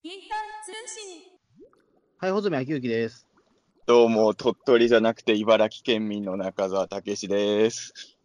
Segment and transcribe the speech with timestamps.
[0.00, 1.22] ピーター通信。
[2.18, 3.26] はい、穂積昭之です。
[3.86, 8.16] どうも、鳥取じゃなくて茨城県民の中澤武史です。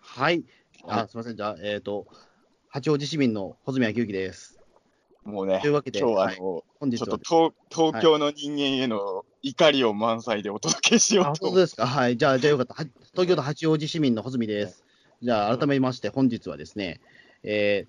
[0.00, 0.44] はい。
[0.82, 1.36] はあ、すみません。
[1.36, 2.06] じゃあ、えっ、と、
[2.68, 4.60] 八王子市民の穂積昭之です。
[5.24, 11.86] もうねとい、うわけで、今日はあはいの、本日はちょっと東東京の人間への怒りを満載でお届けしよあ、うと本当ですか？
[11.86, 12.18] はい。
[12.18, 12.74] じゃあ、じゃあよかった。
[12.74, 14.84] は東京都八王子市民の穂積です。
[15.22, 17.00] じゃあ、改めまして、本日はですね、
[17.44, 17.86] え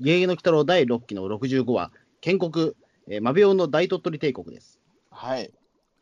[0.00, 1.90] ー、ゲゲの鬼太郎第6期の65話、
[2.24, 2.72] 建国、
[3.06, 4.80] えー、マベオの大鳥取帝国です。
[5.10, 5.52] はい。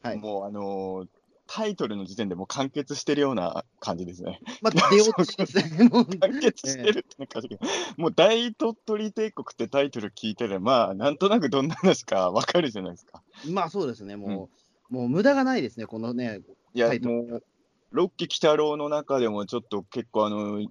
[0.02, 1.08] はいもうあのー
[1.48, 4.40] タイトルの時点でもう完結してるような感じですね。
[4.62, 5.86] まあ、出ようとしてですね。
[5.90, 7.58] もう完結してるって感じが、
[7.98, 13.22] もう大鳥取帝国ってタイトル聞いてれば、まあ、なんとなくどんな話かわかるじゃないですか。
[13.50, 14.16] まあ、そうですね。
[14.16, 14.48] も
[14.90, 15.84] う、もう無駄がないですね。
[15.84, 16.40] このね、
[16.72, 17.42] いやタイ、トルもう、
[17.90, 20.66] ロッキー鬼太郎の中でもちょっと結構あの、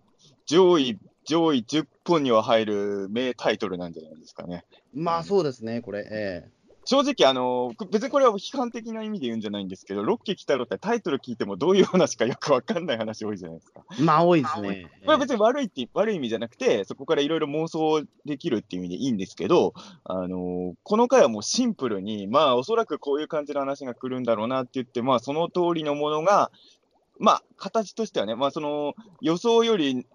[0.47, 0.97] 上位、
[1.31, 4.65] 上位10本には入る名タイトルなんじゃないですかね。
[4.93, 5.79] まあ、そうですね。
[5.79, 6.49] これ、え
[6.83, 13.85] 正直、あの、別にこれは批判的な意味で言うんじゃないんですけど、ロッキー鬼太郎ってタイトル聞いてもどういう話かよくわかんない話多いじゃないですか。
[13.97, 14.89] えまあ、多いですね。
[15.05, 26.51] これは別に悪いって、悪い意味じゃなくて、そこからいろいろ妄想できるっていう意味でいいんですけど、あのこの回はもうシンプルに、まあ、おそらくこういう感じの話が来るんだろうなって言って、まあ、その通りのものが、
[27.19, 30.07] まあ、形としてはね、まあ、その、予想より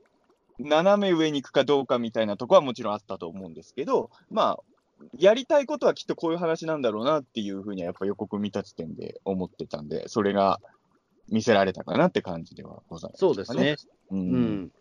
[0.59, 10.61] 斜め上に行くかどうかみたいなとこはもちろんあったと思うんですけど、まあ、やりたいことはきっとこういう話なんだろうなっていうふうにはやっぱ予告見た時点で思ってたんで、それが
[11.29, 13.77] 見せられたかなって感じではございます、そうですね。。
[14.11, 14.73] ううんん。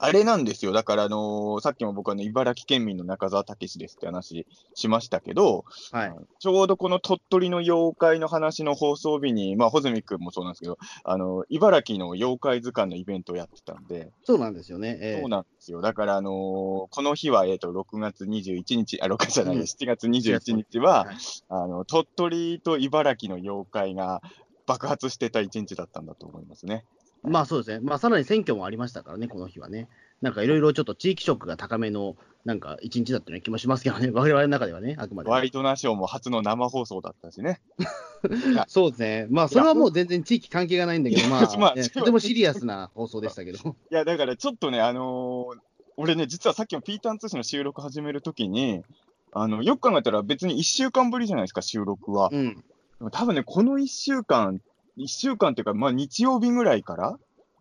[0.00, 0.72] あれなんですよ。
[0.72, 6.14] だから、あのーさっきも僕はね、茨城県民の中澤武史ですって話しましたけど、はい。
[6.38, 14.98] ちょうどこの鳥取の妖怪の話の放送日に、まあ、穂積君もそうなんですけど、あの、茨城の妖怪図鑑のイベントをやってたんで、そうなんですよね。
[15.00, 15.80] ええそうなんですよ。
[15.80, 21.16] だから、あのーこの日は、えっ、と、6月21日、あ、6月じゃない、うん7月21日は、はい
[21.48, 24.22] あの、鳥取と茨城の妖怪が
[24.66, 26.84] 爆発してた一日だったんだと思いますね。
[27.22, 27.80] まあそうですね。
[27.80, 29.88] まあさらに選挙もありましたからね、この日はね。
[30.22, 35.30] なんかいろいろちょっと地域色が高めの、なんか一日だったような気もしますけどね、 我々の中ではね、あくまで。
[35.30, 37.60] ワイドナショーも初の生放送だったしね。
[38.66, 39.26] そうですね。
[39.30, 43.58] まあそれはもう全然地域関係がないんだけど、まあ、 まあええとてもシリアスな放送でしたけど。
[43.90, 45.58] いや、だからちょっとね、あのー
[46.00, 48.84] 俺ね、実はさっきのピーターン通信の収録始めるときに、
[49.32, 52.30] あの、よく考えたら別に1週間ぶりじゃないですか、収録は。
[52.32, 52.64] うん。
[53.10, 54.60] 多分ね、この1週間、
[54.98, 57.18] 1週間っていうか、まあ日曜日ぐらいから、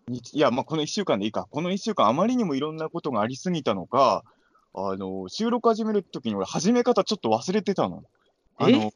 [0.07, 4.23] 日いや、まあこの1週間でいいか、この1週間あまりにもいろんなことがありすぎたのか、
[4.73, 8.03] あの、収録始めるときに俺、始め方ちょっと忘れてたの。
[8.57, 8.89] あのえ、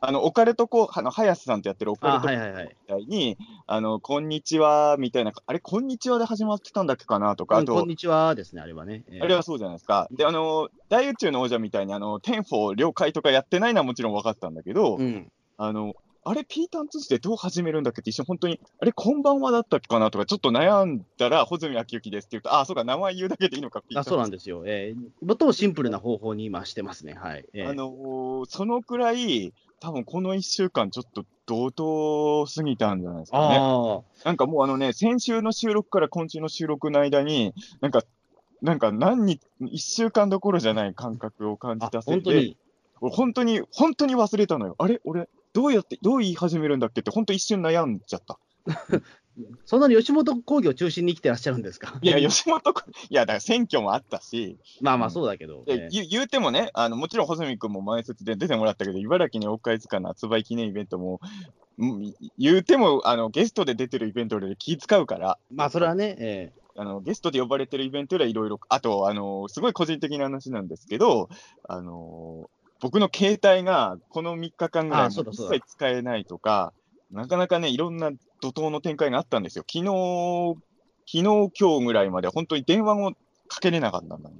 [0.00, 2.28] あの、オカルトコ、あの、林さんとやってるオカあルト。
[2.28, 3.36] みたいに、
[3.66, 9.04] あの、こんにちは、みたいな、あれ、こんにちはで始まってたんだっけかなとか、あと、うんこんにちはですね、あれはね。
[9.08, 10.08] ええあれはそうじゃないですか。
[10.10, 15.30] で、あの、大宇宙の王者みたいに、あの、天保了解とかやってないのはもちろん分かったんだけど、うん。
[15.58, 24.62] あの、あれ、ピーターン通じてどう始めるんだっけって一瞬本当に、あれ、こんばんはだったっけかなとか、ちょっと悩んだら、穂積昭之ですって言うと、あ、そうか、名前言うだけでいいのか、ピーターあンそうなんですよ。
[24.66, 27.14] ええ最もシンプルな方法に今してますね。
[27.14, 27.46] はい。
[27.54, 33.56] ええあのーそのくらい、多分この1週間、ちょっと同等すぎたんじゃないですかね。
[33.58, 38.02] あなんかもうあのね、先週の収録から今週の収録の間に、なんか、
[38.60, 42.56] なんか何日、1週間どころじゃない感覚を感あ、あじたせいで、本当に？
[43.00, 44.74] 俺本当に、本当に忘れたのよ。
[44.78, 45.00] あれ？
[45.04, 48.38] 俺、どうやって、どう言い始めるんだっけって、本当一瞬悩んじゃった。
[49.64, 51.98] そんなに吉本興業中心に生きてらっしゃるんですか？
[52.02, 55.64] いや、吉本こ、いや、だから選挙もあったし、まあまあそうだけど。
[55.66, 55.88] いやええ。
[55.90, 61.20] 言う言うてもね、あの、もちろん細見君も前説で出てもらったけど、茨城に妖怪図鑑の発売記念イベントも、
[61.78, 66.60] うん言うても、あの、ゲストで出てるイベントより気使うから、まあそれはね、ええ。
[66.76, 71.30] あの、ゲストで呼ばれてるイベントよりはいろいろ、あと、あの、すごい個人的な話なんですけど、
[71.66, 72.50] あの、
[72.80, 76.72] 僕の携帯がこの3日間ぐらいも一切使えないとか、
[77.10, 78.10] なかなかね、いろんな
[78.40, 79.64] 怒涛の展開があったんですよ。
[79.70, 80.56] 昨日、
[81.06, 83.12] 昨日、今日ぐらいまで本当に電話も
[83.48, 84.30] かけれなかったんだ。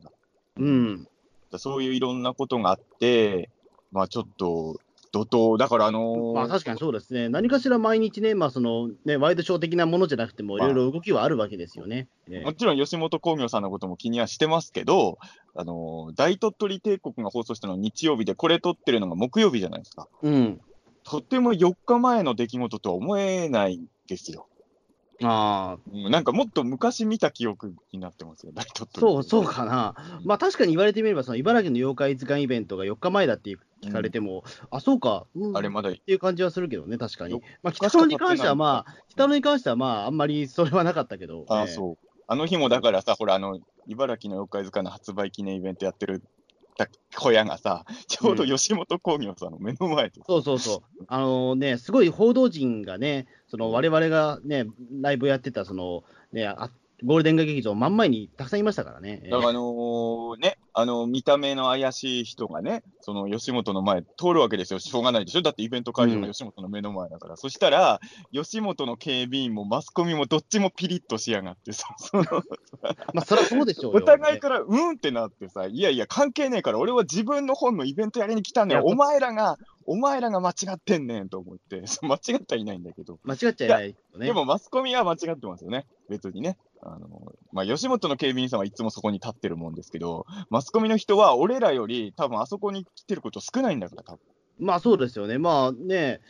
[0.56, 1.08] うん。
[1.56, 3.50] そういういろんなことがあって、
[3.92, 4.80] まあちょっと、
[5.12, 7.28] 怒涛、だからあのーまあ確かにそうですね。
[7.28, 12.08] 何かしら毎日ね、まあそのね、ワイドショー的なものじゃなくても、いまあろいろ動きはあるわけですよね。
[12.30, 15.18] ええもちろん吉本興業さんのことも気にはしてますけど、
[15.54, 20.08] あのー大鳥取帝国が放送したのは日曜日で、これ撮ってるのが木曜日じゃないですか。
[20.22, 20.60] うん。
[21.02, 24.46] とっても4日前の出来事とは思えないんですよ。
[25.22, 25.78] あ
[26.08, 29.00] なんかもっと昔見た記憶になってますよ、大鳥取。
[29.00, 29.94] そう、そうかな。
[30.24, 37.40] まあ確かに言われてみれば、その茨城の妖怪図鑑イベントが4日前だって聞かれても、あ、そうか、うんあれまだっていう感じはするけどね、確かによ。
[37.62, 41.40] まあ北野に関してはまあ、北野に関してはまあ、あんまりそれはなかったけど。
[41.50, 42.06] ええあそう。
[42.26, 46.22] あの日もだからさ、ほら、あの、茨城の妖怪図鑑の発売記念イベントやってる
[46.84, 51.04] った小屋がさ、ちょうど吉本興業さんの目の前で、そうそうそう。
[51.08, 54.66] あのね、すごい報道陣がね、その我々がね、
[55.00, 56.70] ライブやってた、そのね、あ
[57.04, 59.22] ゴールデン街劇場真ん前にたくさんいましたからね。
[59.30, 68.00] だからあのーね、あの見た目の怪しい人がね、その吉本の前通るわけですよ、しょうがないでしょ、だってイベント会場が吉本の目の前だから、そしたら、
[68.32, 72.24] 吉本の警備員もマスコミもどっちもピリッとしやがってさ、 その
[73.14, 73.98] まあ、そりゃそうでしょうよ。
[73.98, 79.56] お互いからうんってなってさ、いやいや、関係ねえから、俺は自分の本のイベントやりに来たんだよ、お前らが、
[79.86, 84.26] お前らが間違ってんねんと思って、 間違ってはいないんだけど、間違っちゃいないよね。
[84.26, 86.56] でもマスコミは間違ってますよね、別にね。
[86.82, 94.20] あのまあ、吉本の警備員さんはいつもそこに立ってるもんですけど、マスコミの人は俺らより多分あそこに来てること少ないんだから、多分
[94.58, 95.38] まあそうですよね。
[95.38, 96.20] まあね、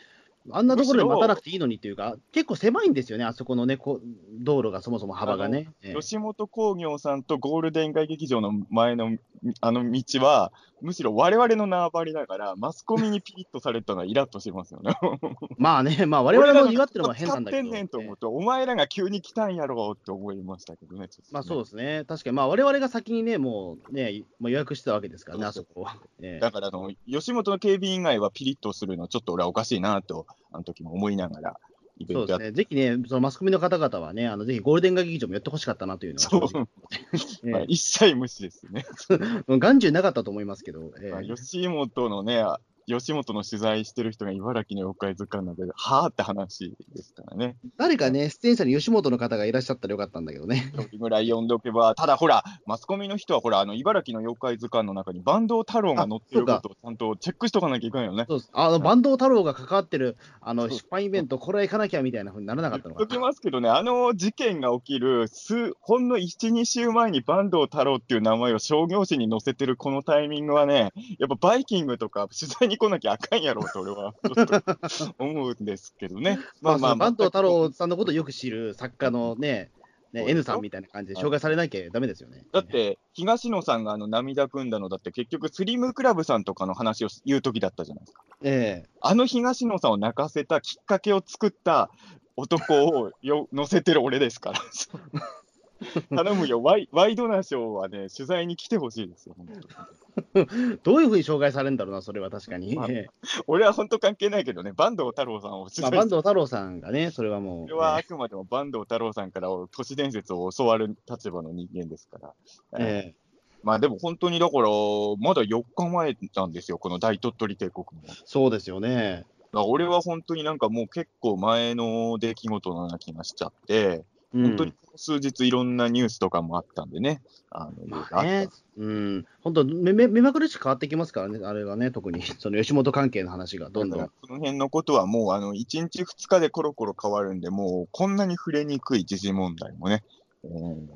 [0.49, 4.07] あんなところで待たなくていいのにっていうか、結構狭いんですよね、あそこのね、こう
[4.39, 5.69] 道路がそもそも幅がね。
[5.83, 9.17] ええ吉本興業さんとゴールデン街劇場の前の
[9.61, 10.51] あの道は、
[10.81, 14.93] むしろ我々の縄張りだから、マスコミにピリッとされたのはイラッとしますよね。
[15.57, 17.63] まあね、まあ我々も祝ってるのは変なんだけど。
[17.63, 21.01] 使ってんねんと思うと、お前らが急に来たんやろうって思いましたけどね。
[21.01, 22.03] ねまあそうですね。
[22.07, 25.97] 確かに、まあ我々が先にね、もうね、まあ、予約してたわけですからね、あそこは。
[26.21, 31.59] ええだからあの、吉本の警備員以外はピリッとするの、ちょっと俺はおかしいなと、あの時も思いながら、
[31.97, 32.51] イベントそうですね。
[32.51, 36.67] ぜひね、そのマスコミの方々はね、あのぜひゴールデン街劇場もやってほしかったなというのは正直、
[37.51, 38.85] まあえ一切無視ですね。
[39.47, 41.11] え眼中なかったと思いますけど、ええ。
[41.11, 42.43] まあ吉本のね、
[42.91, 47.57] 吉本の取材してる人が茨城の妖怪図鑑なんで、はあって話ですからね。
[47.77, 50.71] 誰かね、出演者に吉本の方がいらっしゃったらよかったんだけどね。
[50.75, 58.25] それぐらい読んでおけば、ただほら、マスコミの人はほら、あの茨城の妖怪図鑑の中に坂東太郎が載ってることをちゃんとチェックしとかなきゃいけないよね。
[58.27, 74.13] そうあの坂東太郎が関わってるあの出版イベント、これは行かなきゃみたいなふうにならなかったのか言っときますけどね、あの事件が起きる数、ほんの1、2週前に坂東太郎っていう名前を商業誌に載せてるこのタイミングはね、やっぱバイキングとか取材に来なきゃあかんやろうと俺は
[75.19, 76.39] 思うんですけどね。
[76.61, 79.71] まあまあ、坂東太郎さんのことをよく知る作家のね、
[80.13, 82.45] ね N さんみたいな感じで紹介されなきゃダメですよね。
[82.51, 88.23] だって、東野さんがあの涙ぐんだのだって、結局、スリムクラブさんとかの話を言う時だったじゃないですか。
[88.43, 91.89] ええあの東野さんを泣かせたきっかけを作った
[92.35, 94.61] 男をよ乗せてる俺ですから。
[96.15, 102.75] 頼むよワイ、ワイドナショーはね、取材に来てほしいですよ、本当 どういうふうに紹介されるんだろうな、それは確かに。
[102.75, 103.09] まあええ
[103.47, 107.67] 俺は本当関係ないけどね、坂東太郎さんを取まあ、材して、坂東太郎さんがね、それはもう。
[107.67, 112.33] それはあえくまでも坂東太郎さんから都市伝説を教わる立場の人間ですから。
[112.79, 113.15] ええ
[113.63, 118.07] まあでも本当にだから、まだ4日前なんですよ、この大鳥取帝国も。
[118.25, 119.23] そうですよね。
[119.53, 128.47] 俺は本当になんかもう結構前の出来事のような気がしちゃって、うん本当に数日いろんなニュースとかもあったんでね、あの、まあね、
[128.77, 134.11] うん、本当目目、目まぐるしく変わってきますからね、あれがね、特に、 その吉本関係の話がどんどん。
[134.25, 140.20] その辺のことはもう、あの、1日2日でコロコロ変わるんで、もう、こんなに触れにくい時事問題もね、うん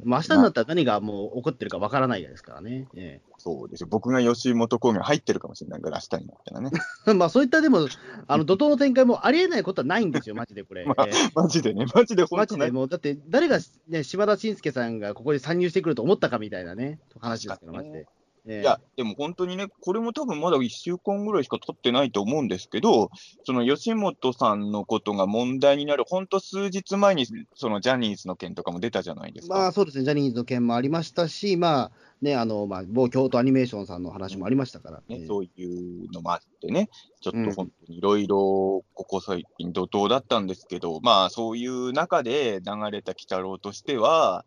[0.04, 2.88] まあ、明日になったら何がもう起こってるかわからないですからね。
[2.96, 3.88] えそうですよ。
[3.90, 6.72] 僕が吉本興業入ってるかもしれないから、明日になったらね。
[7.08, 7.88] え まあ、そういったでも、
[8.28, 10.86] あの怒涛の展開もありえないことはないんですよ、マジでこれ。
[10.90, 12.60] まあええマジでね、マジで本当ね。
[12.60, 18.08] マジでもう、だって、誰が、ね、島田紳介さんがここに参入してくると思ったかみたいなね、話ですけど、マジで。
[18.48, 18.62] ええ。
[18.62, 23.10] いや、でも本当にね、これも多分まだ1週間ぐらいしか経ってないと思うんですけど、
[23.44, 29.56] その吉本さんのことが問題になる、本当数日前に、そのジャニーズの件とかも出たじゃないですか。
[29.56, 31.92] まあそうですね、ジャニーズの件もありましたし、まあ
[32.22, 35.28] ね、あのまあ、某京都アニメーションさんの話もありましたから、ね、ええ。
[35.28, 36.90] そういうのもあってね、
[37.22, 37.44] ちょうん。
[37.44, 44.46] っと本当にいろいろ、ここ最近怒涛だったんですけど、まあそういう中で流れた鬼太郎としては、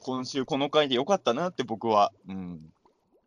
[0.00, 2.60] 今週この回でよかったなって僕は、うん、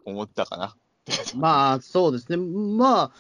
[0.06, 0.76] 思ったかな。
[1.36, 3.12] まあそうですね、まあ、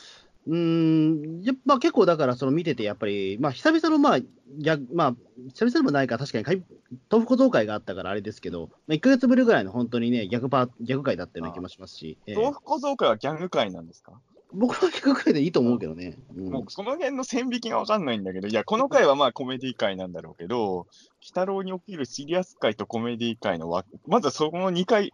[0.48, 4.20] うーん、やっぱ結構だから、その見てて、やっぱり、まあ久々の、まあ、
[4.60, 5.15] 逆まあ、
[5.54, 6.63] 久々でもないか、確かに回
[7.10, 14.13] 豆腐小僧会があったからあれですけど、まあ、1ヶ月ぶりぐらいの本当にね、逆パー逆回だったような気もしますし、ええ豆腐小僧会はギャグ会なんですか？
[14.54, 16.18] 僕は逆回でいいと思うけどね。
[16.38, 20.88] うんもうその辺の線引きが分かんないんだけど、いや、この回はまあコメディ回なんだろうけど、鬼
[21.24, 25.12] 太郎に起きるシリアス回とコメディ回のわ、まずその2回、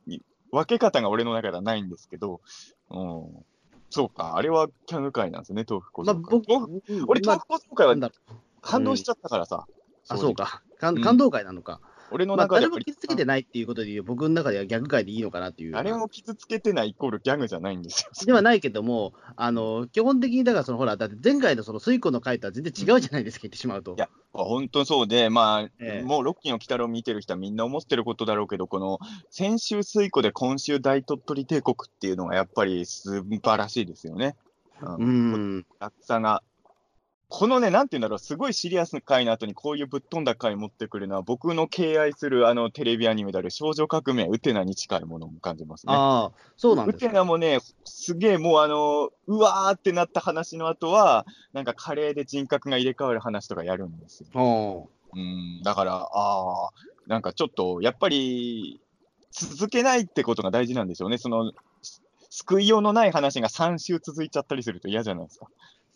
[0.52, 2.42] 分け方が俺の中ではないんですけど、
[2.90, 3.46] うん、
[3.90, 6.40] そうか、あれはキャグ回なんですね、豆腐小まあ、僧会。
[6.40, 8.12] 僕、豆腐俺、まあ豆腐小僧会は
[8.62, 9.66] 感動しちゃったからさ。
[10.08, 10.62] あ、そうか。
[10.80, 11.80] 感動会なのか。
[12.12, 15.72] 俺のまあ、誰中ではも傷つけてないっていうことで僕の中ではギャグ界でいいのかなっていう。
[15.72, 18.26] 誰も傷つけてないイコールギャグじゃないんですよ。
[18.26, 23.96] ではないけども、あの基本的にだからその、ほら、だって前回のその水庫の回とは全然違うじゃないですか、言ってしまうと。
[23.96, 29.00] いや本当そうで、まあ、ええもうロッキーの鬼太郎見てる人はみんな思ってることだろうけど、この
[29.30, 34.36] 先週水庫で今週大鳥取帝国っていうのがやっぱり素晴らしいですよね。
[34.82, 35.66] ううんん。
[35.80, 36.44] 落差が。
[37.34, 45.94] このね、なんて言うんだろう、すごいシリアスな回の後にこういうぶっ飛んだ回持ってくるのは、僕の敬愛するあのテレビアニメである少女革命ウテナに近いものを感じますね。
[45.94, 47.14] ああ、そうなんウテですか。
[47.14, 54.28] ナもね、すげえもうあの、うわーってなった話の後は、なんかカレーで人格が入れ替わる話とかやるんですよ。
[54.36, 56.70] おうん、だから、ああ、
[57.08, 58.82] なんかちょっと、やっぱり、
[59.32, 61.18] 続けないってことが大事なんでしょうね。
[61.18, 65.48] その、す救いようのない話が3週続いちゃったりすると嫌じゃないですか。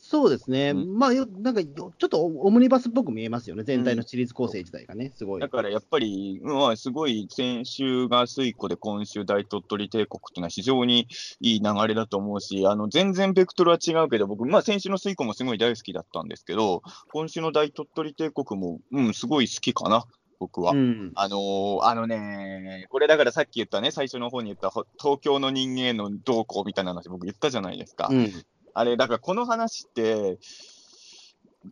[0.07, 5.41] そうですね、うまあ、よなんかよちょっとオムニバスっぽく見えますよね、全体のシリーズ構成自体がね、すごい。
[5.41, 11.07] だからやっぱり、うんまあ、すごい先週が水庫で今週大鳥取帝国っていうのは非常に
[11.41, 20.05] いい流れだと思うし、あの全然ベクトルは違うけど、僕、まあ、先週の水庫もすごい大好きだったんですけど、今週の大鳥取帝国も、うん、すごい好きかな、
[20.39, 20.73] 僕は。
[20.73, 28.09] うん、あのーあのね、これだからさっき言ったね、最初の方に言ったほ東京の人間の動向みたいな話、僕言ったじゃないですか。
[28.11, 28.31] うん、
[28.75, 30.37] あれ、だからこの話って、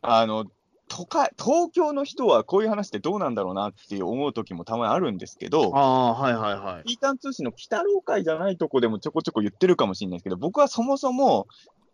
[0.01, 0.45] あの、
[0.87, 6.83] 都会、東京の人はこういう話ってどうなんだろうなって思う時もたまにあるんですけど、ああ、はいはいはい。
[6.83, 11.47] ピータン通信の北郎会じゃないとこでもちょこちょこ言ってるかもしれないですけど、僕はそもそも、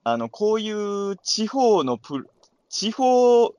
[0.04, 2.28] あの、こういう地方のプ、
[2.70, 3.54] 地方、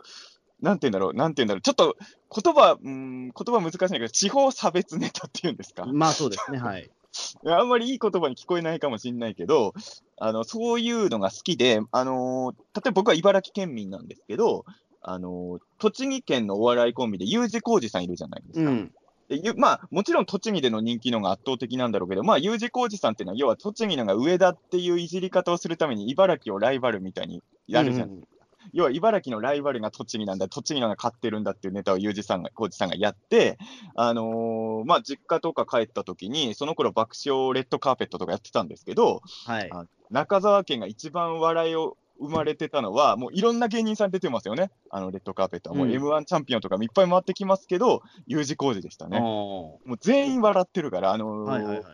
[0.61, 1.97] なんて言うんだろう、なんて言うんだろう、ちょっと
[2.43, 5.85] 言葉、うん、言葉難しいんだけど、地方差別ネタっていうんですか？
[5.87, 6.91] まあそうですね、はい。
[7.47, 9.73] あんまりいい言葉に聞こえないかもしれないけど、
[10.21, 14.65] あのそういうのが好きで、あの例えば僕は茨城県民なんですけど、
[15.01, 18.71] あの栃木県のお笑いコンビで U 字工事さんいるじゃないですか。
[18.71, 18.93] うん、
[19.31, 28.11] でゆまあ、もちろん栃木での人気のが圧倒的なんだろうけど、まあ、U 字工事さんっていうのは、要は栃木のが上だっていういじり方をするために、茨城をライバルみたいにやるじゃん。
[28.11, 28.25] うん
[28.73, 33.59] 要は茨城のライバルが栃木なんだ、栃木のが勝ってるんだっていうネタを U 字さんが、工事さんがやって、
[33.95, 39.71] あのーまあ、実家とか帰った時に、その頃爆笑レッドカーペットとかやってたんですけど、はい。
[39.73, 45.77] あ中沢家が一番笑いを生まれてたのは、もういろんな芸人さん出てますよね、あのレッドカーペットは。
[45.77, 49.19] もううん M1 チャンピオンとかもいっぱい回ってきますけど、U 字工事でしたね。
[49.19, 51.85] おもう全員笑ってるから、あのーはいはいはい。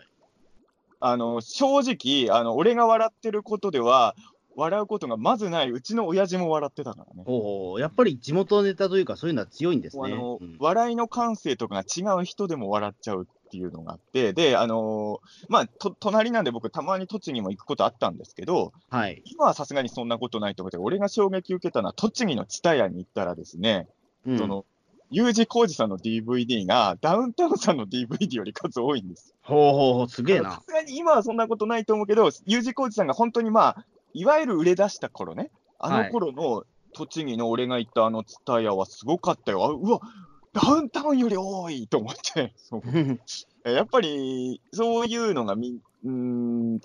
[0.99, 4.17] あの正直あの、俺が笑ってることでは、
[4.57, 7.23] 笑うことがまずない、うちの親父も笑ってたからね。
[7.27, 10.03] おお、やっぱり地元ネタというか、そういうのは強いんですね。
[10.05, 19.23] あのうん笑いの感性とかが違う人でも笑っちゃうっていうのがあって、で、あのーまあと、隣なんで僕、たまに栃木も行くことあったんですけど、はい。
[19.27, 23.89] 今はさすがにそんなことないと思って、俺が衝撃受けたのは、栃木の蔦屋に行ったらですね、
[24.27, 24.65] うんその
[25.11, 29.35] U 字工事さんの DVD がダウンタウンさんの DVD より数多いんです。
[29.41, 30.63] ほうほうほう、すげえなさ。
[30.67, 33.85] すがに今はそんなことないと思うけど、U 字工事さんが本当にまあ、
[34.17, 39.63] いわゆる売れ出した頃ね、あの頃の栃木の俺が行ったあの蔦屋はすごかったよ。
[39.63, 40.01] あうわ、
[40.55, 42.55] ダウンタウンより多いと思って、
[43.71, 46.81] やっぱりそういうのがみ、うーん、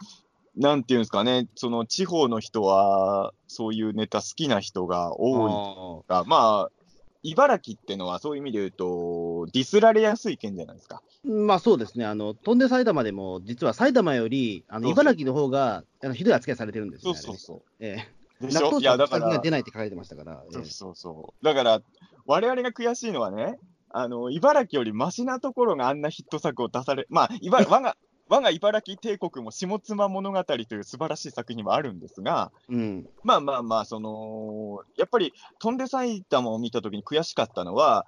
[0.58, 6.81] なんていうんですかね、その地方の人は、そういうネタ好きな人が多いが、まあ、
[7.24, 11.02] 茨城ってのはそういう意味で言うと、ディスられやすい県じゃないですか。
[11.24, 17.20] まあそうですね、あの飛んで埼玉でも、実は埼玉よりあの茨城の方があのひどい扱いされてるんですそね。
[17.20, 17.62] うそうそう。
[17.80, 17.98] え
[18.42, 18.80] えでしょ？
[18.80, 20.44] いや、だから出ないって書かれてましたから。
[20.50, 21.46] えそうえそうそう。
[21.46, 21.82] だから、
[22.26, 23.60] 我々が悔しいのはね、
[23.92, 27.98] あの、茨城よりマシなところがあんなヒット作を出され、まあ、茨我が、
[28.32, 38.06] 我が茨城帝国も下妻物語という素晴らしい作品もあるんですが、うん、まあまあまあ、その、やっぱり、飛んで埼玉を見たときに悔しかったのは、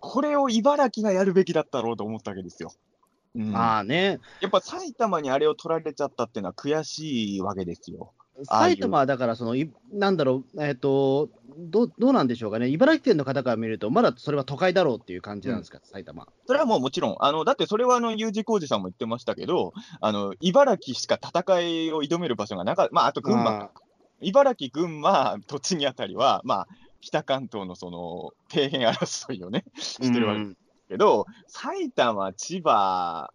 [0.00, 2.72] これを茨城がやるべきだったろうと思ったわけですよ。
[3.34, 8.14] うんまあね、やっぱ埼玉にあれを取られちゃったっていうのは悔しいわけですよ。
[8.44, 16.28] 埼玉はだからその、いなんだろう、えっ、とど、どうなんでしょうかね、茨城県の方から見ると、まだそれは都会だろうっていう感じなんですか、埼玉。
[16.46, 23.70] それはもうもちろん、あのだってそれはあの U 字工事さんも言ってましたけど、あの茨城しか戦いを挑める場所がなかった、まあ、あと群馬か、
[24.20, 26.68] 茨城、群馬、栃木あたりは、まあ、
[27.00, 30.56] 北関東のその底辺争いをね、してるわけです
[30.88, 33.30] けど、埼玉、千葉、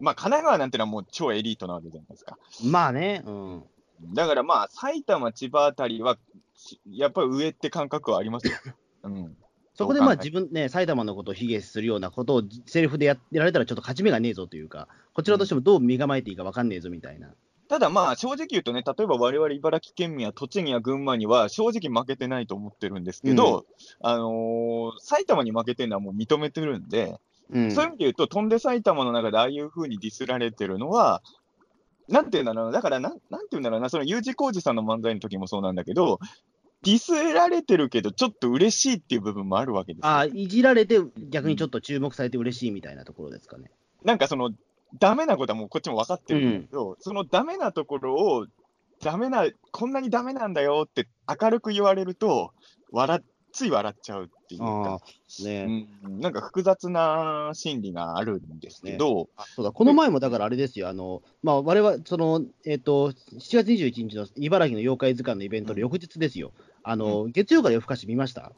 [0.00, 2.36] まあ、神奈川なんてのはもう超エリートなわけじゃないですか。
[2.62, 3.64] うんまあね、うん、
[4.12, 6.18] だからまあ、埼玉、千葉あたりは、
[6.54, 8.54] しやっぱり上って感覚はありますよ。
[9.04, 9.36] うん、
[9.74, 17.34] そこでまあ自分ね、埼玉のことを卑下するようなことをセリフでややられたらちょっと勝ち目がねえぞというか、こちらとしてもどう身構えていいか分かんねえぞみたいな。
[17.68, 23.64] ただまあ、正直言うとね、例えば我々茨城県民や栃木や群馬には正直負けてないと思ってるんですけど、
[24.00, 27.18] あのー埼玉に負けてるのはもう認めてるんで、
[27.50, 31.22] うんそういう意味で言うと、飛んで埼玉の中でああいう風にディスられてるのは、
[32.08, 36.18] なんていうんだろうな、だからなん、なんていうんだろうな、その U 字工事さんの漫才の時もそうなんだけど、
[36.82, 40.10] ディスられてるけど、ちょっと嬉しいっていう部分もあるわけですよ。
[40.10, 43.70] あいじられて、逆にちょっと注目されて嬉しいみたいなところですかね。
[44.04, 44.50] なんかその、
[44.98, 48.46] ダメなことはもうこっちも分かってるんだけど、そのダメなところを、
[49.02, 51.08] ダメな、こんなにダメなんだよって
[51.40, 52.52] 明るく言われると、
[52.92, 66.52] 笑っつい笑っちゃうっていうかあ、あ、ね、うん、なんか複雑な心理があるんですけど、あそうだ、この前もだからあれですよ、あの、まあ、我々、その、えっ、と、7月21日の茨城の妖怪図鑑のイベントの翌日ですよ。
[66.82, 68.52] あの、月曜から夜更かし見ました？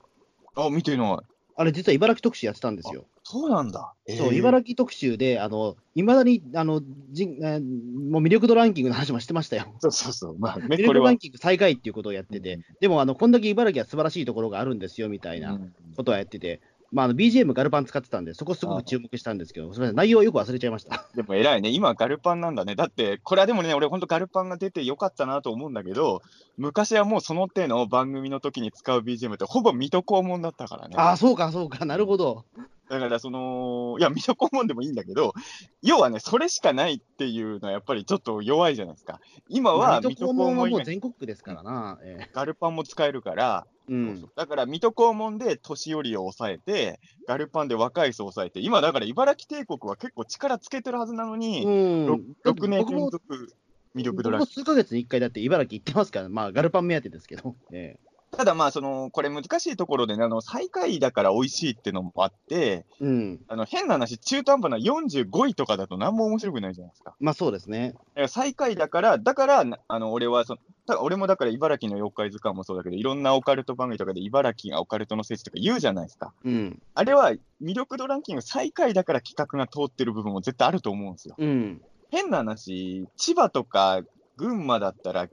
[0.56, 1.18] あ、見てない。
[1.58, 3.06] あれ、実は茨城特集やってたんですよ。
[3.28, 3.92] そうなんだ。
[4.06, 6.80] そう、えー茨城特集で、あの、いまだに、あの、
[7.10, 9.74] じんえーもう魅力度ランキングの話もしてましたよ。
[9.80, 10.38] そうそうそう。
[10.38, 11.18] まあね、魅力度ラン。
[11.18, 16.60] キング最下位っていうことをやってて、でも、あの、こんだけ茨城は素晴らしいところがあるんですよ、みたいなうんことはやってて、
[16.92, 21.04] まあ、あの、BGM ガルパン使ってたんで、そこすごく注目したんですけど、すみません、内容はよく忘れちゃいました。
[21.16, 21.70] でも偉いね。
[21.70, 22.76] 今はガルパンなんだね。
[22.76, 26.22] だって、これはでもね、俺本当ガルパンが出てよかったなと思うんだけど、
[26.58, 30.94] 昔はもうその手の番組の時に使う BGM ってほぼ水戸黄門だったからね。
[30.96, 32.44] ああ、そうか、そうか、なるほど。
[32.88, 35.34] だからその、いや、水戸黄門でもいいんだけど、
[35.82, 39.20] 要はね、それしかないっていうのはやっぱりちょっと弱いじゃないですか。
[39.48, 41.98] 今は水戸黄門はもう全国区ですからな。
[42.02, 44.30] えガルパンも使えるから、えうん。
[44.36, 53.54] だから水戸黄門で年寄りを抑えて、ガルパンで若い人を抑えて、今だから茨城帝国は結構力つけてるはずなのに、うん、6年僕も連続
[53.96, 54.46] 魅力ドラッグ。
[54.46, 57.56] 数ヶ月に1回だって茨城行ってますから、まあ、ガルパン目当てですけど。
[57.72, 57.98] え
[58.36, 63.40] ただまあ、その、これ難しいところでね、あの、最下位だから美味しいってのもあって、えうん。
[63.48, 67.14] あの、変な話、中途半端な45位とかだと何も面白くないじゃないですか。
[67.18, 67.94] まあ、そうですね。
[68.28, 76.34] 最下位だから、だから、なあの、俺はその、た俺もだから茨城の妖怪図鑑もそうだけど、いろんなオカルト番組とかで茨城がオカルトの聖地とか言うじゃないですか。
[76.44, 76.82] うん。
[76.94, 81.34] あれは魅力度ランキング最下位だから企画が通ってる部分も絶対あると思うんですよ。
[81.38, 81.82] うん。
[82.10, 84.02] 変な話、千葉とか
[84.36, 85.28] 群馬だったら、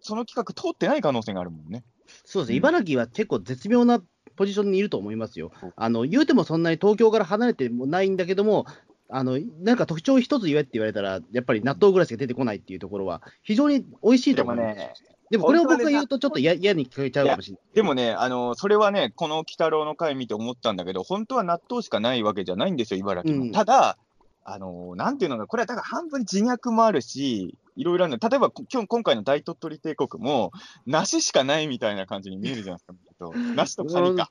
[0.00, 1.84] その企画通ってない可能性があるもんね。
[2.24, 4.02] そうですね、うん茨城は結構絶妙な
[4.36, 5.50] ポジションにいると思いますよ。
[5.74, 8.66] あの言うてもそんなに東京から離れてもないんだけども、
[9.10, 14.78] あのなんか特徴一つ言えって言われたら、やっぱり納豆ぐらいしか出てこないっていうところは、非常に美味しいとでも思います。
[14.78, 14.94] ね、
[15.30, 17.62] でもこれを僕が言うと、ちょっと嫌嫌に聞こえちゃうかもしれない。
[17.74, 23.44] でもね、あのそれはね、この鬼太郎の回見て思ったんだけど、本当は納豆しかないわけじゃないんですよ、茨城も。
[23.44, 23.98] うんただ、
[24.44, 30.50] あのなんていうのか、これはだから半分自虐もあるし、いろいろあるの例えばこ今日今回の大鳥取帝国も、
[30.84, 34.30] 梨しかないみたいな感じに見えるじゃないですか 梨とカニか。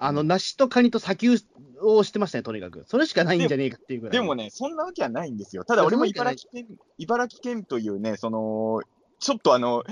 [0.00, 1.36] あの梨とカニと砂丘
[1.80, 2.84] をしてましたね、とにかく。
[2.86, 4.12] それしかないんじゃねえかっていうぐらい。
[4.12, 5.64] でもね、そんなわけはないんですよ。
[5.64, 6.66] ただ俺も茨城県、
[6.98, 8.80] 茨城県というね、その、
[9.20, 9.84] ちょっとあの、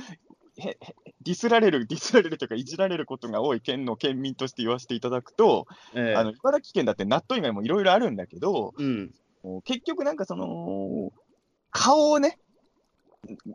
[0.56, 9.12] ディスられる、ディスられるというか、いじられることが多い県の県民として言わせていただくと、ええあの茨城県だって納豆以外もいろいろあるんだけど、うん、
[9.64, 11.12] 結局なんかその、
[11.70, 12.38] 顔をね、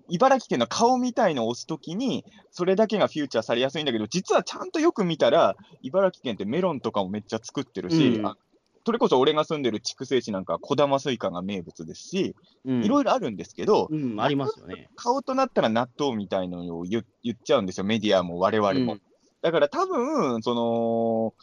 [0.09, 8.37] 茨城県の顔みたいのを押すときに、それだけがフューチャーされやすいんだけど、実はちゃんとよく見たら、茨城県ってメロンとかもめっちゃ作ってるし、うんあ
[8.83, 14.89] それこそ俺が住んでる筑西市なんかは小玉スイカが名物ですし、うん、いろいろあるんですけど、うん、ありますよね。
[14.95, 18.93] 顔となったら納豆みたいのを言言っちゃうんですよ、メディアも我々も。
[18.93, 19.01] うん
[19.41, 21.33] だから多分、その、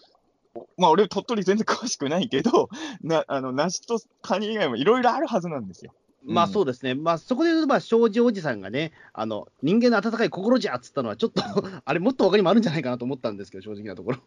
[0.77, 2.69] まあ俺、鳥取全然詳しくないけど、
[3.03, 5.93] なあの梨とカニ以外もいろいろあるはずなんですよ。
[6.25, 11.43] まあそうですね、まあそこで言うと、まあ、庄司おじさんがね、あの人間の温かい心じゃっつったのは、ちょっと
[11.85, 14.19] あれ、もっと他にもあるんじゃないかなと思ったんですけど、正直なところ。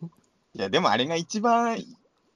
[0.54, 1.78] いや、でもあれが一番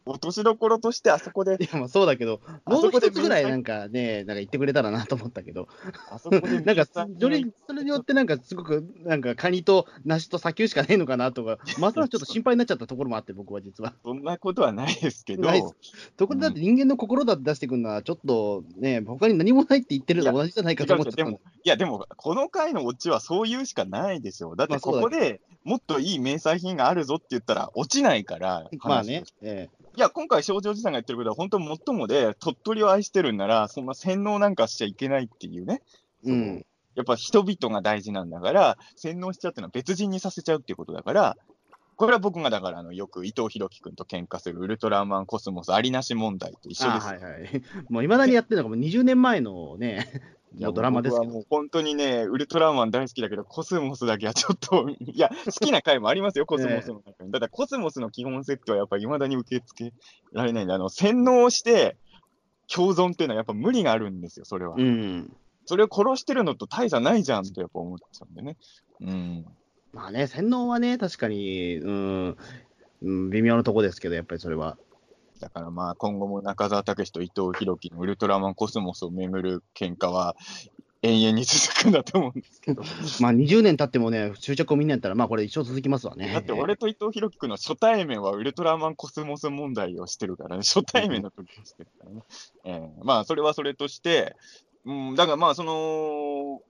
[0.05, 5.67] 落としどころとして、あそこで、いや、まあそうだけど、もう一つぐらいなんかね、なんか言ってくれたらなと思ったけど、
[6.11, 13.93] あそこでなんかそれそれによって、なんかすごく、なんかカニと梨と砂丘しかねえのかなとか、 またちょっと心配になっちゃったところもあって、僕は実は。
[14.03, 16.11] そんなことはないですけど、ないです。
[16.19, 24.55] そこでだって人間の心だって出してくるのは、ちょっとね、他に何もないって言ってるのと同じじゃないかと思っちゃったいや、でも、この回のオチはそういうしかないでしょ。
[24.55, 35.81] だって、ここでもっといい名産品があるぞって言ったら、落ちないから、まあね、えいや、今回、少女おじさんが言ってることは、本当もっともで、鳥取を愛してるんなら、そんな洗脳なんかしちゃいけないっていうね。
[36.25, 36.65] えうん。
[36.95, 41.37] やっぱ人々が大事なんだから、洗脳しちゃうっていうのは別人にさせちゃうっていうことだから、
[41.95, 47.07] これは僕がだからあのよく伊藤博樹君と喧嘩するウルトラマンコスモスありなし問題と一緒です。
[47.07, 47.63] あはいはい。
[47.89, 50.09] もういまだにやってるのがもう20年前のね、
[50.59, 51.25] もうドラマですけど。
[51.25, 57.31] 僕はもう本当にね、ウルトラマン大好きだけど、コスモスだけはちょっと、いや、好きな回もありますよ、 コスモスの中に。
[57.31, 59.93] ただ、コスモスの基本設定はやっぱり未だに受け付け
[60.33, 61.97] られないんで、あの洗脳して
[62.73, 64.75] 共存っていうのはやっぱ無理があるんですよ、それは。
[64.77, 65.35] うん。
[65.65, 68.57] それを殺してるのと大差ないじゃんってやっぱ思っちゃうんでね。
[69.01, 69.45] うん。
[69.93, 72.37] まあね、洗脳はね、確かに、うん、
[73.01, 74.77] うん、微妙なとこですけど、やっぱりそれは。
[75.39, 80.35] だからまあ今後も中澤武史と伊藤洋樹のウルトラマンコスモスをめぐる喧嘩は
[81.05, 82.81] 永遠に続くんだと思うんですけど。
[83.21, 86.33] まあ20年経ってもね、執着をみんなやったら、まあこれ一生続きますわね。
[86.33, 92.21] だって俺と伊藤洋樹君の初対面はウルトラマンコスモス問題をしてるからね、 初対面の時にしてるからね。
[92.63, 94.35] ええまあそれはそれとして、
[94.85, 96.61] うん、だからまあその、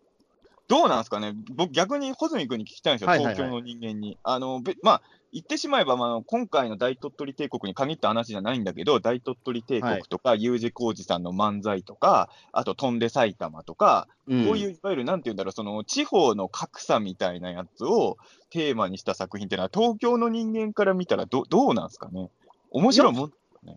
[0.68, 4.18] どうなんですかね、僕逆に穂積君に聞きたいんですよ、はいはいはい東京の人間に。
[4.24, 5.02] あのべまあ
[5.32, 18.16] 言ってしまえば、まあ、今回の大鳥取帝国に限った話じゃないんだけど、大鳥取帝国とか、U 字工事さんの漫才とか、あと、飛んで埼玉とか、うんこういういわゆるなんていうんだろう、その地方の格差みたいなやつを
[18.50, 22.30] テーマにした作品っていうのは、東京の人間から見たらどどうなんですかね？
[22.72, 23.32] 面白いもん。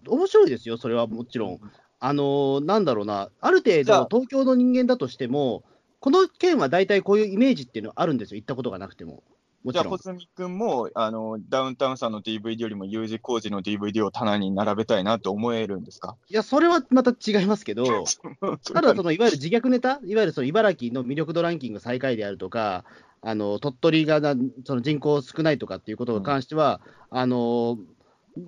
[0.06, 1.60] 面白いですよ、それはもちろん。
[1.98, 5.64] あのーなんだろうな、ある程度、東京の人間だとしても、
[6.00, 9.22] この県は大体こういうイメージっていうのはあるんですよ、行ったことがなくても。
[9.64, 9.98] もじゃあ、ちろん。
[9.98, 16.16] 小杉君もあのダウンタウンさんの DVD よりも U 字工事の DVD を棚に並べたいなと思えるんですか？
[16.28, 18.04] いや、それはまた違いますけど、
[18.72, 22.84] ただ、そのいわゆる自虐ネタ、いわゆるその茨城の魅力度ランキング最下位であるとか、
[23.20, 26.80] あの鳥取がなその人口少ないとかっていうことに関しては、
[27.10, 27.76] あの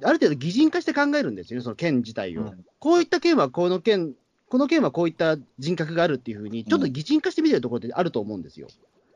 [0.04, 2.42] ある程度擬人化して考えるんですよね、その県自体を。
[2.42, 4.14] うんこういった県はこの県、
[4.50, 8.66] この県はこういった人格があるっていうふうに、ちょっと擬人化して見てるところってあると思うんですよ。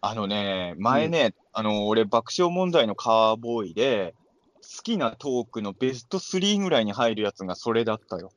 [0.01, 4.15] あのね、前ね、あの俺、爆笑問題のカーボーイで、
[4.63, 8.31] 好きなトークのベスト3ぐらいに入るやつがそれだったよ。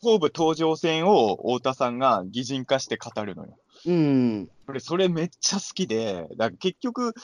[0.00, 3.58] 東武東上線を太田さんが擬人化して語るのよ。
[3.86, 7.14] うん、俺、それめっちゃ好きで、だから結局、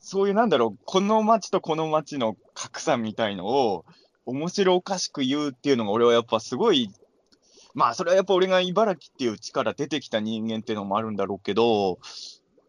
[0.00, 3.84] そういうなんだろう、この街とこの街の格差みたいのを、
[4.24, 6.88] 面白おかしく言うっていうのが、俺はやっぱすごい、
[7.74, 11.98] まあ、それはやっぱ俺が茨城っていう地から出てきた人間っていうのもあるんだろうけど、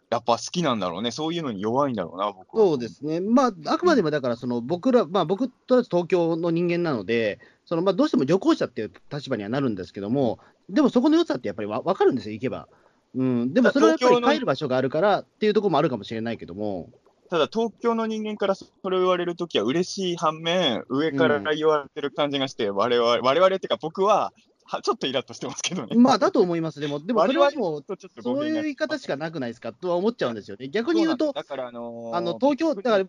[0.09, 2.65] やっぱ好きなんだろうね、そういうのに弱いんだろうな、僕は。
[2.65, 10.39] そうですね、まあ、あくまでもだから、その僕ら、まあ、僕とりあえず東京の人間なので、そのまあ、どうしても旅行者っていう立場にはなるんですけども、
[10.69, 12.67] でもそこの良さってやっぱりわ分かるんですよ、行けば。
[13.15, 16.89] うん、でもそれはやっぱり帰る場所があるからっていうところもあるかもしれないけども、
[17.29, 24.33] ただ、東京の人間からそれを言われるときは嬉しい反面、上から言われてる感じがして、我々、我々っていうか僕は、
[24.65, 25.95] はちょっとイラッとしてますけどね。
[25.95, 27.85] まあ、だと思います、でも、でもそれはもう、
[28.21, 29.73] そういう言い方しかなくないですか？
[29.73, 30.69] とは思っちゃうんですよね。
[30.69, 33.05] 逆に言うと、だから、あのーあの東京、だから、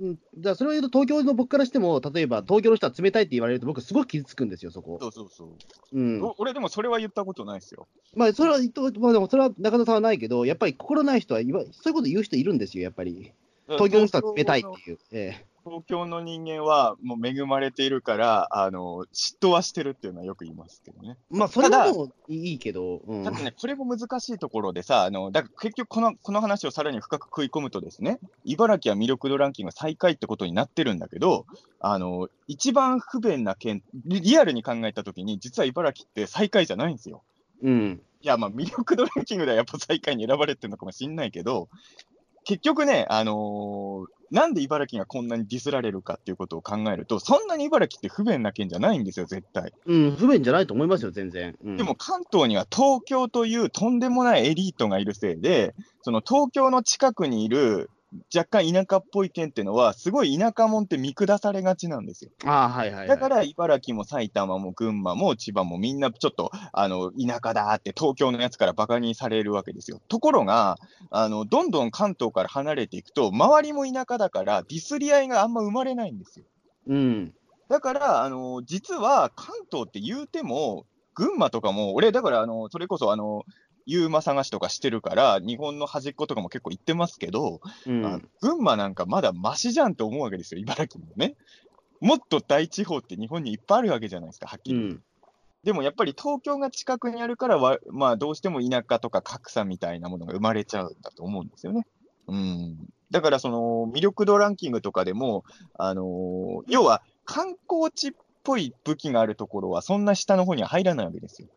[0.00, 4.98] うん、だそれを言うと、東京の僕からしても、例えば東京の人は冷たいって言われると、僕、すごく傷つくんですよ、そこ。
[5.00, 5.48] そうそうそう。
[5.92, 7.86] うん、お俺でもそれは言ったことないですよ。
[8.14, 8.58] まあ、それは、
[8.98, 13.32] まあ、でもそれは中田さんはないけど、やっぱり心ない人はそういうこと言う人いるんですよ、やっぱり。
[13.68, 14.98] 東京の人は冷たいっていう。
[15.12, 21.16] え東京の人間はもう恵まれているから、あの嫉妬はしてるっていうのはよく言いますけどね。
[21.32, 31.46] えまあ、それはもういいけど、うんただね、これも難しいところでさ、あのだから結局この、この話をさらに深く食い込むとですね、茨城は魅力度ランキングが最下位ってことになってるんだけど、
[31.80, 37.22] あの一番不便な県、リリアルに考えたときに、実は茨城って最下位じゃないんですよ。
[37.62, 38.02] うん。
[38.20, 41.68] いや、まあ、魅力度ランキングではやっぱ最下位に選ばれてるのかもしれないけど、
[42.44, 49.72] 結局ね、あのーなんで茨城がこんなにディスられるかっていうことを考えると、そんなに茨城って不便な県じゃないんですよ、絶対。
[49.86, 51.56] うん、不便じゃないと思いますよ、全然。
[51.64, 57.90] うん、でも関東には東京というとんでもないエリートがいるせいで、その東京の近くにいる
[58.34, 62.30] 若干田舎っぽい県っていうのは、すごい田舎もんって見下されがちなんですよ。
[62.44, 63.08] ああ、はいはい、はい。
[63.08, 70.00] だから茨城も埼玉も群馬も千葉もみんなちょっとあの田舎だって東京のやつからバカにされるわけですよ。
[70.08, 70.76] ところが
[71.10, 76.44] あの、どんどん関東から離れていくと、周りも田舎だからディスり合いがあんま生まれないんですよ。
[76.88, 77.34] うん。
[77.68, 83.44] だから、あの実は関東って言うても、群馬とかも、俺、だからあのそれこそあの、
[83.86, 88.28] ユーマ探しとかしてるから、日本の端っことかも結構行ってますけど、うん。
[88.40, 91.34] 群馬なんかまだマシじゃんと思うわけですよ、茨城もね。
[92.00, 94.76] もっと大地方って日本にいっぱいあるわけじゃないですか、はっきり。
[94.76, 95.02] うん。
[95.64, 101.86] でもやっぱり東京が近くにあるからわ、まあ、どうしても田舎とか格差みたいなものが生まれちゃうんだと思うんですよね。
[102.26, 102.76] うん、
[103.10, 105.44] だから、その魅力度ランキングとかでも、
[105.74, 111.48] あのー要は観光地っぽい武器があるところは、そんな下の方には入らないわけですよ。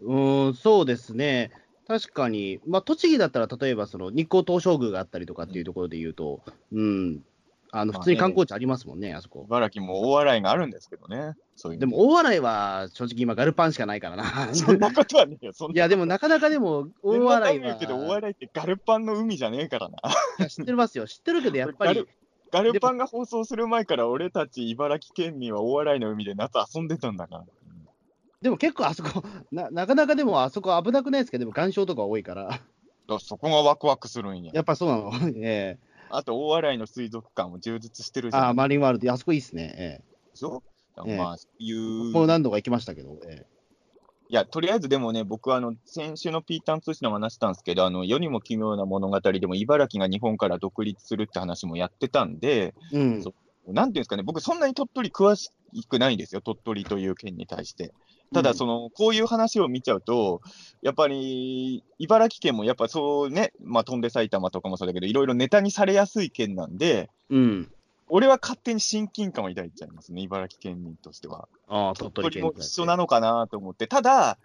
[0.00, 1.50] うん、そうですね。
[1.86, 7.22] 確かに、まあ、栃木だったら、例えばその日光東照宮があったりとかっていうところで言うと、うん、
[7.70, 9.44] あの普通に観光地ありますもんね、あそこ。
[9.46, 11.34] 茨城も大笑いがあるんですけどね。
[11.56, 14.24] そういうでも、大洗は正直今、ガルパンしかないからな。
[14.54, 15.52] そんなことはねえよ。
[15.52, 19.96] そんないや、でもなかなかでも、大洗はけど、大笑いってガルパンの海じゃねえからな。
[20.38, 22.08] いや知ってますよ、知ってるけど、やっぱりガル、
[22.50, 27.44] ガルパンが放送する前から、俺たち茨城県民は大洗の海で夏遊んでたんだから。
[28.42, 31.38] でも結構あそこ な、なかなかでもあそこ危なくないですか？
[31.38, 32.60] でも岩礁とか多いから。
[33.20, 34.52] そこがワクワクするんや。
[34.54, 35.12] やっぱそうなの？
[35.42, 39.74] ええあと、大洗の水族館も充実してるじゃああ、マリンワールド、あそこいいっすね。
[39.76, 40.62] えでしょ？
[41.06, 41.72] ええまあ、そうい
[42.10, 42.12] う。
[42.12, 43.18] もう何度か行きましたけど。
[43.26, 43.44] え
[44.30, 53.22] いや、とりあえずでもね、僕はあの先週のピーターン通信でも話したんですけど、あの世にも奇妙な物語でも、茨城が日本から独立するって話もやってたんで、えうん。
[53.22, 53.34] そう
[53.72, 55.50] なんていうんですかね、僕、そんなに鳥取詳し
[55.88, 57.92] くないんですよ、鳥取という県に対して。
[58.32, 60.42] ただ、その、こういう話を見ちゃうと、
[60.82, 67.72] やっぱり、茨城県もやっぱそうね、まあ、飛んで埼玉とかもそうだけど、いろいろネタにされやすい県なんで、うん。
[68.10, 71.48] 俺は勝手に親近感を抱いちゃいますね、茨城県民としては。
[71.68, 74.38] ああ、鳥取県も一緒なのかなと思って、ただ、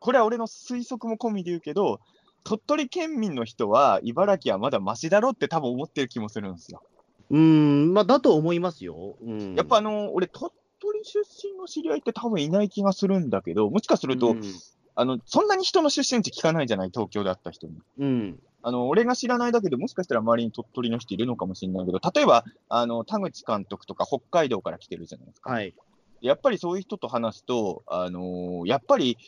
[0.00, 2.00] これは俺の推測も込みで言うけど、
[2.44, 6.82] 鳥取県民の人は、茨城はまだマシだろって多分思ってる気もするんですよ。
[7.30, 9.16] うん、まあ、だと思いますよ。
[9.22, 9.54] うん。
[9.54, 11.20] やっぱあの、俺、鳥取出
[11.52, 14.42] 身の知り合いって多分いない気がするんだけど、もしかすると、うん
[15.00, 17.74] あの、そんなに人の出身地聞かないじゃない、東京であった人に。
[18.00, 18.40] うん。
[18.62, 25.52] あの、俺が知らないだけでもしかしたら周りに鳥取の人いるのかもしれないけど、例えば、あの、田口監督とか北海道から来てるじゃないですか。
[25.52, 25.72] はい。
[26.20, 29.18] やっぱりそういう人と話すと、あのーやっぱり、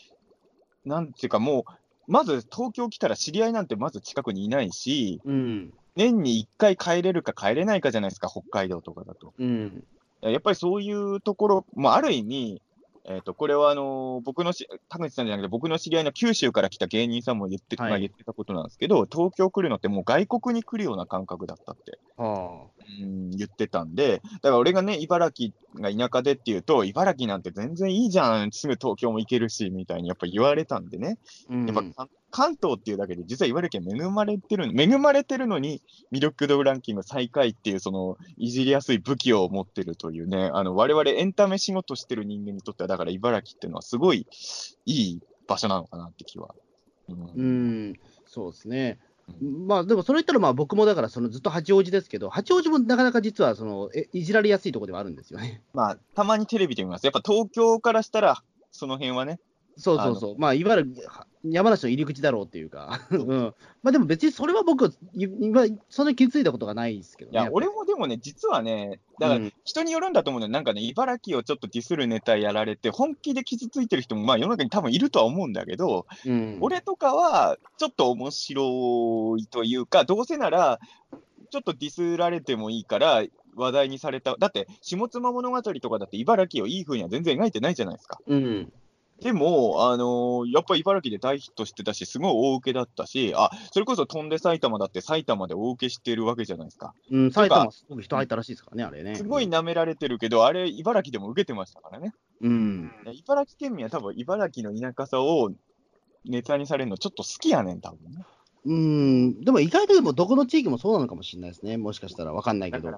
[0.85, 1.65] なんていうかもう、
[2.09, 5.73] まず東京来たら知り合いなんてまず近くにいないし、うん。
[5.97, 9.35] 年に1回帰れるか帰れないかじゃないですか、北海道とかだと。
[9.39, 9.85] うん。
[10.23, 12.63] やっぱりそういうところ、まあ、ある意味、
[13.07, 21.99] えっとこれはあのー僕のし、田口さんじゃなくて、僕の知り合いの九州から来た芸人さんも言って,、言ってたことなんですけど、東京来るのってもう外国に来るような感覚だったって。
[22.17, 22.67] は
[23.01, 31.55] うん言ってたんで、だから俺がね、茨城が田舎でっていうと、茨城なんて全然いいじゃん、すぐ東京も行けるし、みたいにやっぱ言われたんでね、あ。
[31.55, 44.27] うんやっぱ関関東っていうだけで、実は茨城県恵まれてる、恵まれてるのに、魅力度ランキング最下位っていう、その、いじりやすい武器を持ってるというね、あの、我々エンタメ仕事してる人間にとっては、だから茨城っていうのはすごい
[44.87, 46.55] いい場所なのかなって気は。
[47.09, 47.43] うんう
[47.91, 47.95] ん、
[48.27, 48.99] そうですね。
[49.41, 55.63] まあでもそれ言ったらまあ僕もだからそのずっと八王子ですけど、八王子もなかなか実はそのえいじられやすいところではあるんですよね。
[55.73, 57.05] まあ、たまにテレビで見ます。
[57.05, 59.39] やっぱ東京からしたら、その辺はね、
[59.77, 60.39] そうそうそう。
[60.39, 63.01] まあいわゆるは山梨の入り口だろうっていうか。
[63.11, 63.55] うん。
[63.83, 67.41] まあでも別にそれは僕、い今、そんなに傷ついたことがないですけどね。
[67.41, 67.81] いや、俺も。
[67.81, 80.79] もでもね、実はね、だからうん人によるんだと思うのよ、なんかね、茨城をちょっとディスるネタやられて、本気で傷ついてる人も、まあ世の中に多分いるとは思うんだけど、うん、俺とかはちょっと面白いというか、どうせなら、
[81.51, 83.25] ちょっとディスられてもいいから、
[83.57, 88.21] 話題にされた、だって、下妻物語とかだって茨城をいい風には全然描いてないじゃないですか。
[88.27, 88.73] うん。
[89.21, 96.95] でも、あのーやっぱ茨城で大ヒットしてたし、すごい大受けだったし、あそれこそ飛んで埼玉だって埼玉で大受けしてるわけじゃないですか。
[97.11, 99.15] うん、埼玉すごく人入ったらしいですからね、あれね。
[99.17, 102.15] すごい舐められてるけど、あれ、茨城でも受けてましたからね。
[102.41, 102.91] うん。
[103.13, 105.51] 茨城県民は多分茨城の田舎さを
[106.25, 108.25] ネタにされるのちょっと好きやねん、多分ね。
[108.65, 109.41] うん。
[109.45, 111.77] でも意外とでもどこの地域もそうなのかもしれないですね。
[111.77, 112.91] もしかしたらわかんないけど。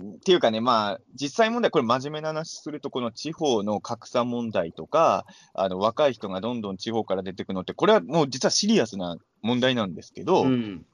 [0.00, 10.86] っていうかね、まあ、実際問題、これ真面目な話すると、この地方の格差問題とか、あの若い人がどんどん地方から出てくのって、これはもう実はシリアスな問題なんですけど、うん。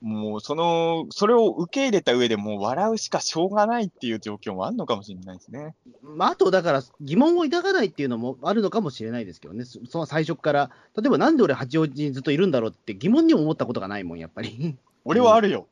[0.00, 5.74] もうその、それを受け入れた上でもう笑うしかしょうがないっていう状況もあるのかもしれないですね。
[6.02, 14.76] まあ、あと、だから、疑問を抱かないっていうのもあるのかもしれないですけどね、そその最初から、例えばなんで俺、八王子にずっといるんだろうって疑問にも思ったことがないもん、やっぱり。
[15.06, 15.66] 俺はあるよ。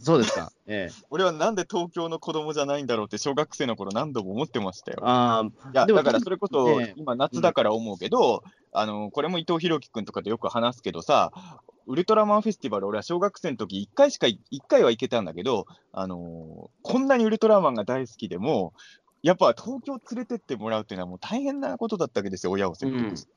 [0.00, 0.50] そうですか。
[0.66, 0.94] ええ。
[1.10, 4.98] 俺はなんで東京の子供じゃないんだろうって小学生の頃何度も思ってましたよ。
[5.02, 11.30] ああ、いや、だからそれこそええ、今夏だから思うけど、あの、これも伊藤博樹君とかとよく話すけどさ、
[11.86, 18.72] ウルトラマンフェスティバル、俺は小学生の時1回しか、1回は行けたんだけど、あのこんなにウルトラマンが大好きでも、
[19.22, 23.32] やっぱ東京連れてってもらうっていうのはもう大変なことだったわけですよ、親を説得して。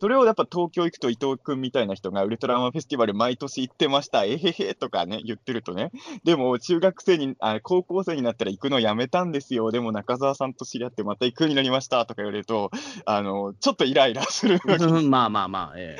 [0.00, 5.92] それをやっぱ東京行くと伊藤君みたいな人がウルトラマンフェスティバル毎年行ってました、えへへとかね、言ってるとね、
[6.24, 12.70] でも中学生に、あ高校生になったら行くのやめたんですよ、でも中澤さんと知り合ってまた行くようになりましたとか言われると、
[13.04, 14.58] あのちょっとイライラする
[15.04, 15.98] まあまあまあ、え。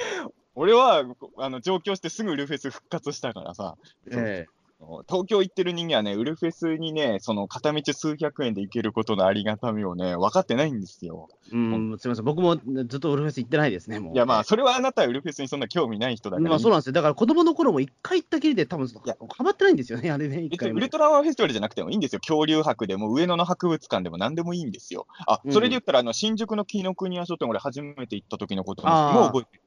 [0.54, 1.04] 俺は
[1.38, 3.76] あの上京してすぐウルフェス復活したからさ、
[4.10, 4.46] え。
[4.48, 4.60] え
[5.09, 11.29] 東京行ってる人間はね、ウルフェスにね、その片道数百円で行けることのありがたみをね、分かってないんですよ。
[11.53, 11.57] え。
[11.57, 12.25] うん、すみません。
[12.25, 14.14] 僕もずっとウルフェス行ってないですね、もう。
[14.14, 16.93] いや、まあ、それはあなたはウルフェスにそんな興味ない人だからまあそうなんですよ。
[16.93, 22.21] だから子供の頃も一回行ったきりで多分やハマってないんですよね、あれね、回もウルトラマンフェスティバルじゃなくてもいいんですよ。
[22.21, 25.07] 恐竜博でも上野の博物館でも何でもいいんですよ。
[25.27, 28.88] あ、それで言ったら、あの、新宿の紀ノ国屋書店、俺初めて行った時のことも
[29.27, 29.62] 覚えてる。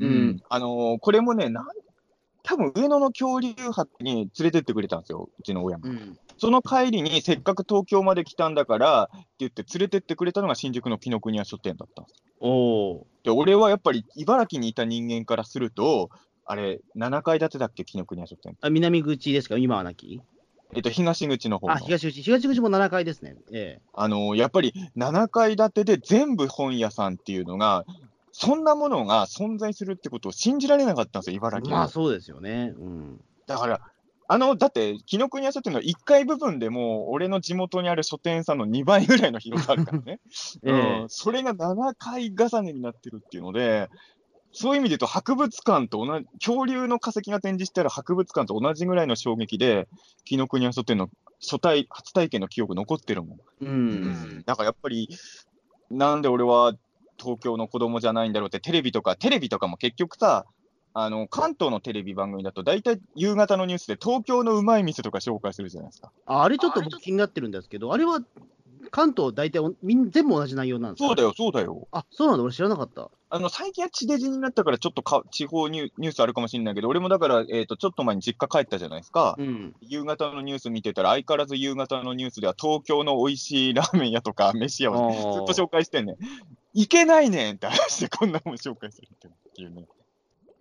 [0.00, 1.66] うんあのーこれもね、なん、
[2.42, 5.86] 多分上野の恐竜博に連れてってくれたんですよ、うちの親も。
[5.86, 6.18] うん。
[6.38, 12.22] その帰りに、せっかく東京まで来たんだからって言って、連れてってくれたのが新宿の紀ノ国屋書店だったんです。
[12.40, 12.48] お
[12.92, 16.10] おで、俺はやっぱり茨城にいた人間からすると、
[16.46, 18.56] あれ、7階建てだっけ、紀ノ国屋書店。
[18.60, 20.22] あ南口ですか、今はなき？
[20.74, 21.74] えっと、東口の方の。
[21.74, 22.22] あ、東口。
[22.22, 23.36] 東口も7階ですね。
[23.52, 27.84] えあのやっぱり7階建てで全部本屋さんっていうのが、
[28.40, 31.60] そんなものが存在するってことを信じられなかったんですよ、茨え。
[31.60, 31.80] 城は。
[31.80, 32.72] まあそうですよね。
[32.78, 33.20] うん。
[33.48, 33.80] だから、
[34.28, 40.20] あの、だって、紀ノ国屋書店の1階部分でもう、俺の地元にある書店さんの2倍ぐらいの広さあるからね。
[40.62, 43.88] ええうん、それが7階重ねになってるっていうので、
[44.52, 49.88] そういう意味で言うと、博物館と同じ、恐竜の化石が展示してある博物館と同じぐらいの衝撃で、
[50.24, 53.38] 紀ノ国屋書店の初体、初体験の記憶残ってるもん。
[53.62, 54.42] うん。
[54.46, 55.08] だからやっぱり、
[55.90, 56.74] なんで俺は
[57.18, 60.46] 東京の子供じゃないんだろうって、テレビとか、テレビとかも結局さ、
[60.94, 66.10] あの関東のテレビ番組だと、大体夕方のニュースで東京のうまい店とか紹介するじゃないですか。
[66.26, 68.20] ああれちょっと僕気になってるんですけど、あれは
[68.90, 71.06] 関東大体おみん全部同じ内容なんですか？
[71.08, 71.86] そうだよ、そうだよ。
[71.92, 73.10] あ、そうなんだ、俺知らなかった。
[73.30, 79.34] あの最近は地デジになったから、ちょっとか地方ニュニュースあるかもしれないけど、俺もだから、えーと、ちょっと前に実家帰ったじゃないですか。
[79.38, 79.74] うん。
[79.82, 85.18] 夕方のニュース見てたら、相変わらず夕方のニュースでは、東京の美味しいラーメン屋とか、 飯屋をず
[85.52, 86.16] っと紹介してんねん。
[86.72, 89.18] いけないねんって話で、こんなもん紹介するっ
[89.54, 89.86] ていうね。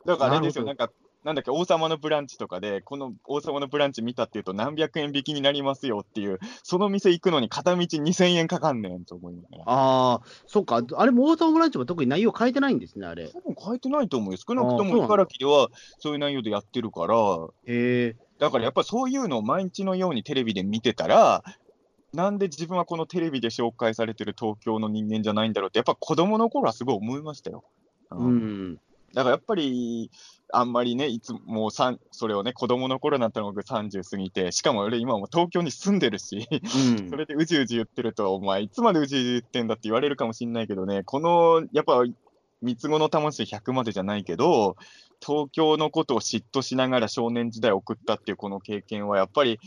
[0.06, 0.91] だからあれですよ、なんか、
[1.28, 9.63] なんだっけ、王様のブランチとかで、この王様のブランチ見たっていうと、何百円引きになりますよっていう、その店行くのに片道2000円かかんねんと思いながら。
[9.66, 13.28] ああ、そっか、あれも王様ブランチも特に内容変えてないんですね、あれ。
[13.28, 14.38] 多分変えてないと思うよ。
[14.38, 15.68] 少なくとも茨城では
[16.00, 17.18] そういう内容でやってるから、
[17.66, 18.16] へえ。
[18.40, 21.44] だからやっぱりそういうのを毎日のようにテレビで見てたら、
[22.13, 27.66] なんで自分はこのテレビで紹介されてる東京の人間じゃないんだろうって、やっぱ子供の頃はすごい思いましたよ。
[28.12, 28.80] ううんん。
[29.13, 30.12] だからやっぱり、
[30.54, 42.04] あんまりね、いつもさんそれをね、子供の頃になったのが僕30過ぎて、しかも俺今もう東京に住んでるし、うんそれでうじうじ言ってると、お前いつまでうじうじ言ってんだって言われるかもしれないけどね、この、やっぱ、
[42.62, 44.78] 三つ子の魂100までじゃないけど、
[45.20, 49.60] 東京のことを嫉妬しながら少年時代を送ったっていうこの経験は、やっぱり、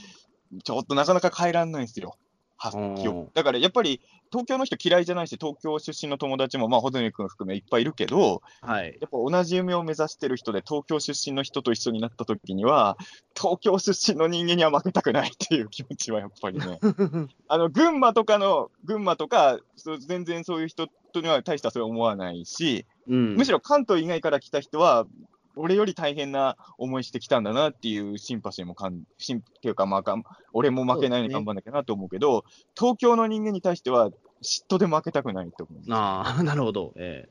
[0.65, 2.17] ちょっとなかなか変えられないんですよ。
[2.61, 8.99] 発うん揮だからやっぱり、東京の人嫌いじゃないし、東京出身の友達も、まあ、穂積君含めいっぱいいるけど、はい。
[9.01, 12.99] やっぱ同じ夢を目指してる人で、東京出身の人と一緒になった時には、
[13.35, 16.79] 東京出身の人間には負けたくないっていう気持ちはやっぱりね。
[17.49, 19.59] あの群馬とかの、群馬とか、
[20.07, 23.37] 全然そういう人には大したそれ思わないし、うん。
[23.37, 25.07] むしろ関東以外から来た人は、
[25.57, 32.45] 俺より大変な思いしてきたんだなっていうシンパシーもかん、シンっていうか、まあがん、俺も負けないように頑張んなきゃなと思うけど、
[32.79, 34.11] 東京の人間に対しては、
[34.43, 35.83] 嫉妬で負けたくないと思う。
[35.93, 36.93] ああ、なるほど。
[36.97, 37.29] え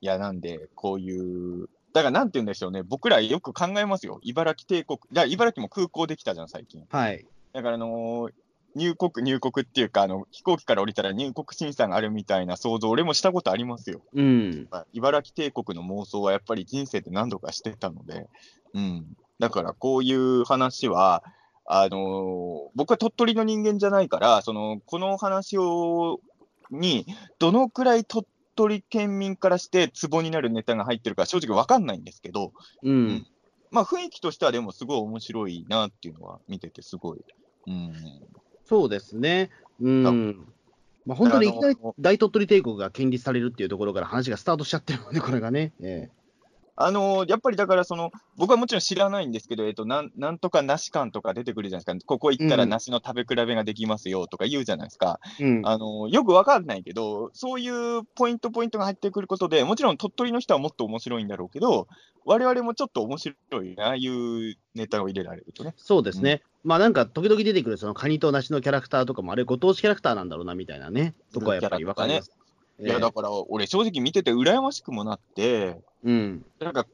[0.00, 4.18] いや、なんで、こういう、だからなんて言うんでしょうね、僕らよく考えますよ。
[4.22, 6.80] 茨城帝国、だ茨城も空港できたじゃん、最近。
[6.80, 7.26] えはい。
[7.52, 8.32] だから、あのー
[8.74, 14.02] 入国、入国っていうか、あの、飛行機から降りたら入国審査があるみたいな想像、俺もしたことありますよ。
[14.14, 14.68] うん。
[14.70, 18.26] まあ茨城帝国の妄想はやっぱり人生で何度かしてたので、
[18.74, 19.06] うん。
[19.38, 21.22] だからこういう話は、
[21.66, 26.20] あのー僕は鳥取の人間じゃないから、その、この話を、
[26.70, 27.06] に、
[27.38, 33.26] どのくらい鳥取県民からしてツボになるネタが入ってるか正直わかんないんですけど、うん。
[33.70, 37.20] まあ雰囲気としてはでもすごい面白いなっていうのは見ててすごい。
[37.66, 37.92] うん。
[38.72, 39.50] そうですね。
[39.82, 40.46] うん。
[41.04, 45.72] まあ、本当にいきなり大鳥取帝国が建立されるっていうところから話がスタートしちゃってるので、 これがね。
[45.82, 46.08] え
[46.74, 55.66] あのーやっぱりだからその、僕はもちろん知らないんですけど、えっと、なんなんとか梨館とか出てくるじゃないですか、ここ行ったらうん梨の食べ比べができますよとか言うじゃないですか、えうん。
[55.66, 61.88] あのーよくわかんないけど、そういうポイントポイントが入ってくることで、もちろん鳥取の人はもっと面白いんだろうけど、
[62.24, 65.74] 我々もちょっと面白いな、ああいうネタを入れられるとね。
[65.76, 66.42] そうですね。
[66.64, 72.30] まあなんか、時々出てくるそのカニと梨のキャラクターとかも、あれ、ご当地キャラクターなんだろうなみたいなね、とこはやっぱり分かります。
[72.78, 76.44] いや、ええだから俺、正直見てて羨ましくもなって、うん。
[76.60, 76.86] なんか、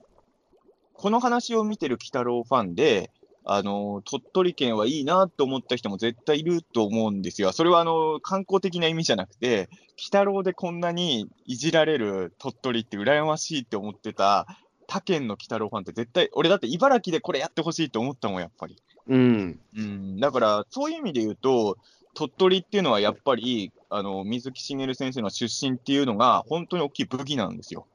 [0.95, 3.11] この話を見てる鬼太郎ファンで、
[3.51, 7.53] あの鳥取県はいいなと思った人も絶対いると思うんですよ。
[7.53, 14.47] それはあの観光的な意味じゃなくて、鬼太郎でこんなにいじられる鳥取って羨ましいって思ってた
[14.87, 18.77] 他県の鬼太郎ファンって絶対、俺だって茨城でこれやってほしいと思ったもん、やっぱり。
[19.09, 19.61] うん。
[19.77, 21.79] うん、だから、そういう意味で言うと、
[22.15, 27.87] 鳥取っていうのはやっぱり、あの水木しげる先生の出身っていうのが、本当に大きい武器なんですよ。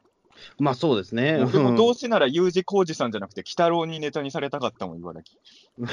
[0.58, 1.44] まあそうですね。
[1.44, 5.40] 俺もどうせなら U 字工事さんじゃなくて、鬼太郎にネタにされたかったもん、茨城。
[5.78, 5.86] う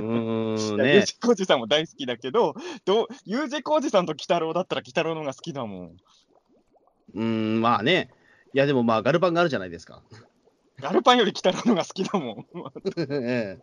[0.00, 1.02] ーんね。
[1.06, 5.96] 字工事さんも大好きだけど、どう U 字工事さんと鬼太郎だったら鬼太郎の方が好きだもん。
[7.14, 8.10] うん、まあね。
[8.52, 10.02] いや、でもまあ、ガルパンがあるじゃないですか。
[10.80, 12.46] ガルパンより北郎のが好きだもん。
[12.98, 13.60] ええ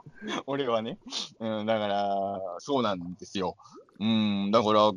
[0.48, 0.98] 俺はね。
[1.40, 3.58] うん、だから、そうなんですよ。
[4.00, 4.92] うん、だから、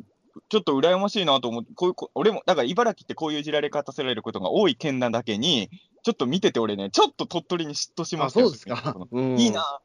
[0.49, 5.69] ちょっと羨ましいなと思って、こういうこ、俺も、だから茨城ってこういういじられ方されることが多い県なだけに、
[6.03, 8.95] ちょっと見てて俺ね、ちょっと鳥取に嫉妬しまあ、したよそうですか。
[9.11, 9.79] うんいいな。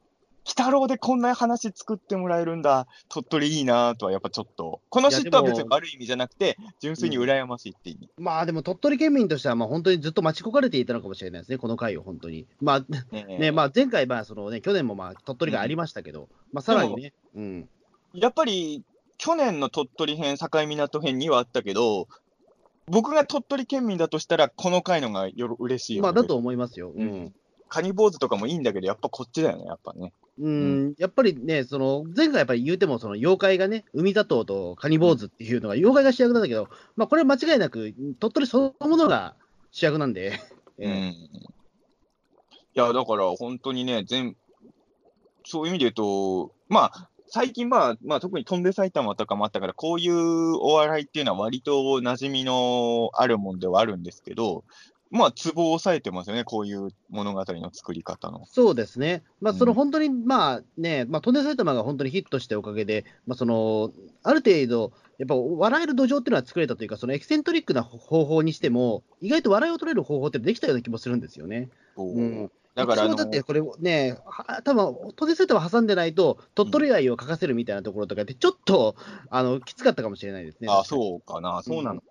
[0.45, 8.09] 鬼太郎でこんな話作ってもらえるんだ、鳥取いいなとはやっぱちょっと、この嫉妬は別に悪い意味じゃなくて、純粋に羨ましいって意味。
[8.19, 12.47] まあでも鳥取県民としては、まあ本当にずっと待ち焦がれていたのかもしれないですね、この回を本当に。
[12.61, 17.69] まあねえね、まあ前回、まあそのね、去年もまあ鳥取がありましたけど、まあさらにね、うん。
[18.15, 18.83] やっぱり
[19.19, 22.09] 去年の鳥取編、境港編にはあったけど、
[22.87, 26.03] 僕が鳥取県民だとしたら、この回のがよろ嬉しいよ、ね。
[26.05, 26.91] まあだと思いますよ。
[26.91, 27.35] ううんん。
[27.69, 30.13] カニ坊主とかもいいんだけど、やっぱこっちだよね、やっぱね。
[30.43, 39.37] うん、やっぱりね、その前回やっぱり言うても、その妖怪がね、海砂糖とカニ坊主っていうのが、妖怪が主役なんだけど、まあこれは間違いなく、鳥取そのものが
[39.71, 40.41] 主役なんで、
[40.79, 40.87] うん。
[40.87, 41.19] えい
[42.75, 44.35] や、だから本当にね、全、
[45.45, 54.65] そういう意味で言うと、まあ、最近まあ、まあ特に飛んで埼玉とかもあったから、こういうお笑いっていうのは割と馴染みのあるもんではあるんですけど、
[55.11, 58.47] まあ、ツボを押さえてますよね、こういう物語の作り方の。
[58.47, 63.93] そうですね、まあ、うんその本当に、まあね、まあ、飛んで埼玉が本当にヒットしたおかげで、まあ、その
[64.23, 71.69] ある程度、やっぱ笑える土壌っていうのは作れたというか、そのエキセントリックな方法にしても、意外と笑いを取れる方法ってできたような気もするんですよね。
[71.97, 78.95] うんだから、あのだってこれね、は多分飛んで埼玉挟んでないと、鳥取愛を書かせるみたいなところとかって、ちょっと
[79.29, 80.69] あのきつかったかもしれないですね。
[80.71, 82.03] あ、そうかな、そうなの。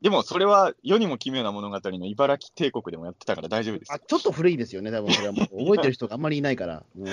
[0.00, 3.98] でも、それは世にも奇妙な物語の茨城帝国でもやってたから大丈夫ですあ。
[3.98, 6.84] ちょっと古いですよね、多分それはもう 覚えてる人があんまりいないから。
[6.96, 7.06] うん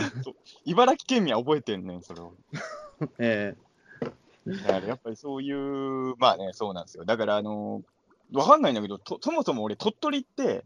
[0.65, 2.33] 茨城県民は覚えてんねん、それを。
[3.17, 3.55] え
[4.45, 7.05] だからやっぱりそういう、まあね、そうなんですよ。
[7.05, 7.81] だから、あの
[8.31, 10.63] わかんないんだけど、とそもそも俺、鳥取って、鬼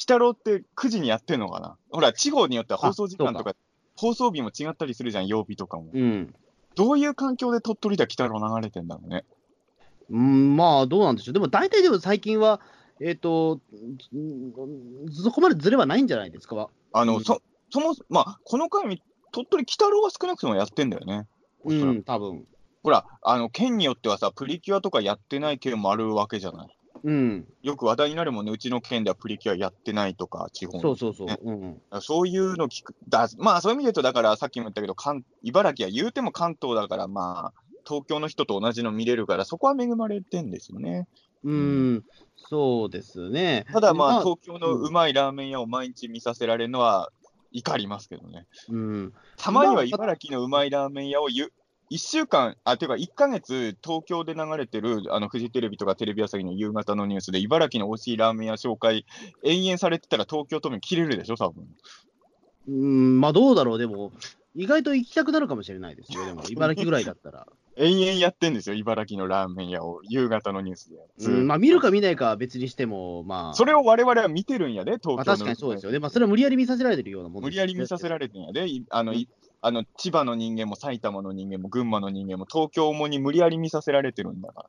[0.00, 1.76] 太郎って9時にやってんのかな？
[1.90, 3.56] ほら、地方によっては放送時間とあか、
[3.96, 5.90] 放送日も違ったりするじゃん、曜日とかも。
[5.94, 6.34] えうん
[6.76, 9.24] どういう環境で鳥取で鬼太郎流れてんだろうね。
[10.10, 11.32] うん、まあ、どうなんでしょう。
[11.32, 12.60] でも大体でも最近は、
[13.00, 13.60] えっ、と、
[14.12, 14.52] うん
[15.12, 16.68] そこまでずれはないんじゃないですか？
[16.92, 19.02] あの、うんそ、そも、まあ、この回、
[19.32, 21.26] 鳥取鬼太郎は少なくともやってんだよね。
[21.64, 22.46] うん、多分。
[22.82, 26.78] ほら、あの、県によってはさ、プリキュアとかやってない県もあるわけじゃない。
[27.04, 31.26] うん、よく話題になるもんね、うちの県ではプリキュアやってないとか、地方のそうそうそう。
[31.26, 31.52] ねう
[31.98, 32.94] ん、そういうの聞く。
[33.08, 41.06] だまあ、そういう意味で言うと、だからさっきも言ったけど、関茨城は言うても関東だから、まあ、東京の人と同じの見れるから、そこは恵まれてんですよね。
[41.44, 42.04] うん、
[42.36, 43.66] そうですね。
[43.72, 47.10] ただまあ、まあ東京のうまいラーメン屋を毎日見させられるのは
[47.52, 48.46] 怒りますけどね。
[48.68, 51.52] うん、たまにまあは茨城のうまいラーメン屋をゆ
[51.90, 59.06] 1週間、あ、ていうか1ヶ月、東京で流れてる、あの、フジテレビとかテレビ朝日の夕方のニュースで、茨城の美味しいラーメン屋紹介、
[59.44, 61.64] 延々されてたら東京都民切れるでしょ、多分。
[62.68, 64.10] うん、まあどうだろう、でも、
[64.56, 67.46] 意外と行きたくなるかもしれないですよ、 でも、茨城ぐらいだったら。
[67.76, 70.96] 延々やってんですよ、茨城のラーメン屋を、夕方のニュースで。
[71.26, 75.16] うん、まあ見るか見ないかは別にしても、まあ、それを我々は見てるんやで、東京の。
[75.16, 75.98] まあ、確かにそうですよね。
[75.98, 79.28] まあ、それは無理やり見させられてるようなもん無理やり見させられてんやで、いあの、い
[79.60, 84.68] あの千葉の人間も埼玉の人間も群馬の人間も東京もに無理やり見させられてるんだから。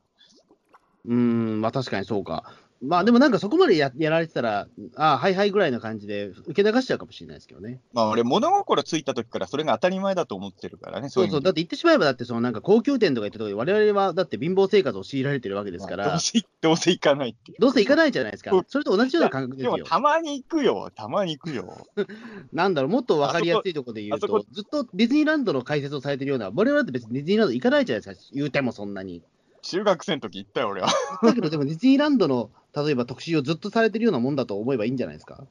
[1.06, 2.52] うん、まあ確かにそうか。
[2.80, 7.80] まあでもなんかそこまでややられてたら、ああ、はいはいぐらいの感じで受け流しちゃうかもしれないですけどね。
[7.92, 17.52] まあ俺、物心ついた時からそれが当たり前だと思ってるからね、そうそう、い意味でだって言ってしまえば、だってそのなんか高級店とか行ったところで、我々はだって貧乏生活を強いられてるわけですからまあどう、せどうせ行かないって。
[17.58, 18.64] どうせ行かないじゃないですかうん。
[18.68, 19.84] それと同じような感覚でですもよ。
[19.84, 21.86] たまに行くよ、たまに行くよ。
[22.52, 29.22] なんだろう、もっと分かりやすいところで言うとずっとディズニーランドの解説をされてるような、我々だって別にディズニーランド行かないじゃないですか、言うてもそんなに。
[29.70, 30.88] 中学生の時行ったよ、俺は。
[31.22, 35.44] だけど、でもディズニーランドの例えば特集をずっとされてるようなもんだと思えばいいんじゃないですか？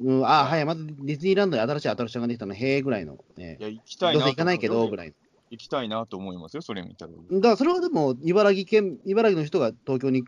[0.00, 5.14] うん、あはい、まずディズニーランドに新しいアトラクションができたの、へえぐらいの、ねい、や、行きたいなどうせ行かないけどぐらい
[5.50, 7.12] 行きたいなと思いますよ、それ見たら。
[7.12, 10.24] だからそれはでも、茨城県、茨城の人が東京に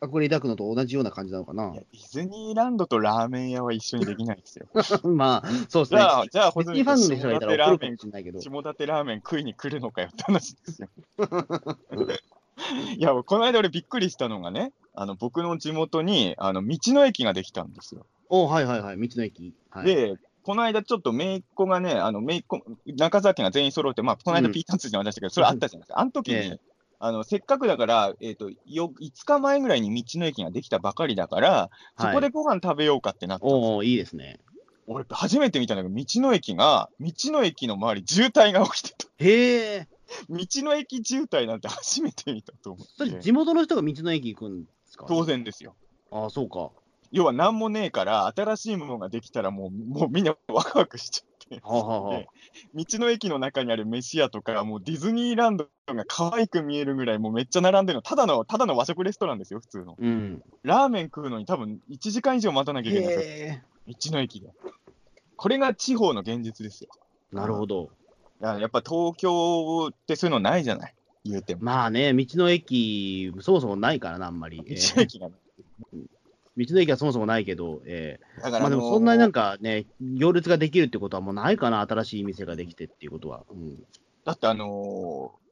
[0.00, 1.82] 憧れ抱くのと同じような感じなのかないや。
[1.92, 4.66] ディズニーランドとラーメン屋は一緒にできないですよ。
[5.08, 6.00] まあ、そうですね。
[6.00, 8.40] じゃあ、じゃあ、ディズニーファンの人がいたら怒るか下館ラーメンもしれないけど。
[8.40, 10.88] 下館ラーメン食いに来るのかよって話ですよ。
[12.96, 18.06] いや、この間俺びっくりしたのがね、あの僕の地元にあの道の駅ができたんですよ。
[18.28, 19.54] おはいはいはい、道の駅。
[19.70, 26.00] はい、で、この間ちょっと姪っ子がね、あの姪っ子、中沢家が全員揃って、まあ、この間うんピータン通じの話したけど、それあったじゃないですか。
[26.00, 26.60] あの時に、ええ
[26.98, 34.40] あのせっかくだから、えっ、とよ、5日前ぐらいに道の駅ができたばかりだから、そこでご飯食べようかってなったんですよおおいいですね。
[34.86, 39.08] 俺、初めて見たんだけど、道の駅が、道の駅の周り、渋滞が起きてた。
[39.18, 39.88] へえ、
[40.30, 42.92] 道の駅渋滞なんて初めて見たと思って。
[42.96, 45.06] それ地元の人が道の駅行くんですか？
[45.08, 45.74] 当然ですよ。
[46.12, 46.70] ああ、そうか。
[47.12, 51.24] 要は何もねえから、新しいものができたらもう、もうみんなワクワクしちゃ
[51.54, 51.60] って。
[52.74, 59.96] 道の駅の中にある飯屋とか、もうディズニーランドが可愛く見えるぐらい、もうめっちゃ並んでるの、ただの、ただの和食レストランですよ、普通の。
[59.98, 60.42] うん。
[60.62, 63.62] ラーメン食うのに多分1時間以上待たなきゃいけないんですよ、へえ。
[63.88, 64.50] 道の駅で。
[65.36, 66.90] これが地方の現実ですよ。
[67.32, 67.90] なるほど。
[68.40, 70.94] だからやっぱ東京ってそういうのないじゃない、
[71.24, 71.62] 言うても。
[71.62, 74.62] まあね、道の駅、そもそもないからな、あんまり。
[74.66, 75.34] え道ーの駅がね。
[76.56, 83.44] 道の駅はそもそもないけど、えーだからまあでもそんなになんか、かね、行列ができるってことはもうないかな、新しい店ができてっていうことは。
[83.50, 83.76] うん。
[84.24, 85.46] だってあのー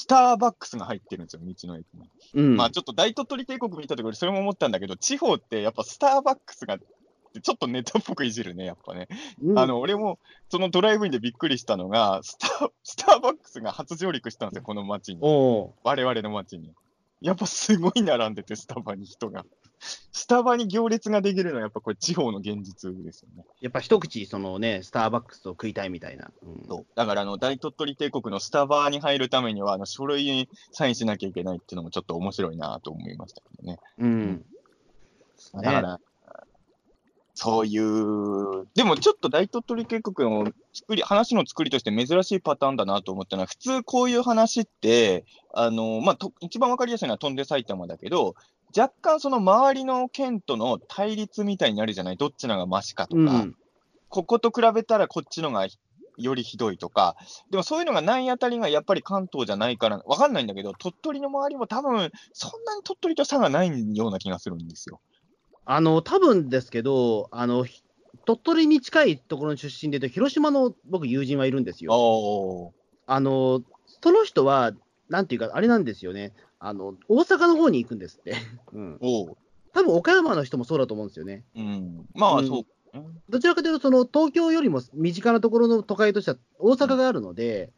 [0.00, 2.08] スターバックスが入ってるんですよ、道の駅に。
[2.34, 9.08] うん、まあちょっと大鳥取帝国見たところでそれも思ったんだけど、地方ってやっぱスターバックスが、ちょっとネタっぽくいじるね、やっぱね。
[9.42, 15.20] うんあの、俺も、そのドライブインでびっくりしたのが、スター、 スターバックスが初上陸したんですよ、この街に。
[15.20, 16.72] 我々の街に。
[17.20, 19.44] やっぱすごい並んでて、スタバに人が。
[19.80, 23.44] スタバに行列ができるのは、やっぱこれ地方の現実ですよね。
[23.60, 26.30] やっぱ一口、そのね、スターバックスを食いたいみたいな。
[26.42, 33.78] うんだから、あの、大鳥取帝国のスタバに入るためには、あの、書類にサインしなきゃいけないっていうのもちょっと面白いなと思いましたけどね。
[33.98, 34.44] うん。
[35.54, 36.00] だから、
[37.40, 45.24] そういう、でもちょっと大鳥取計画の作り、話の作りとして珍しいパターンだなと思ったのは、普通こういう話って、
[45.54, 48.34] あの、まあ、と一番わかりやすいのは飛んで埼玉だけど、
[48.76, 53.56] 若干その周りの県との対立みたいになるじゃない、どっちのがマシかとか、うん。
[54.08, 55.66] ここと比べたらこっちのが
[56.16, 57.16] よりひどいとか、
[57.50, 65.00] でもそういうのがないあたりがやっぱり関東じゃないから、わかんないんだけど、鳥取の周りも多分、そんなに鳥取と差がないような気がするんですよ。
[65.64, 67.82] あの、多分ですけど、あの、ひ
[68.24, 72.72] 鳥取に近いところの出身で言うと、広島の僕、友人はいるんですよ。
[73.06, 73.62] あの、
[74.02, 74.72] その人は、
[75.08, 76.32] なんていうか、あれなんですよね。
[76.60, 78.34] あの、大阪の方に行くんですって。
[78.72, 78.98] うん。
[79.72, 81.44] 多分岡山の人もそうだと思うんですよね。
[81.54, 82.66] うん、まあ、うんそう。
[83.28, 87.70] どちらかというと、その東京よりも身近なところの都会としては大阪があるので、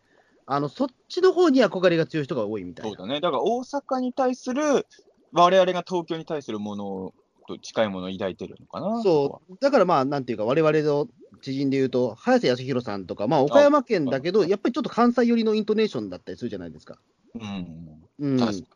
[0.47, 2.97] あのそっちの方に憧れが強い人が多いみたいうな。
[2.97, 3.21] そだね。
[3.21, 4.87] だから大阪に対する、
[5.33, 7.15] 我々が東京に対するもの
[7.47, 9.03] と近いものを抱いてるのかな。
[9.03, 11.09] そう、だからまあ、なんていうか、我々の
[11.43, 16.99] 知人でいうと、早瀬康弘さんとか、まあ、岡山県だけど、やっぱりちょっと関西寄りのイントネーションだったりするじゃないですか。
[17.35, 18.03] うん。
[18.19, 18.67] うん、確か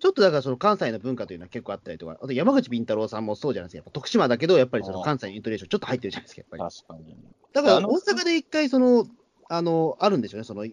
[0.00, 6.62] ちょっとだから、その関西の文化というのは結構あったりとか、あと山口敏太郎さんもそうじゃないですか、やっぱ徳島だけど、やっぱりその関西のイントネーション、ちょっと入ってるじゃないですか、やっぱり。
[6.62, 7.16] 確かに。
[7.52, 9.06] だから大阪で一回その、
[9.48, 10.38] あの、あるんでしょ？
[10.38, 10.72] うね、そのチ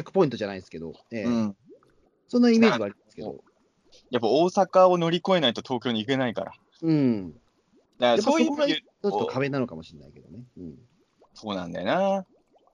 [0.00, 1.56] ェックポイントじゃないですけど、ええうん。
[2.28, 3.36] そんなイメージはありますけど。
[4.10, 6.52] やっぱ大阪を乗り越えないと東京に行けないから。
[6.82, 7.32] うん。
[7.98, 10.44] だからそういう意味で、ちょっと壁なのかもしれないけどね。
[10.56, 10.74] うん。
[11.34, 12.26] そうなんだよな。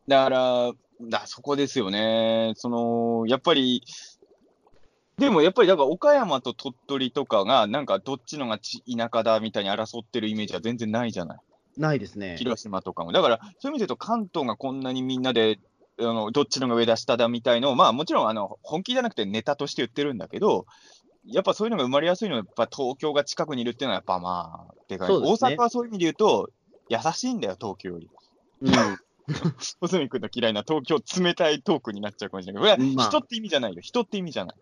[0.09, 2.53] だから、だそこですよね。
[2.57, 3.82] その、やっぱり、
[5.18, 11.38] でもやっぱり、だから岡山と鳥取とかが、なんかどっちのがち田舎だみたいに争ってるイメージは全然ないじゃない。
[11.78, 12.36] ないですね。
[12.38, 13.12] 広島とかも。
[13.12, 15.59] だから、そういう意味で言うと、関東がこんなにみんなで、
[15.99, 20.66] あのどっちのが上だ、下だみたいのを、まあもちろんあの本気じゃなくてネタとして言ってるんだけど、
[21.24, 25.09] やっぱそういうのが生まれやすいのは、やっぱ東京が近くにいるっていうのは、やっぱまあ、でかい。
[25.09, 26.51] ね大阪はそういう意味で言うと、
[26.88, 28.11] 優しいんだよ、東京より。
[28.62, 28.72] うん。
[29.81, 33.81] 小泉君の嫌いな東京冷たいトークになっちゃうかもしれないけど、人って意味じゃないよ。
[33.81, 34.57] 人って意味じゃない。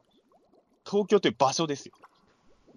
[0.87, 1.95] 東京という場所ですよ。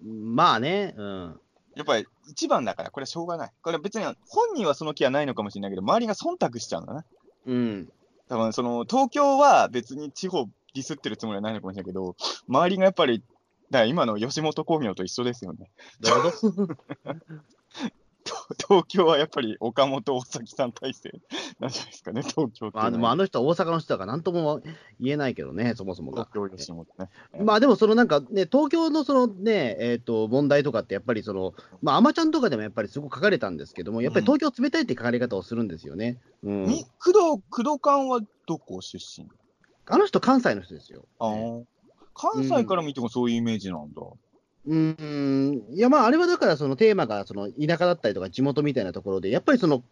[0.02, 1.40] まあね、うん。
[1.74, 3.52] やっぱり一番だから、これはしょうがない。
[3.62, 7.04] これは別に本人はその気はないのかもしれないけど、周りが忖度しちゃうんだな。
[7.46, 7.92] うん。
[8.28, 12.16] 多分その東京は別に地方ディスってるつもりはないのかもしれないけど、
[12.48, 13.20] 周りがやっぱり、
[13.70, 15.70] だから今の吉本興業と一緒ですよね。
[18.56, 21.20] 東京はやっぱり岡本大崎さん体制
[21.60, 22.70] なんじゃないですかね、東京。
[22.72, 24.62] まあ、でもあの人は大阪の人だから、なんとも
[25.00, 26.56] 言えないけどね、そもそもが東。
[26.56, 27.10] 京ね。
[27.44, 36.18] まあでも、そのなんかね、東京のそのね、えっ、と、問題とかって、やっぱりその、まあ、アマちゃんとかでもやっぱりすごく書かれたんですけども、やっぱり東京冷たいって書かれ方をするんですよね。
[36.42, 36.64] うん。
[36.64, 39.28] に工藤、工藤館はどこ出身？
[39.86, 41.04] あの人、関西の人ですよ。
[41.18, 41.78] ああ。
[42.14, 44.02] 関西から見てもそういうイメージなんだ。
[44.02, 49.82] うーん、いや、まあ、あれはだから、そのテーマが、その田舎だったりとか、地元みたいなところで、やっぱりその、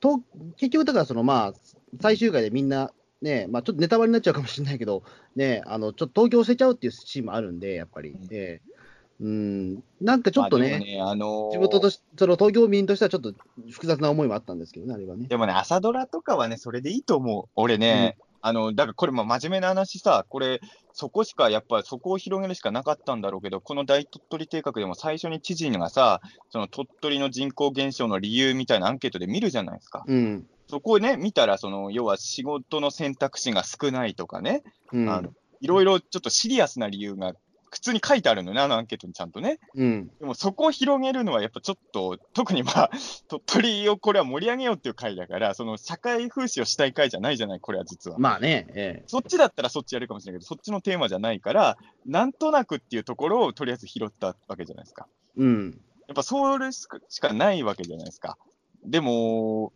[0.00, 0.20] と
[0.56, 1.52] 結局、だから、その、まあ、
[2.00, 2.90] 最終回でみんな、
[3.22, 5.02] ね、まあ、ちょっとネタバレになっちゃうかもしれないけど、
[5.36, 8.10] ね、あの、ちょっと東京を捨てちゃうっていうシーンもあるんで、やっぱり。
[8.10, 8.74] うんええ
[9.20, 13.32] うん、なんかちょっとね、ね、あのー地元とし、その東京民としてはちょっと
[13.70, 15.28] 複雑な思いもあったんですけどね、あれはね。
[15.28, 17.48] でもね、朝ドラとかはね、それでいいと思う。
[17.54, 20.60] 俺ね、あの、だからこれも真面目な話さ、これ、
[20.92, 26.20] そこしか、やっぱりそこを広げるしかなかったんだろうけど、この大鳥取計画でも最初に知事がさ、
[26.50, 30.04] その鳥取の人口減少の理由みたいなアンケートで見るじゃないですか。
[30.06, 30.46] うん。
[30.68, 35.08] そこをね、見たら、その、要は仕事の選択肢が少ないとかね、うん。
[35.08, 35.30] あの
[35.60, 37.32] いろいろちょっとシリアスな理由が
[37.74, 39.58] 普通に書いてあるのね、あのアンケートにちゃんとね。
[39.74, 40.08] うん。
[40.20, 42.90] でもそこを広げるのはやっぱちょっと、特にまあ、
[43.26, 48.18] 鳥取をこれは盛り上げようっていう回だから、その社会風刺をしたい回じゃないじゃない、これは実は。
[48.18, 55.08] まあね、ええそっちだったらそっちやるかもしれないけど、そっちのテーマじゃないから、なんとなくっていうところをとりあえず拾ったわけじゃないですか。
[55.36, 55.80] うん。
[56.06, 58.38] やっぱそれしかしかないわけじゃないですか。
[58.84, 59.72] でも、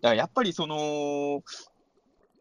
[0.00, 1.42] だからやっぱりその、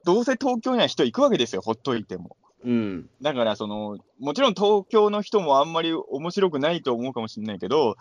[0.04, 2.38] どうせ東京には人行くわけですよ、ほっといても。
[2.68, 3.10] うん。
[3.22, 7.96] だからその、もちろん東京の人もあんまり面白くないと思うかもしれないけど、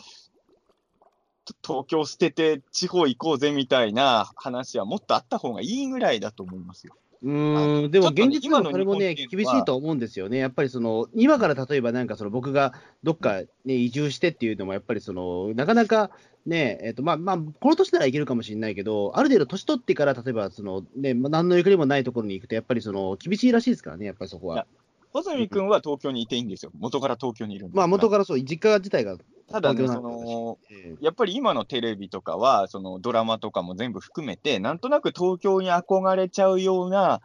[1.64, 6.96] 東京捨てて地方行こうぜみたいな話はもっとあった方がいいぐらいだと思いますよ。
[7.22, 10.38] うーん、でも現実はそれもね、厳しいと思うんですよね。
[10.38, 16.10] やっぱりその、今から例えばなんかその僕がどっかね、移住してっていうのも、やっぱりその、なかなか
[16.46, 24.66] ね、えっ、と、まあまあ、この年ならいけるかもしれないけど、ある程度年取ってから、例えばその、ね、まあ何のゆかりもないところに行くと、やっぱりその、厳しいらしいですからね、やっぱりそこはいや。
[25.12, 26.72] 穂積君は東京にいていいんですよ。
[26.78, 29.18] 元から東京にいるんですまあ、元かからそう、実家自体が、ら。
[29.50, 37.20] ただね、その、ええやっぱり今のテレビとかは、そのドラマとかも全部含めて、なんとなく東京に憧れちゃうような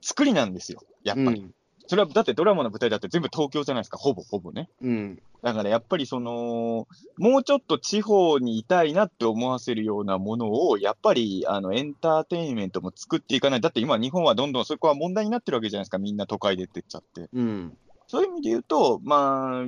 [0.00, 1.40] 作りなんですよ、やっぱり。
[1.40, 1.54] うん。
[1.88, 4.68] それはだってドラマの舞台だって全部東京じゃないですか、ほぼほぼね。
[4.82, 5.22] うん。
[5.42, 13.60] だからやっぱりその、もうちょっと地方にいたいなって思わせるようなものを、やっぱりあのエンターテインメントも作っていかない。
[13.60, 17.28] だって今、日本はどんどんそこは問題になってるわけじゃないですか、みんな都会出てっちゃって。
[17.32, 17.78] うん。
[18.08, 19.64] そういう意味で言うと、まあ、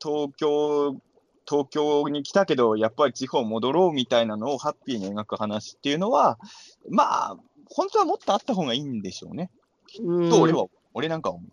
[0.00, 0.96] 東京、
[1.48, 6.38] 東京に来たけど、やっぱり地方戻ろうみたいなのをハッピーに描く話っていうのは、
[6.88, 7.36] まあ、
[7.66, 9.50] 本当はもっとあった方がいいんでしょうね。
[10.00, 11.50] うんと俺は、俺なんかは思う。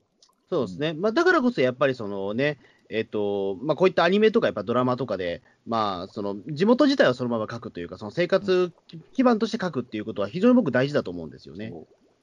[0.50, 2.58] そうですね、まあ、だからこそやっぱりそのね、
[2.90, 8.74] えっとまあ、こういったアニメとかやっぱドラマとかで、まあ、その地元自体はそのまま書くというか、その生活
[9.14, 11.72] 基盤として書くっていうことは非常に僕、大事だと思うんですよね。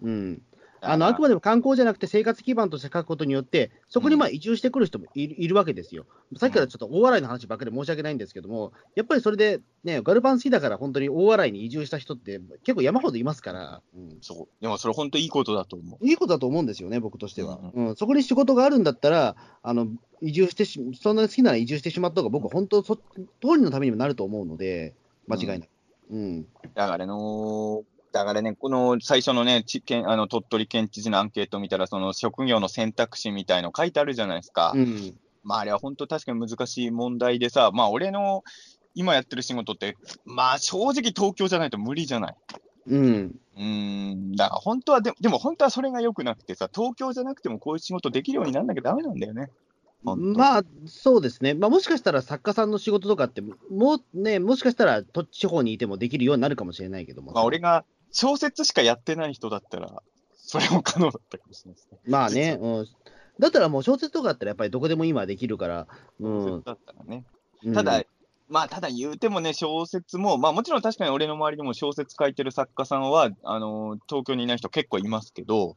[0.03, 0.43] うん、
[0.91, 6.07] あのあくまでも観光じゃなくて生活基盤として書くことによって、そこにまあ移住してくる人もいる,、いるわけですよ。
[6.37, 13.83] さっきからちょっと大笑いの話ばっかりで申し訳ないんですけども、やっぱりそれで、ね、ガルパン好きだから本当に大笑いに移住した人って結構山ほどいますから。
[13.95, 14.63] うんそう。
[14.63, 16.07] でもそれ本当いいことだと思う。
[16.07, 17.61] いいことだと思うんですよね、僕としては。
[17.75, 19.89] ううんそこに仕事があるんだったら、あの
[20.23, 23.03] 移住してし、そんなに好きなら移住してしまった方が、僕は本当、そ通
[23.57, 24.95] りのためにもなると思うので、
[25.27, 25.69] 間違いなく。
[26.11, 26.47] うん。
[26.75, 34.73] だからの、だからね、この最初のね、知県あの鳥取県知事のアンケート見たら、その職業の選択肢みたいの書いてあるじゃないですか。
[34.75, 35.15] うん。
[35.43, 38.43] まあ、あれは本当確かに難しい問題でさ、まあ、俺の
[38.95, 42.35] 今やってる仕事って、まあ、正直東京じゃないと無理じゃない？
[42.89, 43.41] うん。
[43.57, 49.51] うーん、だから本当はで、でも本当はそれが良くなくてさ、東京じゃなくてもこういう仕事できるようになんなきゃダメなんだよね。
[50.05, 51.55] まあ、そうですね。
[51.55, 57.33] まあ、もしかしたら作家さんの仕事とかって、もうね、もしかしたらと地方にいてもできるようになるかもしれないけども。
[57.33, 57.85] まあ、俺が
[58.17, 60.03] 小説しかやってない人だったら、
[60.35, 61.99] それも可能だったかもしれないですね。
[62.07, 62.87] まあね、うん。
[63.39, 65.87] だったらもう小説とかだったらやっぱりどこでも今できるから、
[66.19, 66.63] うん。
[66.63, 67.25] だったらね。
[67.63, 68.03] うんただ、
[68.49, 75.77] まあ、ただ言うてもね、小説も、まあもちろん確かに俺の周りでも小説書いてる作家さんは、あの東京にいない人結構いますけど、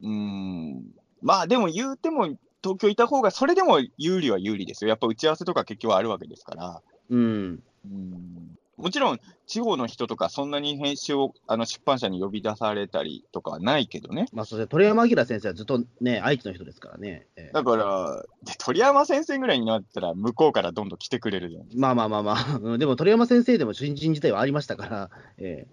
[0.00, 0.84] うーん、
[1.20, 2.28] まあでも言うても、
[2.62, 4.88] 東京いた方が、それでも有利は有利ですよ。
[4.88, 6.82] やっぱ打ち合わせとか結局はあるわけですから。
[7.10, 7.62] うん。
[7.84, 14.26] うんもちろん、地方の人とか、そんなに編集をあの出版社に呼び出されたりとかはないけどね。
[14.32, 17.26] まあ、そして鳥山明先生はずっとね、愛知の人ですからね。
[17.36, 21.64] ええだから、で鳥山先生ぐらいになったら、向こうからどんどん来てくれるじゃん。
[21.74, 25.66] まあまあまあまあ、うんでも鳥山先生でも新人自体はありましたから、え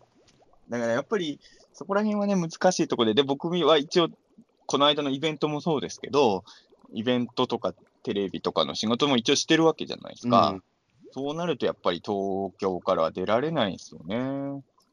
[0.70, 1.39] だからやっぱり、
[1.74, 4.10] そこら辺はね、難しいところで、で、僕は一応、
[4.66, 6.43] この間のイベントもそうですけど、
[6.91, 10.49] イベントとかテレビとかの仕事も一応してるわけじゃないですか。
[10.49, 10.64] うん
[11.16, 14.18] そうなると、やっぱり東京からは出られないですよね。
[14.18, 14.20] え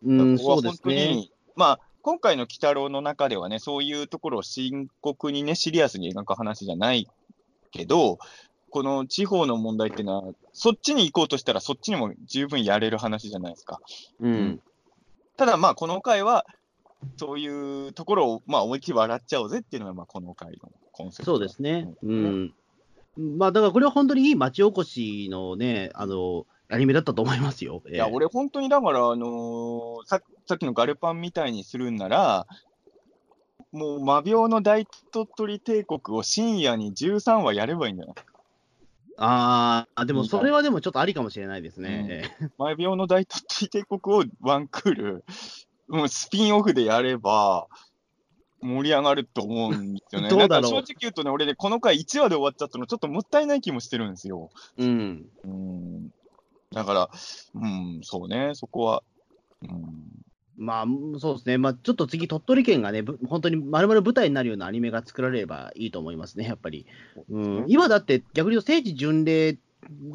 [0.06, 1.14] うん、ここは本当ね。
[1.14, 7.08] に、まあ、今回の鬼太郎の中ではね、そういうところを深刻にね、シリアスに描く話じゃない
[7.72, 8.20] けど、
[8.70, 13.80] この地方の問題っていうのは、そっちに行こうとしたら、そっちにも十分やれる話じゃないですか。
[14.20, 14.62] うん。
[15.36, 16.46] ただまあ、この回は、
[17.16, 21.32] そういうところを、まあ、思いっきり笑っちゃおうぜっていうのが、まあ、この回のコンセプト。
[21.32, 21.92] そうですね。
[22.04, 22.54] うん。
[23.16, 27.82] まあ、だからこれは本当にいい町おこしのね、あの、アニメだったと思いますよ。
[27.86, 32.46] いや、ええ俺、本当にだから、あのーささっきのガルパンみたいにするんなら、
[33.70, 38.14] もう、魔病の大鳥取帝国を深夜に13話やればいいんだよ。
[39.18, 42.06] ああ、でもそれはでもちょっとありかもしれないですね。
[42.08, 45.24] ええ魔病の大鳥取帝国をワンクール、
[45.88, 47.68] もうスピンオフでやれば、
[48.62, 50.28] 盛り上がると思うんですよね。
[50.30, 54.50] どうだろうなんか正直言うとね、俺ね、この回1話で終わっちゃったの、ちょっともったいない気もしてるんですよ。
[54.78, 55.26] うん。
[55.44, 56.10] うん。
[56.72, 57.10] だから、
[57.54, 59.02] うん、そうね、そこは。
[59.62, 60.22] うん。
[60.56, 60.86] まあ、
[61.18, 66.86] そうですね、まあ、ちょっと次、鳥取県がね、ぶ本当にまるまる舞台になるようなアニメが作られればいいと思いますね、やっぱり。
[67.30, 69.58] うん、今だって、逆に言うと聖地巡礼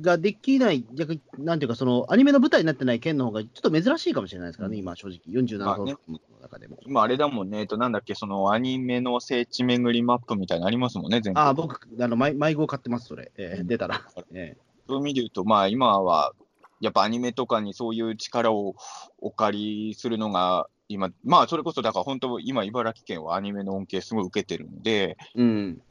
[0.02, 5.84] ができない、逆になんていうか、そのアニメの舞台になってない県の方がちょっと珍しいかもしれないですからね、今、正直、47まあね。
[5.84, 6.78] 都道府県の中でも。
[6.86, 11.46] 今あれだもんね、えっと、なんだっけ、そのアニメの聖地巡りマップみたいなのありますもんね、全国。
[11.46, 14.02] ああ、僕、あの迷迷子を買ってます、それ、えー出たら。
[14.34, 14.58] え
[14.88, 16.34] そういう意味で言うと、まあ今は、
[16.80, 18.76] やっぱアニメとかにそういう力を
[19.20, 25.82] お借りするのが、今、まあそれこそだから本当、今、茨城県はアニメの恩恵すごい受けてるので、ーうん、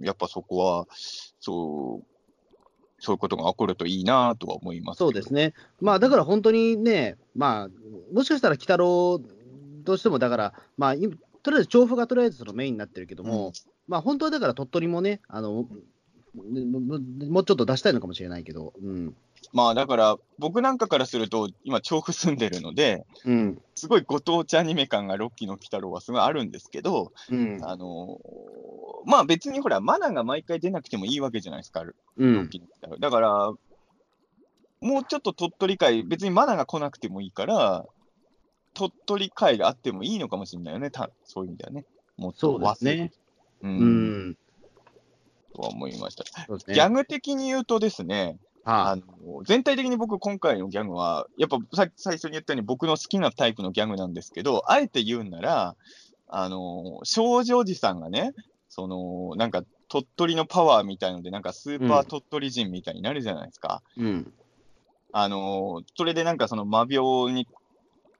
[0.00, 0.86] やっぱそこは、
[1.40, 2.11] そう、
[3.02, 7.68] そういうことが起こるといいなとは思いますそうですね、まあだから本当にね、まあ、
[8.14, 9.20] もしかしたら鬼太郎
[9.84, 11.00] としても、だから、まあ、い
[11.42, 13.52] とりあえず調布がとりあえずそのメインになってるけども、うん。
[13.88, 15.66] まあ本当はだから鳥取もね、あのも
[17.28, 19.16] もうちょっと出したいのかもしれないけど、うん。
[19.52, 23.62] まあだから、僕なんかからすると、今、調布住んでるので、うん。
[23.74, 27.58] すごいご当地アニメ感がロッキーの鬼太郎はすごいあるんですけど、うん。
[27.62, 31.86] あのーまあ別にほら、マナが毎回出なくてもいいわけじゃないですか、う
[32.16, 32.48] ロッん。
[32.48, 32.98] キーの鬼太郎。
[32.98, 33.52] だから、
[34.80, 37.84] もうちょっと鳥取会、別にマナが来なくてもいいから、
[38.74, 41.84] 鳥取会があってもいいのかもしれないよね、たそういう意味ではね。
[42.16, 43.12] もっとそうですね。
[43.62, 43.68] う。
[43.68, 44.36] うんん。
[45.54, 46.24] とは思いました。
[46.24, 46.56] ね。
[46.74, 48.32] ギャグ的に言うとですね、は
[48.64, 55.76] あの全体的に僕、今回のギャグは、やっぱさ最初に言ったように僕の好きなタイプのギャグなんですけど、あえて言うなら、
[56.28, 58.32] あの少女おじさんがね、
[58.68, 63.82] そのなんか鳥取のパワーみたいので、なんかスーパー鳥取人みたいになるじゃないですか。
[63.96, 64.32] うん。
[65.12, 67.46] あのそれでなんかその魔病に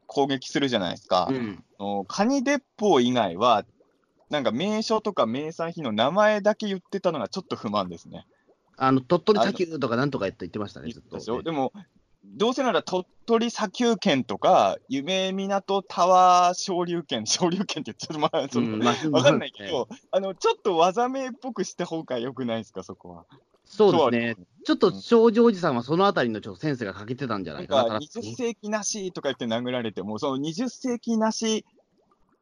[0.06, 1.28] 攻撃するじゃないですか。
[1.30, 1.64] うん。
[1.78, 3.64] あのカニ鉄砲以外は、
[4.28, 8.26] なんか名所とか名産品の名前だけ言ってたのがちょっと不満ですね。
[8.76, 11.18] あの、鳥取砂丘とかなんとか言ってましたね、ずっと。
[11.38, 11.72] ででも、
[12.24, 23.26] どうせなら鳥取砂丘圏とか、夢港タワー昇竜圏、昇竜圏ってちょっとまあ、そのうんまあわかんないけど、あの、ちょっと技名っぽくした方が良くないですか、そこは。
[23.64, 24.46] そうですね。
[24.64, 27.88] ちょっと少女おじさんはそのあたりのちょっとセンスが欠けてたんじゃなないんかな。
[27.88, 31.64] か、20世紀なしとか言って殴られても、その20世紀なし、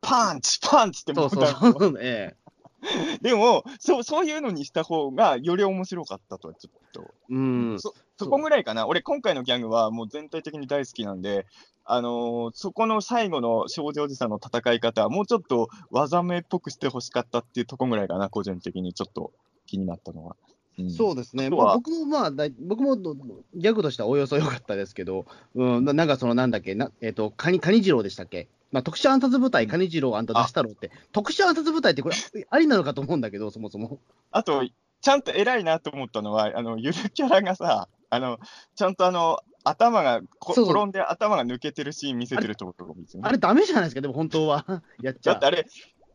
[0.01, 1.99] パンチ、パンチってもそううそうそう。
[2.01, 2.40] ええ。
[3.21, 7.15] でもそう、そういうのにした方がより面白かったとは、ちょっと。
[7.29, 7.77] うん。
[7.79, 11.47] そそこぐらいかな、俺、今回のギャグはもう全体的に大好きなんで、
[11.85, 19.33] あのーそこの最後の少女おじさんの戦い方は、もうちょっと技名っぽくしてほしかったっていうとこぐらいかな、個人的にちょっと
[19.67, 20.37] 気になったのは。
[20.79, 23.15] うんそうですね、まあ、僕もまあ僕もど
[23.55, 32.17] ギャグとしてはおおよそ良かったですけど、うん、ななんかそのなんだっけ、なえっ、と、カニ、カニ次郎でしたっけ、まあ、特殊暗殺部隊、カニ次郎あんた出したろうって、特殊暗殺部隊ってこれ、
[32.49, 33.99] ありなのかと思うんだけど、そもそも。
[34.31, 34.63] あと、
[35.01, 38.39] ちゃんと偉いなと思ったのは、あのゆるキャラがさ、あの
[38.75, 43.29] ちゃんとあの頭が転んで頭が抜けてるシーン見せてるところですよね。
[43.29, 44.65] あれ、ダメじゃないですか、でも本当は。
[45.03, 45.67] やっちゃだってあれ、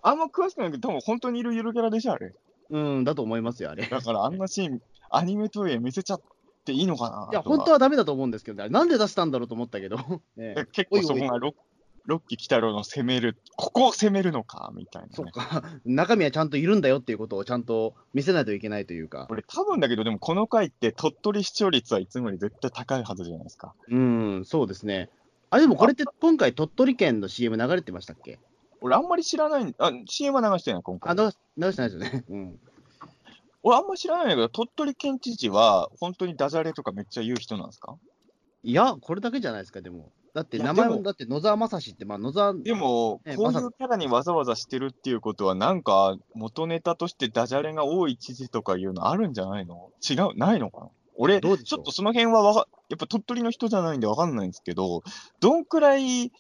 [0.02, 2.34] あんま詳しくないけど、多分本当にいるゆるキャラでしょ、あれ。
[2.70, 3.86] うん、だと思いますよ、あれ。
[3.86, 6.22] だからあんなシーン、アニメトイレ見せちゃっ
[6.66, 9.98] ていいのかないや、本当はダメだと思うんですけど、ね、なんで出したんだろうと思ったけど、
[10.36, 11.54] ねえ結構そこがロッ
[12.06, 15.14] ロッキー北郎の攻める、ここを攻めるのかみたいな、ね。
[15.16, 23.74] そっか、中身はちゃんといるんだよっていうことをちゃんと見せないといけないというか、これ多分だけど、でもこの回って鳥取視聴率はいつもより絶対高いはずじゃないですか。
[23.90, 25.10] うん、そうですね。
[25.50, 28.40] あれでもこれって今回、鳥取県の CM 流れてましたっけ？
[28.82, 31.12] 俺あんまり知らない、あ、CM は流してない、今回。
[31.12, 32.24] あ、流してないですよね。
[32.30, 32.60] うん。
[33.64, 37.96] 俺あんまり知らないんだけど、鳥取県知事は本当にダジャレとかめっちゃ言う人なんですか？
[38.64, 40.12] いや、これだけじゃないですか、でも。
[40.36, 49.92] だって名前も、だって野沢正史って、まあ野沢、でも、えこういうキャラにわざわざしてるっていうことは、なんか元ネタとしてダジャレが多い知事とかいうのあるんじゃないの？
[50.08, 50.88] 違う、ないのかな？
[51.16, 55.04] 俺、ちょっとその辺はわか、やっぱ鳥取の人じゃないんでわかんないんですけど、
[55.40, 56.34] どんくらい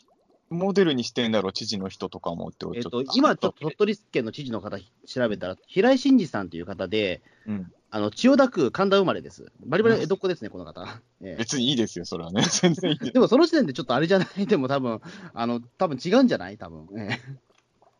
[0.49, 9.53] モデルにしてんだろう、知事の人とかもって、えっちょと今、ちょっと鳥取県の知事の方調べたら、平井真二さんという方で、うん、あの千代田区神田生まれです。
[9.65, 10.85] バリバリ江戸っ子ですね、この方。
[11.21, 12.41] ええ別にいいですよ、それはね。
[12.61, 13.11] 全然いいです。
[13.13, 14.99] でもその時点でちょっとあれじゃない、でも多分
[15.33, 16.57] あの多分違うんじゃない？
[16.57, 17.17] 多分、え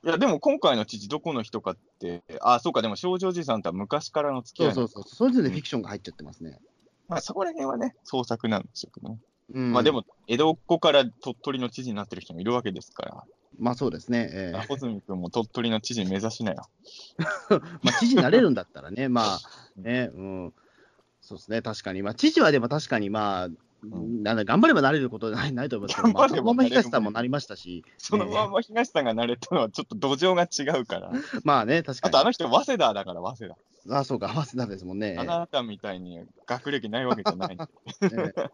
[0.04, 6.60] えいや、でも今回の知事、どこの人かって、あ、そうか、でも少女おじさんとは昔からの付き合いそうそうそう、その時点でフィクションが入っちゃってますね。
[7.08, 9.18] まあ、そこら辺はね、創作なんですよけどね。
[9.54, 13.24] うん、まあで、も、江戸っ子から鳥取の知事になってる人もいるわけですから、
[13.60, 16.68] まあそうですね、ええ穂積君も鳥取の知事目指しなよ。
[17.82, 19.40] まあ、知事になれるんだったらね、まあ、
[19.78, 20.54] ね、うん、
[21.22, 23.48] そうですね、確かに、まあ、知事はでも確かに、まあ、
[23.86, 31.12] んなんだ頑張ればなれることないないと思いますけど、まあ、そのまま東さんもなりましたし、そのまんま東さんが慣れたのはちょっと土壌が違うから。
[31.44, 32.10] まあね、確かに。
[32.10, 33.56] あとあの人、早稲田だから、早稲
[33.88, 34.00] 田。
[34.00, 35.16] あそうか、早稲田ですもんね。
[35.20, 37.58] あなたみたいに学歴ないわけじゃない。
[38.02, 38.50] え え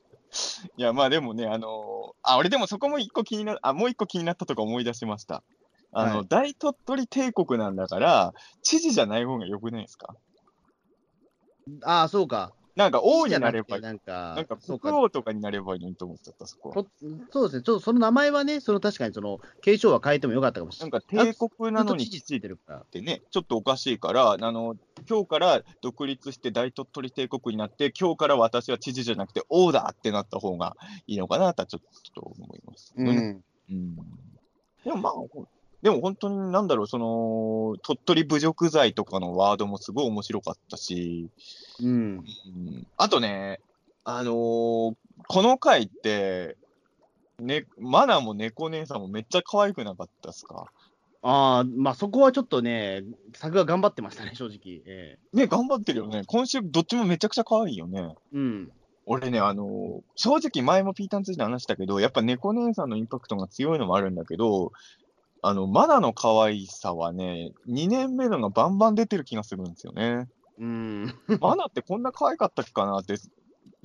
[0.77, 5.43] いや、まあでもね、あのあ、俺でもそこも一個気になあ、もう一個気になったとか思い出しました。
[5.93, 10.15] あの、はい大鳥取帝国なんだから、知事じゃない方がよくないですか？
[11.83, 12.53] ああ、そうか。
[12.75, 13.81] なんか王になればいい。
[13.81, 14.57] なんか、なんか。
[14.57, 16.75] 国王とかになればいいのにと思っちゃった、そこは。
[16.75, 16.87] と
[17.31, 20.91] そうですね、ちょっとその名前はね、その確かにその継承は変えてもよかったかもしれない。
[20.91, 22.79] なんか帝国なのにずっと知事ついてるから。
[22.79, 24.75] ってね、ちょっとおかしいから、あの、
[25.09, 30.75] 今日から独立して大鳥取帝国になって、今日から私は知事じゃなくて王だってなった方が
[31.07, 33.43] いいのかなとはちょっと思います、ね。
[33.69, 33.75] うん。
[33.75, 33.95] うん
[34.83, 35.47] でもまあ、ほ
[35.81, 41.29] でも本当になんだろう、その、鳥取侮辱罪とかのワードもすごい面白かったし、
[41.79, 41.89] うん。
[41.89, 43.59] うんあとね、
[44.03, 44.95] あのー
[45.27, 46.57] この回って、
[47.39, 50.65] ね、マナも猫姉さんもめっちゃ可愛くなかったですか？
[51.23, 53.03] ああ、まあそこはちょっとね、
[53.35, 54.81] 作が頑張ってましたね、正直。
[54.87, 56.23] えね、頑張ってるよね。
[56.25, 58.15] 今週どっちもめちゃくちゃ可愛いよね。
[58.33, 58.71] えうん。
[59.05, 64.71] 俺ね、あのー正直前もピーターについて話したけど、やっぱ猫姉さんのインパクトが強いのもあるんだけど、
[65.43, 70.27] あの、マナの可愛さはね、2年目のがバンバン出てる気がするんですよね。
[70.59, 71.13] うん。
[71.39, 73.15] マナってこんな可愛かったっけかなって、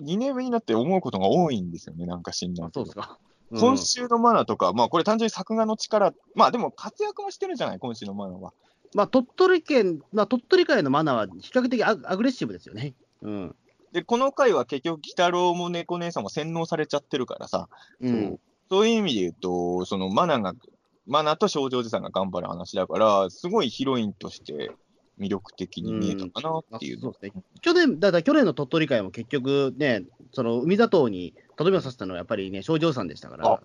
[0.00, 3.18] 2年目になって思うことが多いんですよね、なんか死んだそうですか。
[3.20, 3.26] うん
[3.60, 8.52] 今週のマナとか、まあこれ単純に作画の力、まあでも活躍もしてるじゃない、今週のマナは。
[8.92, 12.94] まあ鳥取県、まあ鳥取県のマナーは比較的アアグレッシブですよね。
[13.22, 13.56] うん。
[13.92, 17.68] で、この回は結局、鬼太郎も猫姉さんも洗脳されちゃってるからさ、
[18.00, 18.40] うん。
[18.68, 20.54] そういう意味で言うと、そのマナが、
[21.06, 24.72] マナと少女おじさんが頑張る話だから、すごいヒロインとして
[25.18, 27.00] 魅力的に見えたかなあっていう。
[27.00, 27.42] そうですね。
[27.62, 33.52] 去年、だから去年の鳥取会も結局ね、その海砂島にとどめをさせたのはやっぱりね、少女さんでしたから。
[33.52, 33.58] っ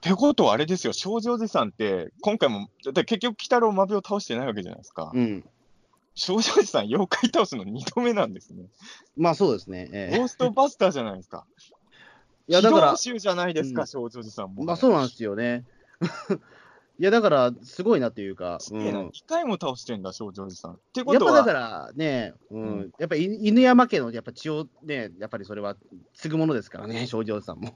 [0.00, 5.10] てことはあれですよ、少女おじさんって、今回も、だって結局、鬼太郎マビを倒してないわけじゃないですか。
[5.12, 5.44] うん。
[6.14, 8.64] 少女おじさん、妖怪倒すの2度目なんですね。
[9.16, 9.90] まあそうですね。
[9.92, 11.44] ええゴーストバスターじゃないですか。
[12.48, 14.64] いやだからじゃないですか、うん少女おじさんも。
[14.64, 15.64] まあそうなんですよね。
[17.00, 19.06] いやだから、すごいなというか、すげえな、うん。
[19.06, 20.72] 2回も倒してんだ、少女おじさん。
[20.72, 22.62] ってことは、やっぱだからね、うん。
[22.62, 22.90] うん。
[22.98, 25.76] やっぱり犬山家のやっぱ血をね、やっぱりそれは
[26.14, 27.72] 継ぐものですからね、少女さんも。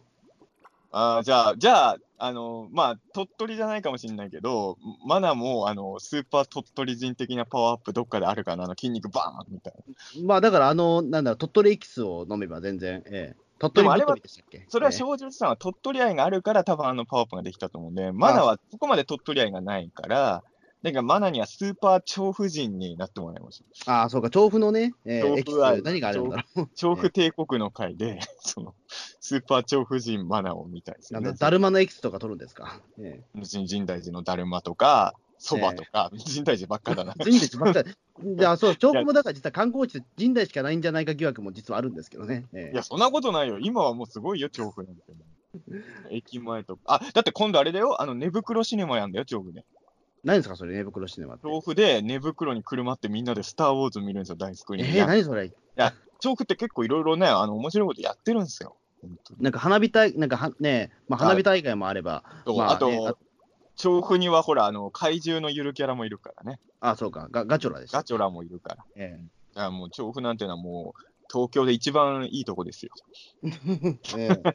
[0.90, 9.72] あーじゃあ、じゃあ、あの、まあ、鳥取じゃないかもしれないけど、マナも、あの、スーパー鳥取人的なパワーアップどっかであるかな、あの筋肉バーンみたい
[10.18, 10.26] な。
[10.26, 14.64] まあだから、あの、なんだろう、鳥取エキスを飲めば全然、ええ、鳥取でもあれは鳥取でしたっけ？
[14.68, 20.42] それはええ少女おじさんは鳥取愛があるから、多分あのパワーアップができたと思うんで、マナはそこまで鳥取愛がないから、
[20.82, 23.90] だからマナにはスーパー調布人になってもらいましょう。
[23.90, 26.68] ああ、そうか、調布のね、ええ、エキス調布愛、何があるんだろう。
[26.74, 28.74] 調布帝国の回で、 その、
[29.20, 31.46] スーパー調布人マナを見たいですよねなんだ。
[31.46, 32.82] だるまのエキスとか取るんですか？
[32.98, 37.22] え神神大寺のだるまとか、そばとか、神大寺ばっかだなえ。。
[37.22, 38.36] 神代ばっかり。
[38.36, 42.46] じゃあ、そう、調布もだから実は観光地で神代しかないんじゃないか疑惑も実はあるんですけどね。
[42.54, 43.58] ええいや、そんなことないよ。
[43.58, 45.02] 今はもうすごいよ、調布なんて。
[46.10, 46.82] 駅前とか。
[46.86, 48.00] あ、だって今度あれだよ。
[48.00, 49.66] あの、寝袋シネマやんだよ、調布で。
[50.24, 51.42] 何ですか、それ、寝袋シネマって。
[51.42, 54.98] 調布で寝袋にくるまってみんなでスター・ウォーズ見るんですよ、大スクリーンで。
[54.98, 55.52] ええ、何それ。
[56.20, 58.76] 調布って結構いろいろね、あの、面白いことやってるんですよ。
[59.38, 63.18] なんか花火大、なんかはね、まあ、花火大会もあれば、まあねあと、
[63.76, 66.60] 調布にはほら、あの、怪獣のゆるキャラもいるからね。
[66.80, 67.98] あそうか、ガガチョラでした。
[67.98, 68.84] ガチョラもいるから。
[68.96, 69.18] え
[69.54, 71.00] だからもう調布なんてのはもう、
[71.32, 72.92] 東京で一番いいとこですよ。
[74.16, 74.54] えええ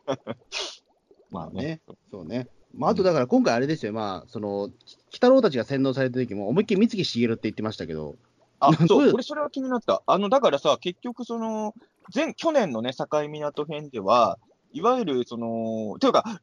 [1.32, 1.63] まあね。
[1.63, 2.47] ねそうね。
[2.74, 4.74] まあ、あとだから今回あれですよ、まあ、その、鬼
[5.13, 8.15] 太郎たちが洗脳された時も、思いっきり三木しげるって言ってましたけど、
[8.59, 10.03] あ、そそうう、俺それは気になった。
[10.05, 11.74] あの、だからさ、結局その、
[12.13, 14.38] 前、去年のね、境港編では、
[14.72, 16.41] いわゆるその、というか、鬼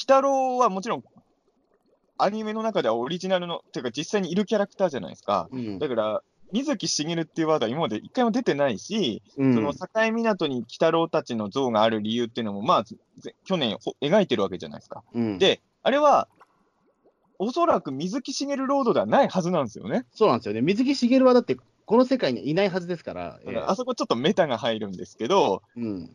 [0.00, 1.04] 太郎はもちろん、
[2.18, 5.48] アニメの中ではオリジナルの、ていうか実際にいるキャラクターじゃないですか。
[5.52, 15.02] うんだから、水木しげるっていうワードは今まで一回も出てないし、うんその境港に鬼太郎たちの像がある理由っていうのも、まあ、ぜ去年ほ描いてるわけじゃないですか。
[15.14, 16.28] うんで、あれは、
[17.38, 20.06] おそらく水木しげるロードではないはずなんですよね。
[20.12, 20.62] そうなんですよね。
[20.62, 26.10] 水木しげるはだって、この世界にいないはずですから、ええあそこちょっとメタが入るんですけど、うん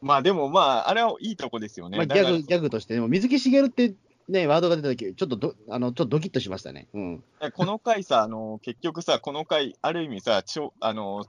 [0.00, 1.96] まあでもまあ、あれはいいとこですよね。
[1.96, 3.94] まあ、ギャグ、ギャグとして、でも水木しげるって、
[4.28, 6.88] ね、ワードが出た時ちょっとど、あの、ちょっとドキッとしましたね。
[6.94, 7.24] うん。
[7.54, 11.26] この回さ、あの、結局さ、この回、ある意味さ、ちょあの、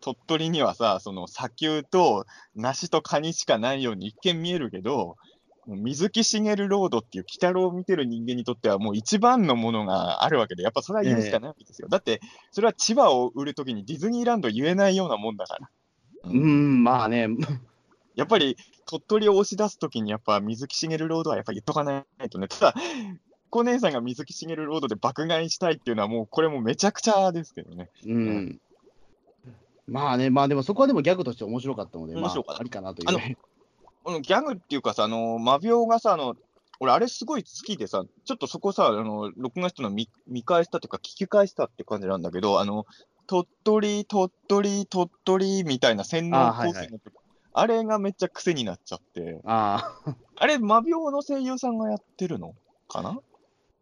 [0.00, 5.16] 鳥取にはさ、その砂丘と梨とカニしかないように一見見えるけど、
[5.66, 11.88] 水木しげるロードっていう鬼太郎を見てる人間にとってはもう一番のものがあるわけで、やっぱそれは言うしかないわけですよ。
[11.88, 12.20] だって、
[12.50, 15.70] それは千葉を売るときにディズニーランド言えないようなもんだから。
[16.24, 17.28] うん、まあね、
[18.14, 18.56] やっぱり
[18.86, 22.48] 鳥取を押し出すときに、やっぱ水木しげるロードはやっぱ言っとかないとね。
[22.48, 22.74] ただ、
[23.50, 27.90] 小姉さんが水木しげるロードで爆買いしたいっていうのは、もうこれもめちゃくちゃですけどね。
[28.06, 28.60] うん。
[29.86, 33.36] まあね、まあでもそこはでもギャグとして面白かったので、面白かったまあ、ありかなという。
[34.06, 36.36] あのギャグっていうかさ、あの、マビオがさ、あの、
[36.80, 42.86] 俺、あれすごい好きでさ、ちょっとそこさ、あの、録画したの見見返したというか、聞き返したって感じなんだけど、あの、
[43.26, 47.23] 鳥取、鳥取、鳥取みたいな洗脳あはいはい構成の時
[47.54, 50.16] あれがめっちゃ癖になっちゃって、ああ。
[50.36, 52.54] あれ、マビオの声優さんがやってるの
[52.88, 53.18] かな？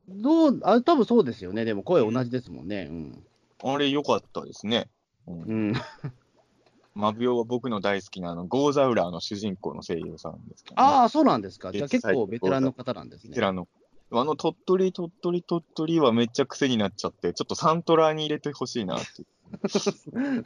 [0.09, 1.65] どう、あ多分そうですよね。
[1.65, 2.89] でも声同じですもんね。
[2.91, 3.25] うん。
[3.65, 4.89] あれ、良かったですね。
[5.27, 5.73] うんうん。
[6.95, 10.89] マビオは僕の大好きなあの、ゴーザウラーの主人公の声優さんですけど、ね。
[10.89, 11.73] ああ、そうなんですか。
[11.73, 13.31] じゃ結構ベテランの方なんですね。
[13.31, 13.67] こちらの。
[14.11, 19.25] あの、鳥取、鳥取、鳥取はめっちゃ癖になっちゃって、ちょっとサントラに入れてほしいなって。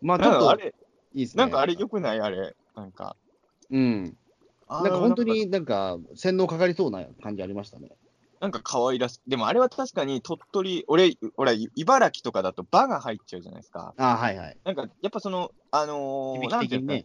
[0.00, 0.72] まあちょっとあれ、
[1.14, 1.42] いいですね。
[1.42, 2.20] なんかあれ良くない？
[2.20, 2.54] あれ。
[2.74, 3.16] なんか。
[3.70, 4.16] うん。
[4.68, 7.90] ななんか本当になんか洗脳かかりそうな感じありましたね。
[8.40, 9.30] なんか可愛らしい。
[9.30, 13.94] でもあれは確かに鳥取、俺、俺、茨城とかだとバが入っちゃうじゃないですか。
[13.96, 14.56] ああ、はいはい。
[14.64, 17.04] なんか、やっぱその、あのー、響きなんていうの的に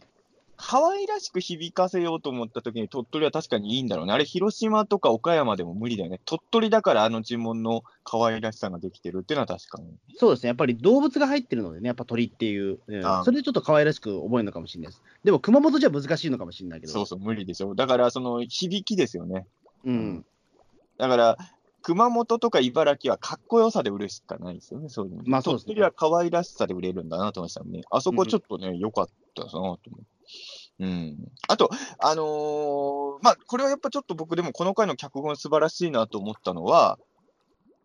[0.60, 4.12] 可愛らしく響かせようと思った時に鳥取は確かにいいんだろうね。
[4.12, 6.20] あれ、広島とか岡山でも無理だよね。
[6.24, 9.86] 鳥取だからあの呪文の可愛らしさができてるっていうのは確かに。
[10.16, 10.48] そうですね。
[10.48, 12.80] やっぱり動物が入ってるのでね、やっぱ鳥っていう。
[12.88, 15.02] うんそれでちょっと可愛らしく覚えるのかもしれないです。
[15.22, 16.92] でも熊本じゃ難しいのかもしれないけど。
[16.92, 17.76] そうそう、無理でしょ。
[17.76, 19.46] だから、その響きですよね。
[19.84, 20.26] うん。
[20.98, 21.36] だから、
[21.82, 25.22] 熊本とか茨城はかっこよさで売るしかないですよね、そういうの。
[25.24, 27.82] まあそうですね鳥取は可愛らしさで売れるんだなと思いましたね。
[27.90, 29.78] あそこちょっとね、良、かったなと思う。
[30.78, 31.16] うん。
[31.48, 36.98] あと、あのーまあ、これはやっぱちょっと僕でもこの回の脚本素晴らしいなと思ったのは、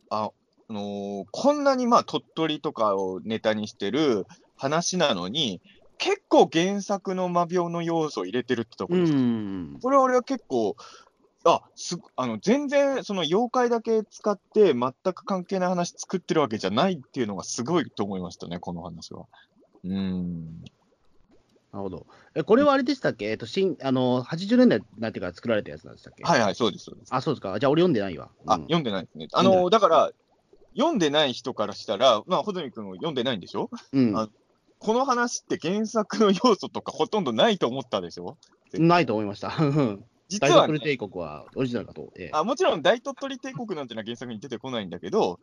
[0.09, 0.31] あ、
[0.69, 4.25] あのーこんなにまあ鳥取とかをネタにしてる
[4.55, 5.61] 話なのに、
[5.97, 9.79] 結構原作の魔病の要素を入れてるってとこですん。
[9.81, 10.75] これは俺は結構、
[11.45, 19.25] あすあの全然その妖怪だけ使って全く関係ない話作ってるわけじゃないっていうのがすごいと思いましたね、この話は。
[19.83, 20.63] うん。
[21.73, 22.05] なるほど。
[22.35, 23.25] え、これはあれでしたっけ？
[23.25, 26.23] えっと、新、あの、80年代になってから作られたやつなんでしたっけ？
[26.23, 27.13] はいはい、そうです、そうです。
[27.13, 27.59] あ、そうですか。
[27.59, 28.29] じゃあ俺読んでないわ。
[28.45, 29.27] あ、うん読んでないですね。
[29.33, 30.11] あの、だから、
[30.77, 33.69] 読んでない人からしたら、まあ、穂積君読んでないんでしょ？
[33.91, 34.29] うんあ
[34.79, 38.37] この話って原作の要素とかほとんどないと思ったでしょ？
[38.73, 39.51] ないと思いました。
[40.29, 42.11] 実は、ね帝国はオリジナルかと。
[42.17, 45.39] ええあ、もちろん大鳥取帝国なんてのは原作に出てこないんだけど、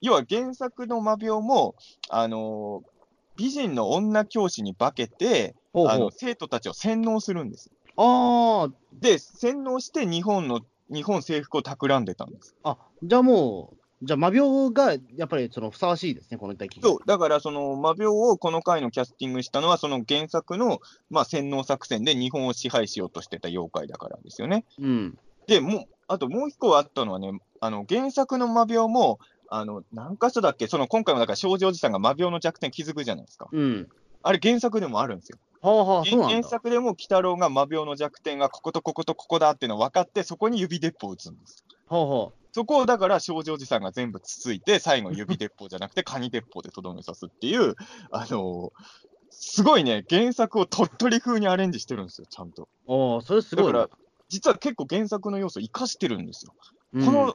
[0.00, 1.74] 要は原作の魔病も、
[2.08, 2.97] あのー
[3.38, 6.10] 美人の女教師に化けて、ほうほうあの。
[6.10, 7.70] 生徒たちを洗脳するんです。
[7.96, 10.60] あで、洗脳して日本の、
[10.90, 12.54] 日本征服を企んでたんです。
[12.62, 16.80] あ、あ、じゃあもう、じゃあ魔病がやっぱりそのふさわしいですね、この敵。
[16.80, 20.80] そう、だからその魔病をこの回のキャスティングしたのは、その原作の、
[21.10, 24.64] まあ、洗脳作戦で日本を支配しようとしてた妖怪だからですよね。
[24.78, 25.18] うん。
[25.46, 29.18] で、もう、あともう一個あったのはね、あの、原作の魔病も、
[29.48, 30.66] あの、何箇所だっけ？
[30.66, 33.48] その今回もだから少女おじさんが魔病の弱点気づくじゃないですか。
[33.50, 33.88] うん。
[34.22, 35.38] あれ原作でもあるんですよ。
[35.60, 36.48] はあはあ、原だ。
[36.48, 41.64] 作でも鬼太郎が魔病の弱点がこことこことここだっていうの分かって、そこに指鉄砲を撃つんです。
[41.88, 47.74] はあはそこをだから少女おじさんが全部つついて、最後指鉄砲じゃなくてカニ鉄砲でとどめ刺すっていう、
[48.10, 52.62] あのーすごいね、原作を鳥取風にアレンジしてるんですよ、ちゃんと。
[52.88, 52.92] あ。
[52.92, 53.80] おそれすごいな。
[53.80, 56.54] だから実は結構原作の要素を生かしてるんですよ。
[56.94, 57.34] うんこの、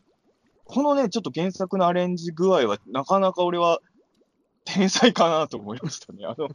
[0.74, 3.80] このね、ちょっと原作のアレンジ具合は、なかなか俺は
[4.65, 6.26] 天才かなと思いましたね。
[6.26, 6.49] あの、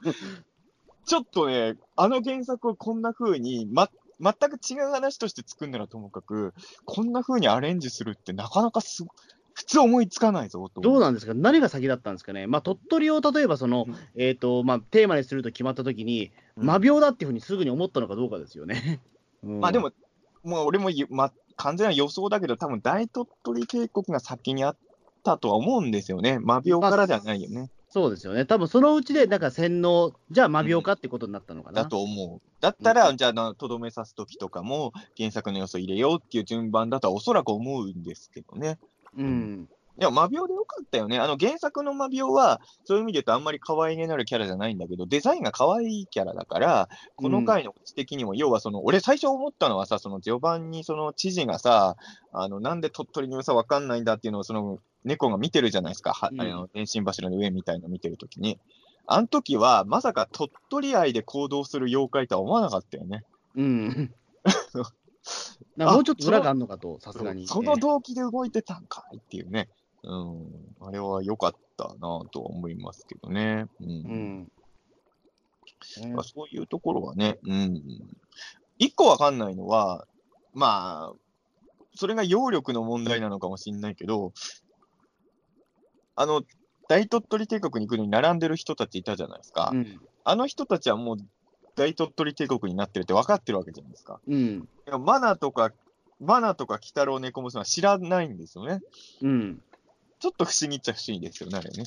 [1.06, 3.88] ちょっとね、あの原作をこんな風に、ま、
[4.20, 6.52] 全く違う話として作るならともかく、
[6.84, 9.10] こんな風にアレンジするってなかなかすご
[9.54, 11.34] 普通思いつかないぞと思どうなんですか？
[11.34, 12.48] 何が先だったんですかね？
[12.48, 13.96] まあ、鳥取を例えばその、うん。
[14.20, 16.66] えっ、と、まあ、テーマにすると決まったときに、うん。
[16.66, 19.00] 魔病だっていうふうにすぐに思ったのかどうかですよね。
[19.44, 19.60] うん。
[19.60, 19.92] まあで、も、
[20.42, 20.90] もう俺も
[21.58, 24.76] 完全な予想だけど、多分大鳥取帝国が先にあっ
[25.24, 26.38] たとは思うんですよね。
[26.38, 27.70] 魔病からじゃないよね。
[27.90, 28.44] そうですよね。
[28.44, 31.84] 多分そのうちで、なんか洗脳、じゃあ魔病かってことになったのかな。
[31.84, 32.40] だと思う。
[32.60, 38.78] だったら、じゃあな、とどめ刺すときとかも、原作の要素入れようっていう順番だとはおそらく思うんですけどね。
[39.16, 39.68] うん。
[40.00, 41.18] いや、魔病でよかったよね。
[41.18, 51.96] あの、原作の魔病は、そういう意味で言うとあんまり可愛げのあるキャラじゃないんだけど、デザインが可愛いキャラだから、この回の知的にも、要はその、俺最初思ったのはさ、その序盤にその知事がさ、
[52.32, 56.12] あの、なんで鳥取の良さわかんないんだっていうのを、その、猫が見てるじゃないですか。
[56.12, 58.58] はうんあの、電信柱の上みたいの見てるときに。
[59.06, 63.24] あの時は、まさか鳥取愛で行動する妖怪とは思わなかったよね。
[63.56, 64.14] うん。
[65.76, 67.46] もうちょっと裏があるのかと、さすがに。
[67.46, 69.68] その動機で動いてたんかいっていうね。
[70.02, 70.86] うん。
[70.86, 73.66] あれは良かったなとは思いますけどね。
[73.80, 73.88] うん。
[73.88, 74.52] うん。
[76.00, 77.38] ねまあ、そういうところはね。
[77.44, 77.82] うん。
[78.78, 80.06] 一個わかんないのは、
[80.54, 81.16] まあ、
[81.94, 84.32] それが揚力の問題なのかもしれないけど、
[86.14, 86.42] あの、
[86.88, 89.70] 大鳥取帝国に行くのに並んでる人たちいたじゃないですか。
[89.72, 91.16] うんあの人たちはもう、
[91.74, 94.20] 大鳥取帝国になってるって分かってるわけじゃないですか。
[94.28, 94.68] うん。
[95.00, 95.72] マナとか、
[96.20, 98.80] マナとか鬼太郎猫娘は知らないんですよね。
[99.22, 99.62] うん。
[100.20, 101.84] ちょっと不思議っちゃ不思議ですよね、あれね。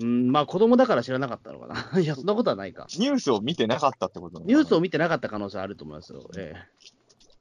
[0.00, 2.00] うん、まあ子供だから知らなかったのかな。
[2.00, 2.86] いや、そんなことはないか。
[2.98, 6.28] ニュースを見てなかったってことニュースを見てなかった可能性あると思いますよ。
[6.36, 6.54] え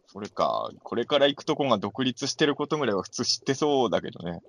[0.07, 4.41] それか、これから行くとこが独立してることぐらいは普通知ってそうだけどね。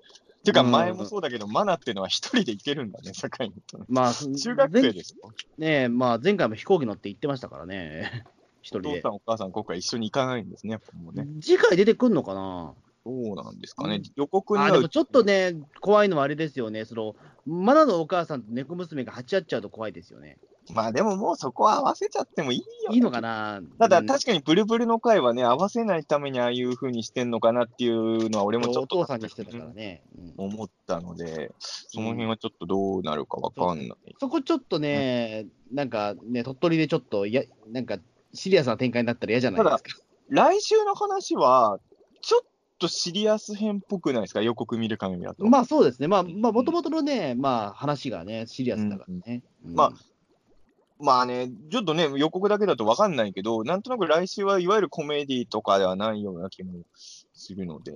[0.45, 3.53] ていうか、うん前もそうだけど、マナっていうのは一人で行けるんだね、 境に
[3.89, 5.31] まあ、中学生ですよ。
[5.57, 8.25] 前ねえ、まあ前回も飛行機乗って行ってましたからね。
[8.61, 9.09] 一人でお父さ。
[9.09, 10.79] ん、お母さん、今回一緒に行かないんですね、
[11.13, 11.27] ね。
[11.41, 13.95] 次回出てくんのかなそうなんですかね？
[13.95, 14.03] うん。
[14.15, 20.37] 予告にでもちょっとね、怖いのはあれですよね、そのマナのお母さんと猫娘が鉢合っちゃうと怖いですよね。
[20.73, 23.61] まあでももうそこは合わせちゃってもいいよ、いいのかな？
[23.77, 30.01] ただ、うん確かにブルブルの回はね、合わせないためにああいう風にしてんのかなっていうのは、俺もちょおっと父さんにしてたからね。
[30.17, 34.15] うん思ったので、その辺はちょっとどうなるかわかんない。
[34.19, 37.99] そこちょっとね、なんかね、鳥取でちょっとや、なんか
[38.33, 40.01] シリアスな展開になったら嫌じゃないですか。
[40.29, 41.79] 来週の話は、
[42.21, 42.41] ちょっ
[42.79, 45.45] とシリアス編っぽくないですか、予告見る限りだと。
[45.45, 49.43] まあそうですね、まあ、まあ、もともとのね、まあ話がね、シリアスだからね。
[49.65, 49.93] うんまあ
[50.97, 56.83] まあね、ちょっとね、予告だけだとわかんないけど、なんとなく来週はいわゆるコメディとかではないような気も
[57.33, 57.91] するので、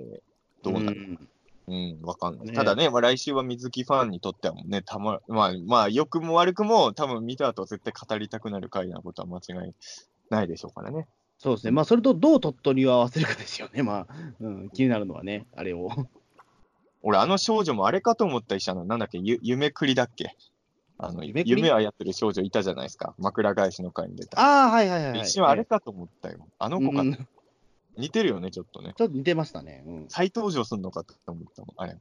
[0.63, 1.29] どうなるん
[1.69, 2.47] うん、わかんない。
[2.47, 9.73] ねただね、まあ、来週は水木ファンにとってはね、たま、まあ、まあ、良くも悪くも、多分見た後絶対語りたくなる回なことは間違い
[10.29, 11.07] ないでしょうからね。
[11.39, 14.07] そうですね、まあそれとどう鳥取を合わせるかですよね、まあ、
[14.41, 15.89] うん、気になるのはね、あれを。
[17.01, 20.35] 俺、あの少女もあれかと思ったりしたの、なんだっけ、ゆ夢くりだっけ？
[20.97, 21.51] あの夢くり？
[21.51, 23.15] 夢を操る少女いたじゃないですか。
[23.17, 24.37] 枕返しの回に出た。
[24.37, 25.21] ああ、はいはいはい、はい。
[25.21, 26.45] 一瞬あれかと思ったよ。
[26.59, 27.27] あの子か、うん
[27.99, 28.93] 似てるよね、ちょっとね。
[28.97, 29.83] ちょっと似てましたね。
[29.85, 31.97] うん再登場するのかと思ったもん、あれ。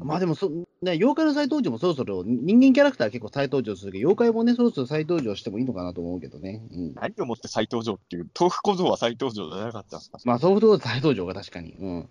[0.00, 0.48] まあでもそ、
[0.82, 6.62] ね、妖怪の再登場もそろそろ、人間キャラクターは結構再登場するけど、妖怪もね、そろそろ再登場してもいいのかなと思うけどね。
[6.72, 11.74] うん、何をもって再登場っていう、豆腐小僧は再登場じゃなかったんですかまあ、ソフト再登場が確かに。
[11.78, 12.08] うん。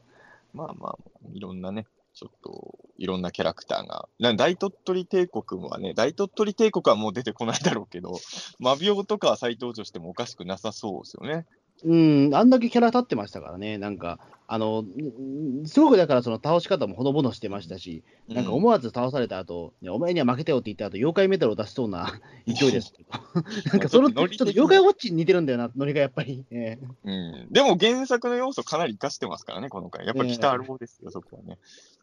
[0.54, 0.98] まあまあ、
[1.34, 4.08] いろんなね、ちょっと、いろんなキャラクターが。
[4.20, 8.18] な大鳥取帝国はね、大鳥取帝国はもう出てこないだろうけど、
[8.58, 11.46] マビオとかは再登場してもおかしくなさそうですよね。
[11.84, 23.10] うん、あんだけキャラ立ってましたからね、なんか、あの、んすごくだからその倒し方もほのぼのしてましたし、なんか思わず倒された後、ねお前には負けてよって言った後、妖怪メダルを出しそうな 勢いですけど。
[23.72, 26.46] なんかその、ちょっと妖怪ウォッチに似てるんだよな、ノリがやっぱり。
[26.52, 30.06] ええうん、でも原作の要素かなり活かしてますからね、この回。
[30.06, 31.58] やっぱり北郎ですよ、そこはね。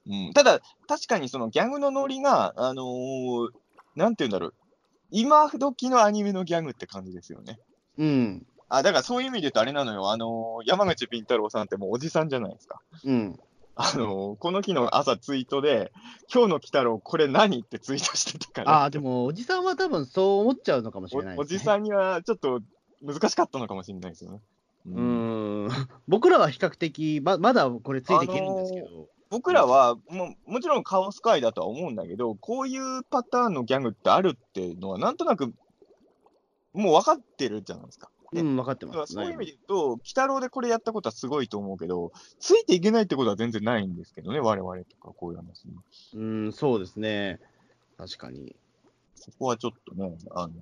[0.07, 3.51] うん、ただ、確かにそのギャグのノリが、あのー
[3.95, 4.55] なんて言うんだろう、
[5.11, 7.59] 今時のアニメのギャグって感じですよね。
[7.99, 8.47] うん。
[8.75, 12.81] あ、だからそういう意味で言うとあれなのよ、あのー山口敏太郎さんってもうおじさんじゃないですか。
[13.05, 13.39] うん。
[13.77, 15.93] あのーこの日の朝ツイートで、
[16.33, 21.39] 今日の鬼太郎これ何ってツイートしてたから、ああ、でも、おじさんは多分そう思っちゃうのかもしれないです、ね。
[21.39, 22.63] おおじさんにはちょっと
[23.03, 24.41] 難しかったのかもしれないですよね。
[24.87, 25.69] うーん。
[26.09, 29.09] 僕らは比較的、ままだこれついていけるんですけど。
[29.29, 35.53] 僕らはももちろんカオス界だとは思うんだけど、こういうパターンのギャグってあるっていうのは、なんとなく
[36.75, 38.11] もう分かってるじゃないですか。
[38.33, 39.13] うん、分かってます。
[39.13, 45.75] そういう意味で言うと、鬼太郎でこれやったことはすごいと思うけど、ついていけないってことは全然ないんですけどね、我々とかこういう話に。
[46.15, 47.41] うん、そうですね。
[47.99, 48.57] 確かに。
[49.15, 50.53] そこはちょっとね、あの、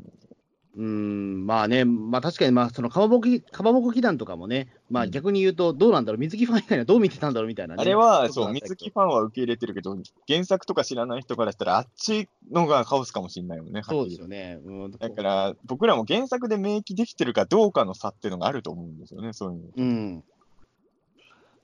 [0.80, 7.82] うん、まあね、まあ確かに、まあそのかまぼこ、かまぼこ祈願とかもね、まあうん逆に言うと、どうなんだろう、水木ファン以外にはどう見てたんだろうみたいなね。
[7.82, 9.94] あれは、そう、水木ファンは受け入れてるけど、
[10.26, 14.58] 原作とか知らない人からしたら、あっちのがカオスかもしれないよね、そうですよね。
[14.64, 19.66] うん、だから、僕らも原作で免疫できてるかどうかの差っていうのがあると思うんですよね、そういうの。
[19.76, 20.24] うん。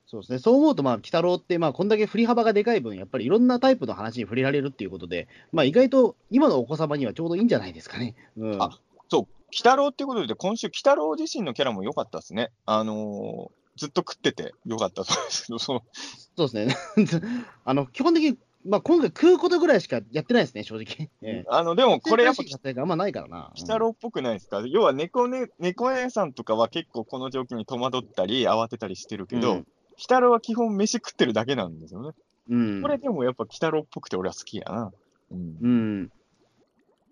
[0.06, 0.38] そうですね。
[0.38, 8.14] そう思うと、まあ、鬼太郎って、まあ、こんだけ振り幅がでかい分、やっぱりいろんなタイプの話に触れられるっていうことで、まあ、意外と今のお子様にはちょうどいいんじゃないですかね。
[8.36, 8.62] うん。
[8.62, 8.78] あ
[9.48, 12.50] 鬼太郎っていうことで、今週、鬼太郎自身のキャラも良かったですね。
[12.64, 15.82] あのーずっと食ってて良かったそうですけど、 その
[16.34, 17.30] そうですね。
[17.64, 21.10] あの、基本的に、まあ、今回食うことぐらいしかやってないですね、正直。
[21.20, 22.42] ええあの、でもこれやっぱ、
[22.80, 23.50] あんまないからな。
[23.54, 29.66] 鬼太郎っぽくないですか、要は猫ね、猫姉さんとかは結構この状況に戸惑ったり、慌てたりしてるけど、うん
[29.96, 32.10] 鬼太郎は基本飯食ってるだけなんですよね。
[32.50, 32.82] うん。
[32.82, 34.92] これでもやっぱ鬼太郎っぽくて俺は好きやな。
[35.30, 36.02] うんうん。
[36.04, 36.10] ね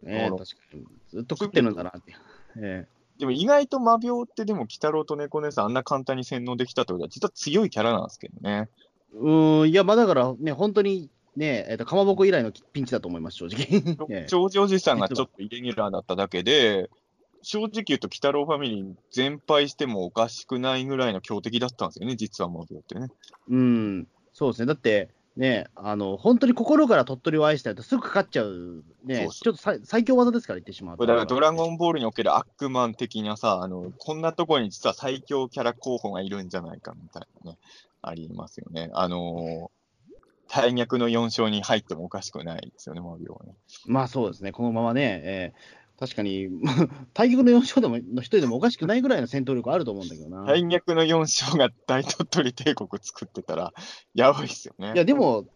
[0.03, 0.45] え、確か
[0.75, 0.85] に。
[1.09, 2.15] ずっと食ってるんだなって。
[2.57, 2.87] え
[3.19, 8.69] でも意外と魔病ってでも鬼太郎と猫姉さんあんな簡単に洗脳できたってことは実は強いキャラなんですけどね。
[8.81, 8.85] え
[9.17, 13.67] うん、いや、まあだからね、本当にね、えっ、と、かまぼこ以来のピンチだと思います、正直。
[14.11, 16.91] ええジョージおじさんがちょっとイレギュラーだっただけで、
[17.43, 23.09] 正直言うと鬼太郎ファミリー全敗してもおかしくないぐらいの強敵だったんですよね、実は魔病ってね。
[23.49, 24.67] うん、そうですね。
[24.67, 37.59] だって、ね、あの、本当に心から鳥取を愛したいとすぐかかっちゃう、ね、ちょっと最最強技ですから言ってしまうだからドラゴンボールにおけるアックマン的なさ、あの、こんなところに実は最強キャラ候補がいるんじゃないかみたいなね、
[38.01, 38.90] ありますよね。
[38.94, 40.15] あのー、
[40.48, 43.55] 大逆の4勝に入ってもおかしくないですよね、マビオはね。
[43.86, 46.49] まあそうですね、このままね、えー確かに、
[47.15, 50.45] 対局の4勝でもの一人でもおかしくないぐらいの戦闘力あると思うんだけどな。
[50.45, 53.73] 大逆の4勝が大鳥取帝国作ってたら、
[54.15, 54.93] やばいっすよね。
[54.95, 55.47] いや、でも、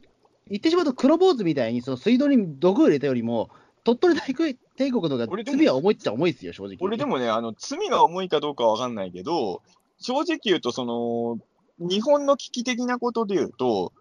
[0.49, 3.51] 言ってしまうと黒坊主みたいにその水道に毒を入れたよりも、
[3.85, 6.77] 鳥取大帝国の方が罪は重いっちゃ重いですよ、正直。
[6.81, 9.61] 俺でもね、あの、罪が重いかどうかはわかんないけど、
[10.01, 11.39] 正直言うと、その、
[11.79, 13.93] 日本の危機的なことで言うと、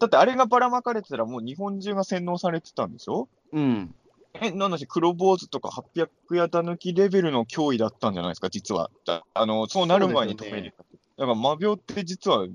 [0.00, 3.28] だってあれがばらまかれてたらもう日本中が洗脳されてたんでしょ？
[3.52, 3.94] うん。
[4.40, 8.90] え、なんだし、黒坊主とか800やた抜きレベルの脅威だったんじゃないですか、実は。
[9.06, 10.74] だあの、そうなる前に止める。
[11.16, 12.46] だから、魔病って実は、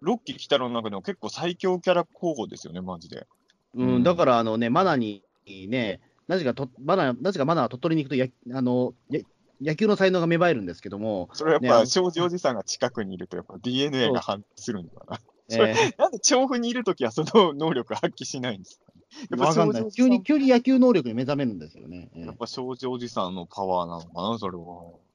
[0.00, 3.26] ロッキー北郎の中でも結構最強キャラ候補ですよね、マジで。
[3.74, 8.26] うん、うんだから、あのね、マナにね、なぜかとマナなぜかマナは鳥取に行くとや
[8.56, 9.20] あのや、
[9.60, 15.20] 野球の才能が芽生えるんですけども、それはやっねあのぱ、庄司おじさんが近くにいると、やっぱ DNA が反応するのかな。
[15.50, 18.92] えそれなんで調布にいるときはその能力発揮しないんですか？
[19.22, 22.10] ねー、わかんない急に、急に野球能力に目覚めるんですよね。
[22.16, 24.64] えやっぱ庄司おじさんのパワーなのかな、それは。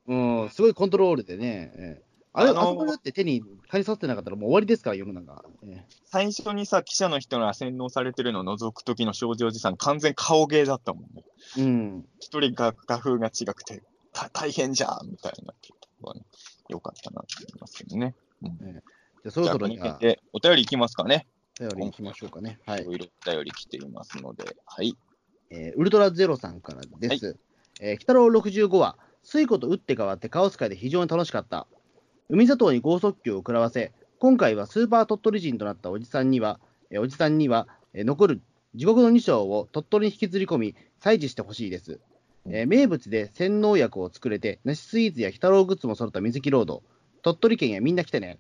[0.08, 5.44] ーうん、すごいコントロールでね、えーあれ、あのだって手に借りさせてなかったらもう終わりですから、世の中。
[5.64, 11.24] え最初にさ、記者の人が洗脳されてるのを覗くときの庄司おじさん、完全顔芸だったもんね。
[11.58, 12.06] ーうん。
[12.20, 13.82] 一人が画風が違くて、
[14.14, 15.54] た大変じゃんみたいな
[16.14, 16.22] ね、
[16.70, 18.14] よかったなと思いますけどね。
[18.42, 21.28] じゃあ、そろじゃあ、そろじゃお便りいきますかね。
[21.60, 22.60] お便り行きましょうかね。
[22.66, 22.86] はいい。
[22.86, 24.96] ろいろお便り来ていますので、はい。
[25.50, 27.38] えーウルトラゼロさんからです。
[27.82, 31.68] えー北郎65は、水庫と打って変わってカオス界で非常に楽しかった。
[32.30, 36.60] 海砂糖に剛速球を食らわせ、今回はスーパー鳥取人となったおじさんには、
[36.92, 38.42] えーおじさんには、えー残る
[38.76, 42.00] 地獄の2章を鳥取に引きずり込み、採取してほしいです。
[42.46, 46.84] えー名物で洗脳薬を作れて、梨スイーツや鬼太郎グッズも揃った水木ロード。
[47.22, 48.40] 鳥取県へみんな来てね。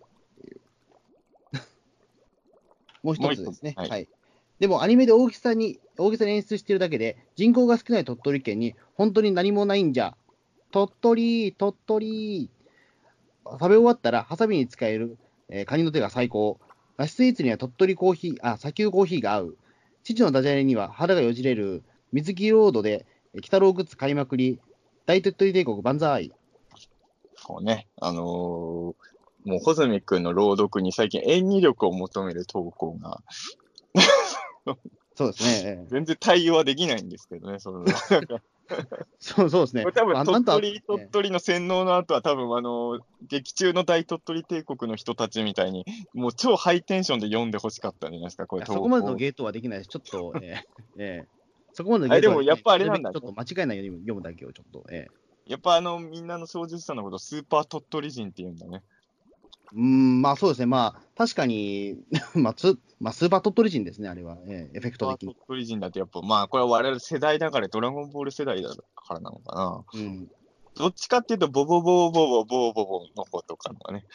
[3.04, 3.74] もう一つですね。
[3.78, 4.08] はいはい。
[4.60, 10.18] でもアニメで大げさに、大げさに演出しているだけで、人口が少ない鳥取県に本当に何もないんじゃ。
[10.72, 12.50] 鳥取、鳥取。
[13.46, 15.18] 食べ終わったら、ハサミに使える、
[15.50, 16.60] えーカニの手が最高。
[16.98, 19.58] 梨スイーツには鳥取コーヒー、あ、砂丘コーヒーが合う。
[20.04, 21.84] 父のダジャレには腹がよじれる。
[22.12, 24.60] 水木ロードで、えー鬼太郎グッズ買いまくり。
[25.06, 26.32] 大鳥取帝国万歳。
[27.44, 28.96] こうね、あのー
[29.45, 33.22] もう、穂積君の朗読に最近演技力を求める投稿が、
[35.16, 35.61] そうですね。
[35.66, 37.86] え ー全然対応はできないんですけどね、その、
[39.20, 39.95] そうそうですねこれ。
[39.95, 49.90] 多分鳥取、鳥取の洗脳の後は多分あの、劇中の大鳥取帝国の人たちみたいに、もう超ハイテンションで読んでほしかったんじゃないですか、これそこまでのゲートはできないです。
[49.90, 51.40] ちょっと、 えーえー
[51.72, 55.07] そこまでのゲートはあでもやっぱあれなんだねちょっと間違えないように読むだけをちょっと、え
[55.45, 58.84] やっぱあの、みんなの操縦者のこと、スーパー鳥取人って言うんだね。
[59.74, 60.66] ーうーん、まあそうですね。
[60.66, 61.98] まあ、確かに、
[62.36, 64.38] まあ、つまあ、スーパー鳥取人ですね、あれは。
[64.46, 65.48] えーエフェクト的に鳥。
[65.48, 69.86] 取人だってやっぱ、まあこれは我々世代だから、ドラゴンボール世代だからなのかな。
[69.94, 70.32] うん。
[70.76, 74.06] どっちかっていうと、ボボボボボボボボの方とかのがね、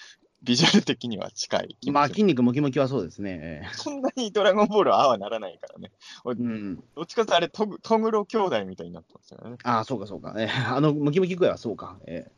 [0.42, 2.08] ビジュアル的には近い気まあ。
[2.08, 3.62] 筋肉ムキムキはそうですね。
[3.64, 5.90] えそんなにドラゴンボールはああはならないからね。
[6.24, 6.84] ーうん。
[6.94, 9.56] どっちかっていうとあれトグ、トグロ兄弟みたいになってますよね。
[9.64, 10.34] ああ、そうかそうか。
[10.38, 11.98] えーあの、ムキムキ具合はそうか。
[12.06, 12.30] え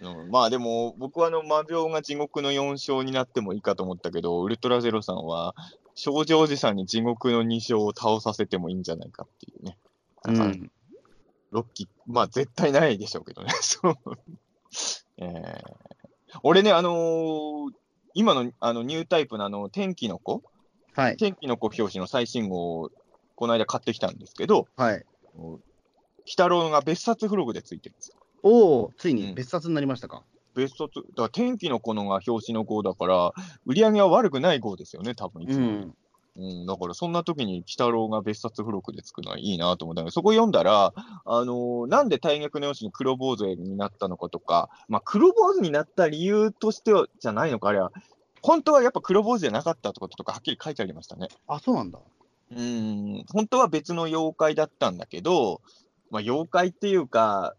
[0.00, 5.54] うん、まあでも、僕はあの魔病が地獄の4勝になってもいいかと思ったけど、ウルトラゼロさんは、
[5.94, 9.76] 少女おじさんに地獄の2勝を倒させてもいいんじゃないかっていうね。
[10.22, 10.70] だから、ん。
[11.50, 13.50] ロッキー、まあ絶対ないでしょうけどね。
[13.60, 13.96] そう。
[15.18, 15.88] えー
[16.42, 17.72] 俺ね、あのー
[18.14, 20.42] 今のあのニュータイプのあの天気の子、
[20.94, 21.16] はい。
[21.16, 22.90] 天気の子表紙の最新号を
[23.36, 25.04] この間買ってきたんですけど、はい。
[25.36, 25.60] 鬼
[26.26, 28.16] 太郎が別冊付録でついてるんですよ。
[28.42, 30.22] おお、ついうんに別冊になりましたか？
[30.54, 33.32] 別冊、だから天気の子のが表紙の号だから、
[33.66, 35.66] 売り上げは悪くない号ですよね、多分いつも。
[35.66, 35.94] うん。
[36.40, 40.92] うん、だからそんな時に鬼太郎が別冊付録でつくのはいいなと思ったので、そこ読んだら、
[41.24, 47.90] あのーなんで大逆のよしに黒坊主になったのかとか、まあ、黒坊主になった理由としてはじゃないのか、あれは、
[48.40, 51.26] 本当はやっぱ黒坊主じゃなかったってこととか、はっきり書いてありましたね。
[51.48, 51.98] あ、そうなんだ。
[52.50, 55.60] うん、本当は別の妖怪だったんだけど、
[56.12, 57.56] まあ、妖怪っていうか、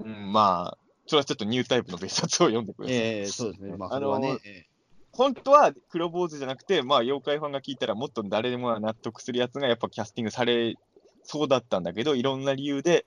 [0.00, 2.96] うん、まあ、それはちょっとニュータイプの別冊を読んでください。
[2.96, 3.76] ええそうですね。
[3.76, 4.38] まあ、あのね。
[4.44, 4.66] え
[5.12, 10.76] 本当は黒坊主じゃなくて、まあ、妖怪ファンが聞いたら、もっと誰でも納得するやつがやっぱキャスティングされ
[11.24, 13.04] そうだったんだけど、いろんな理由で、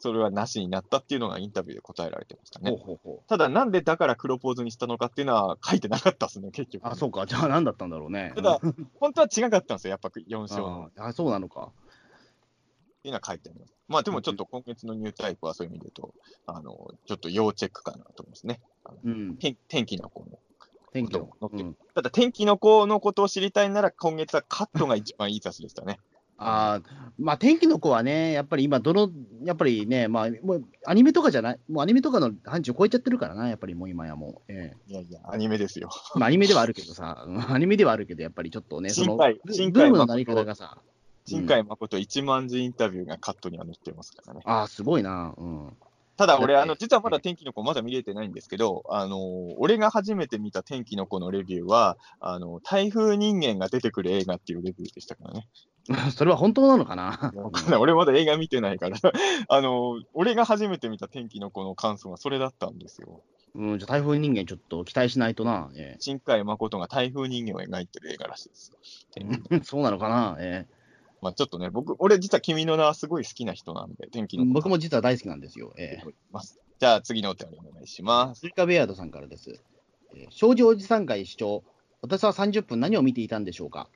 [0.00, 2.70] それはなしになったっていうのがインタビューで答えられてましたね。
[2.70, 3.28] ほうほうほう。
[3.28, 6.86] ただ、なんでだから黒ポーズにしたのかっていうのは書いてなかったですね、結局。
[6.86, 7.26] あ、そうか。
[7.26, 8.32] じゃあ何だったんだろうね。
[8.36, 8.60] ただ、
[9.00, 10.90] 本当は違かったんですよ、やっぱ4勝の。
[10.98, 11.72] ああ、そうなのか。
[13.08, 13.74] いうのは書いてあります。
[13.88, 16.14] まあでもちょっと今月のニュータイプはそういう意味で言うと、
[16.46, 18.60] あの、ちょっと要チェックかなと思いますね。
[19.04, 19.36] うん。
[19.36, 20.38] 天天気の子の。
[20.92, 21.48] 天気のこ。
[21.48, 21.76] とうん。
[21.94, 25.98] ただ天気の子のことを知りたいなら今月はカットが一番いい雑誌でしたね。
[26.40, 29.10] ああ、まあ天気の子はね、やっぱり今、どの、
[29.42, 34.52] やっぱりね、まあ、もうアニメとかじゃない、もうアニメとかの範疇を超えちゃってるからな、やっぱりもう今やもう。
[34.52, 35.90] ええいやいや、アニメですよ。
[36.14, 40.78] まあ、アニメではあるけどさ、うんアニメではあるけど、やっぱりちょっとね、その、ブームのなり方がさ、
[41.28, 44.40] 新海誠1万字インタビューがカットには載ってますからね。
[44.44, 45.76] ああ、すごいな、うん。
[46.16, 49.18] ただ俺、あの、実はまだ天気の子まだ見れてないんですけど、あの、
[49.58, 55.46] 俺が初めて見た天気の子のレビューは、あの、台風人間が出てくる映画っていうレビューでしたからね。
[56.16, 57.32] それは本当なのかな？
[57.36, 58.96] わかんない俺まだ映画見てないから、
[59.48, 63.22] あの、俺が初めて見た天気の子の感想はそれだったんですよ。
[63.54, 68.72] うん、じゃあ台風人間ちょっと期待しないとな、え新海誠が台風人間を描いてる映画らしいです。
[69.64, 70.66] そうなのかな、え
[71.20, 75.72] まあちょっとね、僕、俺実は君の名はすごい好きな人なんで、天気えの子僕も実は大好きなんですよ。
[75.76, 76.58] ええます。
[76.78, 78.40] じゃあ次のお便りお願いします。
[78.42, 79.60] スイカベアードさんからです。
[80.14, 81.64] えー、少女おじさん会視聴。
[82.02, 83.88] 私は30分何を見ていたんでしょうか、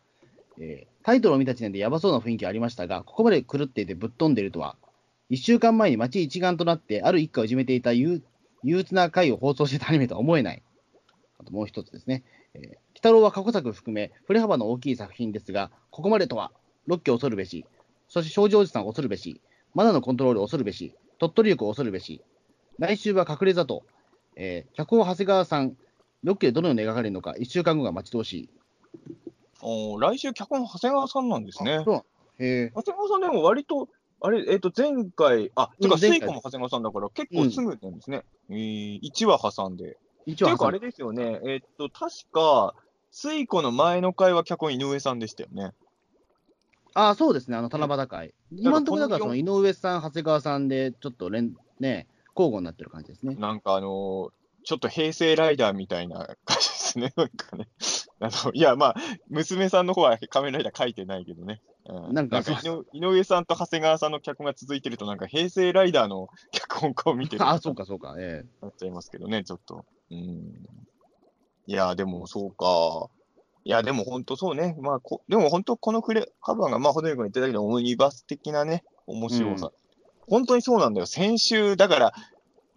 [0.59, 4.77] えータイトルを見た時点でやばそうな雰囲気はありましたが、ここまで狂っていてぶっ飛んでいるとは。
[5.31, 8.23] 1週間前に街一丸となってある一家をいじめていた憂
[8.63, 10.63] 憂鬱な回を放送していたアニメとは思えない。
[11.39, 12.23] あともう一つですね。
[12.55, 16.53] えー、鬼太郎は過去作含め、振れ幅の大きい作品ですが、ここまでとは、
[16.87, 17.65] 六家恐るべし、
[18.09, 19.41] そして少女おじさん恐るべし、
[19.75, 22.23] マナのコントロール恐るべし、鳥取力恐るべし、
[22.79, 23.85] 来週は隠れ里、
[24.37, 25.77] えー、脚本長谷川さん、
[26.25, 28.49] 6期でどのように描かれるのか、1週間後が待ち遠しい。
[29.61, 31.83] おー来週、脚本、長谷川さんなんですね。
[31.85, 32.05] そう。
[32.39, 33.89] 長谷川さんでも割と、
[34.21, 38.25] あれ、えっ、と、前回、あ、てか、うん前回スイコも長谷川さんだから、結構すぐなんですね。
[38.51, 39.97] えー、1話挟んで。
[40.27, 42.75] 一応ていうか、あれですよね、えっ、と、確か、
[43.11, 45.73] スイコの前の回は脚本井上さんでしたよね。
[46.95, 48.35] あそうですね、あの、七夕会。
[48.53, 52.07] 今のところだから、そこのの井上さん、長谷川さんで、ちょっと連、ね、
[52.37, 53.35] 交互になってる感じですね。
[53.37, 54.31] なんかあのー
[54.65, 57.13] ちょっと平成ライダーみたいな感じですね。
[57.17, 57.69] なんかね。
[58.21, 58.97] あの、いや、まあ、
[59.29, 61.61] 娘さんの方は仮面ライダー書いてないけどね。
[61.87, 62.43] うなんか
[62.93, 68.15] 井上さんと長谷川さんの脚本が続いてると、なんか平成ライダーの脚本家を見てる あそうか、そうか。
[68.19, 69.85] えなっちゃいますけどね、ちょっと。
[70.11, 70.65] うん。
[71.67, 73.09] いや、でもそうか。
[73.65, 74.77] いや、でも本当そうね。
[74.81, 79.71] まあこ、でも本当このフレカバーが、まあ、ほどよく言ってたけど、オムニバス的なね、面白さ。
[80.29, 81.07] 本当にそうなんだよ。
[81.07, 82.13] 先週、だから、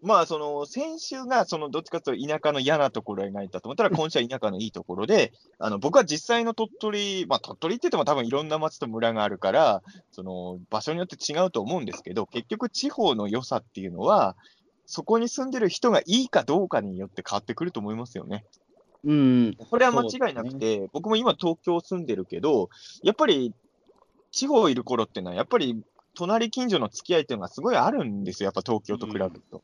[0.02, 9.82] まあ、その、先週が、その、どっちかというと田舎の嫌なところを描いたと思ったら、今週は田舎のいいところで、 あの、僕は実際の鳥取、まあ、鳥取って言っても多分いろんな町と村があるから、
[10.12, 14.36] その、場所によって違うと思うんですけど、結局地方の良さっていうのは、
[14.86, 18.45] そこに住んでる人がいいかどうかによって変わってくると思いますよね。
[19.06, 19.56] えうん。
[19.69, 22.69] これは間違いなくて、僕も今東京住んでるけど、
[23.03, 23.53] やっぱり
[24.32, 25.82] 地方いる頃ってのは、やっぱり
[26.15, 29.61] 隣近所の付き合いっていうのがすごいあるんですよ、やっぱ東京と比べると。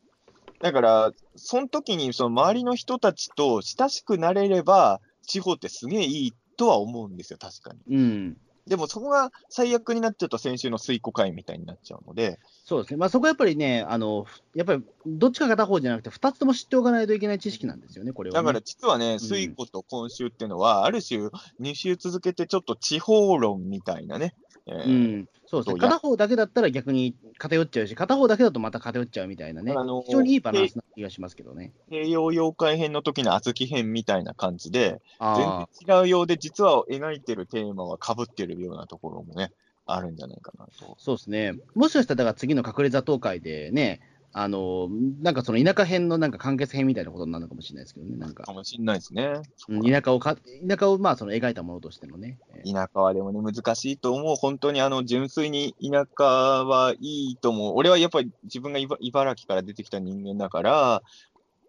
[0.60, 7.96] だから、その時にその周りの人たちと親しくなれれば、地方ってすげえいいとは思うんですよ、確かに。
[7.96, 8.36] うん。
[8.66, 12.96] でもそこが最悪になっちゃうと先週の水庫会みたいになっちゃうので、そうですね。
[12.96, 18.44] まあ、そこはやっぱりね、あの、やっぱり、どっちか片方じゃなくて、二つとも知っておかないといけない知識なんですよね、これは、ね。
[18.44, 21.26] だから実はね、水庫と今週っていうのは、ある種、
[21.60, 24.34] 2週続けてちょっと地方論みたいなね、
[24.66, 24.88] えーう
[25.22, 25.80] ん、そうですね。
[25.80, 31.72] そうや片方だけだったら逆に偏っちゃうし、片方だけだとまた偏っちゃうみたいなねあの、非常にいいバランスな気がしますけどね。
[31.90, 39.52] 西洋妖怪編の時の小豆編みたいな感じで、あ全然違うようで、実は描いてるテーマは被ってるようなところもね、
[39.86, 40.96] あるんじゃないかなと。
[40.98, 41.54] そうですね。
[41.74, 44.00] もしかしたら、だから次の隠れ座東会でね、
[44.34, 44.88] あの、
[45.20, 48.52] なんかその田舎編のなんか完結編みたいなことになるのかもしれないですけどね、なんかか。
[48.52, 49.42] もしれないですね。
[49.68, 52.38] うん田舎をか、田舎をまあその描いたものとしてのね。
[52.54, 54.36] えー田舎はでもね、難しいと思う。
[54.36, 57.74] 本当にあの、純粋に田舎はいいと思う。
[57.76, 61.02] 俺はやっぱり自分が茨茨城から出てきた人間だから、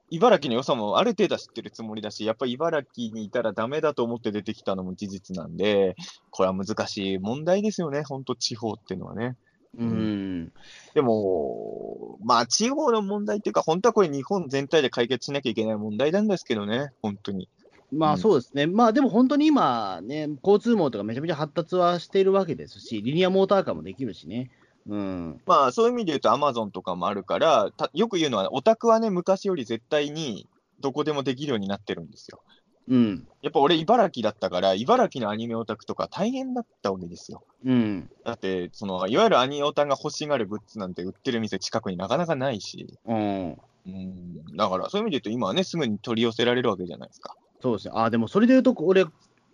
[0.10, 5.95] 茨城の良さもある程度は知ってるつもりだし、やっぱり茨城にいたらダメだと思って出てきたのも事実なんで、
[6.30, 9.35] これは難しい問題ですよね、本当地方っていうのはね。
[9.77, 10.51] うん。
[10.93, 17.49] でも、まあ、地方の問題っていうか、本当はこれ日本全体で解決しなきゃいけない問題なんですけどね、本当に。
[17.91, 18.65] まあうんそうですね。
[18.65, 24.49] まあでも本当に今ね、交通網とかめちゃめちゃ発達はしているわけですし、リニアモーターカーもできるしね。
[24.87, 25.41] うん。
[25.45, 30.47] まあ、そういう意味で言うと、アマゾンとかもあるから、たよく言うのは、オタクはね、昔より絶対に
[30.79, 32.41] どこでもできるようになってるんですよ。
[32.88, 33.27] うん。
[33.41, 37.43] やっぱ俺、茨城だったから、茨城のアニメオタクとか大変だったわけですよ。
[37.65, 38.10] うん。
[38.26, 43.57] だって、その、いわゆるアニオタが欲しがるグッズなんて売ってる店近くになかなかないし、うん。
[43.85, 47.35] うん、だからそういう意味で言うと、今はね、すぐに取り寄せられるわけじゃないですか。
[47.61, 47.93] そうですね。
[47.95, 49.05] あ、でもそれで言うと、俺、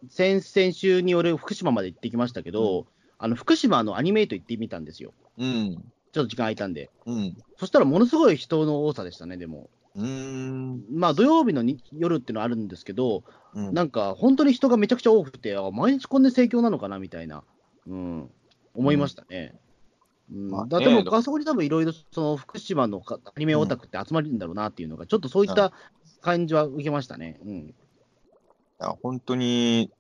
[0.10, 2.86] 先々週に俺、福島まで行ってきましたけど、
[3.18, 5.14] あの、福島のアニメイト行ってみたんですよ。
[5.38, 5.76] うん、
[6.14, 6.90] ちょっと時間空いたんで。
[7.06, 9.70] うん、そしたらものすごい人の多さでしたね、でも。
[9.96, 13.74] うーん、まあ土曜日のに夜っていうのはあるんですけど、うん。
[13.74, 17.44] なんか本当に人がめちゃくちゃ多くて、あ毎日こんな盛況なのかなみたいな、
[17.88, 18.30] うん、
[18.76, 19.56] 思いましたね。
[20.32, 25.74] うんまあねだでも、あそこに多分いろいろその福島のかアニメオタクって集まるんだろうなっていうのが、ちょっとそういった
[26.22, 27.40] 感じは受けましたね。
[27.44, 27.74] うん、い
[28.80, 29.92] や本当に、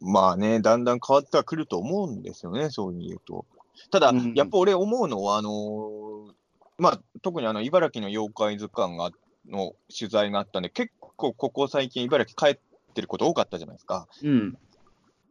[0.00, 3.46] まあね、だんだん変わってはくると思うんですよね、そういうと。
[3.90, 6.32] ただ、うんやっぱ俺思うのは、あのー
[6.78, 9.10] まあ、特にあの茨城の妖怪図鑑が
[9.48, 12.58] の取材があったんで、結構ここ最近、茨城帰っ
[12.94, 14.08] てること多かったじゃないですか。
[14.22, 14.58] うん、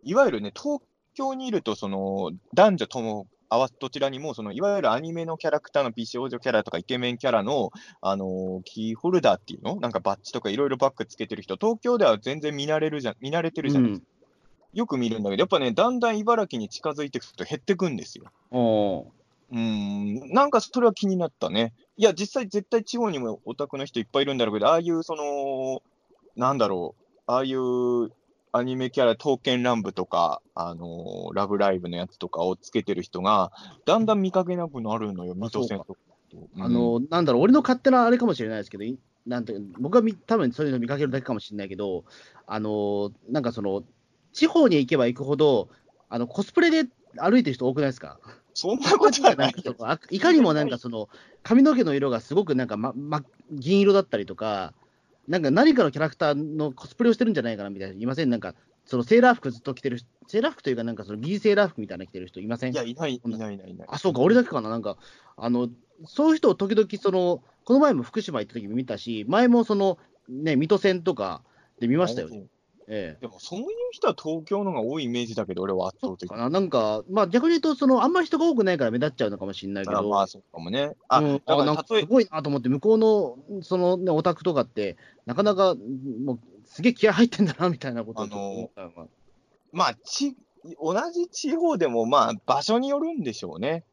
[0.04, 0.82] いわゆるね、東
[1.14, 7.72] 京にいると、その男女とも合わせどちらにも、そのいわゆるアニメのキャラクターの美少女キャラとかイケメンキャラの、
[8.02, 14.08] あのーキーホルダーっていうのなんかバッジとかいろいろバッグつけてる人、東京では全然見慣れるじゃん見慣れてるじゃないですか。
[14.74, 18.26] よく見るんだけど、やっぱね、だんだん茨城に近づいていくと減ってくんですよ。
[19.52, 21.74] うーん、なんかそれは気になったね。
[21.98, 25.82] いや、実際絶対地方にもオタクの人いっぱいいるんだろうけど、ああいうその、
[26.36, 28.12] なんだろう、ああいう
[28.52, 33.52] アニメキャラ、刀剣乱舞とか、あのーラブライブのやつとかをつけてる人が、
[33.86, 35.94] だんだん見かけなくなるのよ、水戸線とか
[36.32, 36.38] と。
[36.56, 42.06] うんあの、なんだろう、俺の勝手なあれかもしれないですけど、いなんて僕はみ多分そういうの見かけるだけかもしれないけど、
[42.46, 43.84] あの、なんかその、
[44.34, 45.70] 地方に行けば行くほど、
[46.10, 48.20] あのコスプレで歩いてる人多くないですか？
[48.54, 49.54] そんなことはない
[50.10, 51.10] いかにもなんかその、
[51.44, 54.74] 髪の毛の色がすごくなんか、まま、銀色だったりとか、
[55.28, 58.30] なんか何かのキャラクターのコスプレをしてるんじゃないかなみたいな、いません？
[58.30, 62.74] なんか、そのセーラー服ずっと着てる、セーラー服というか、なんかそのギーセーラー服みたいなの着てる人いません？
[62.74, 63.88] いや、いない、いない、いない。
[63.90, 64.98] あ、そうか、俺だけかな、なんか、
[65.36, 65.70] あの、
[66.06, 69.98] そういう人を時々、その、この前も福島行った時見たし、前もその、
[70.30, 71.42] ね、水戸線とか
[71.80, 72.30] で見ましたよ。
[72.30, 72.46] ね。
[72.88, 76.28] えでも、そういう人は東京の方が多いイメージだけど、俺は圧倒的え。
[76.28, 80.94] かな、なんか、まあ逆に言うと、その、あんまり人が多くないから目立っちゃうのかもしれないけど、あまあ、そうかもね。
[81.10, 85.76] あ、うん、あなんかすごいなと思って、向こうの、そのね、オタクとかって、なかなか、
[86.24, 89.08] もう、すげえ気合入ってんだな、みたいなことをちょっと思ったのが
[89.74, 90.38] まあ、ち、
[90.82, 93.84] 同じ地方でも、まあ、場所によるんでしょうね。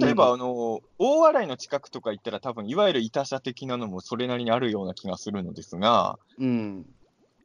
[0.00, 6.86] 例えば、うあの、大洗の近くとか行ったら、多分、いわゆる板車的なのもそれなりにあるような気がするのですが、うん。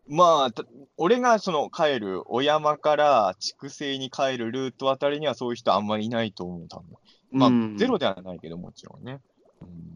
[0.10, 0.64] まあ、た
[0.98, 6.86] 俺がその帰る、小山から筑西に帰るルートあたりにはそういう人あんまりいないと思う、多分。
[7.32, 9.20] まあ、うんゼロではないけど、もちろんね。
[9.62, 9.90] うん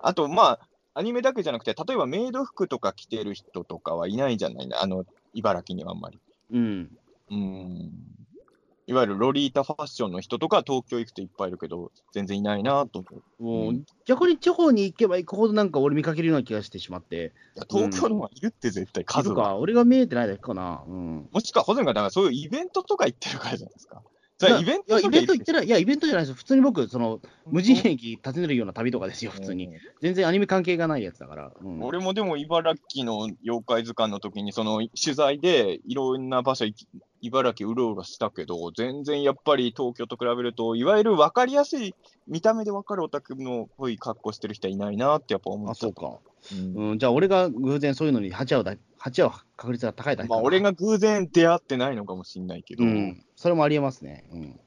[0.00, 6.20] あと、まあ、アニメだけじゃなくて、例えばメイド服とか着てる人とかはいないんじゃないあの、茨城にはあんまり。
[6.52, 6.90] うん。
[7.30, 7.90] うん。
[8.86, 13.42] いわゆるロリータファッションの人とか東京行くといっぱいいるけど、全然いないなと思う。
[13.42, 19.34] もう、うん逆に地方に行けば行くほど、なんか俺見かけるような気がしてしまって、いや東京の方がいるって絶対い数は。
[19.34, 20.82] るか、俺が見えてないだけかな。
[20.86, 21.28] うん。
[21.32, 24.02] もしくは、ホゼンがだからそういうイベントとか行ってるからじゃないですか。
[24.36, 25.60] それはイベンいや、トイベント行ってない。
[25.60, 26.34] ない、いや、イベントじゃないです。
[26.34, 29.68] 普通に僕、その、無人駅訪ねるような旅とかですよ、普通に。
[29.68, 31.52] うん全然アニメ関係がないやつだから。
[31.62, 36.86] うん、俺もでも茨城の妖怪図鑑の時に、その取材でいろんな場所行き、
[37.26, 41.94] 茨城うろうろしたけど、全然やっぱり東京と比べると、いわゆる分かりやすい、
[42.26, 46.18] 見た目で分かるオタクのっぽい格好してる人はいないなってやっぱ思っあ、ちゃそうか。
[46.52, 54.24] うんうん、じゃあ、俺が偶然そういうのに鉢合うだ、鉢合う確率が高いだけまあ、俺が偶然出会ってないのかもしれないけど、うん、それもありえますね。
[54.32, 54.60] うん。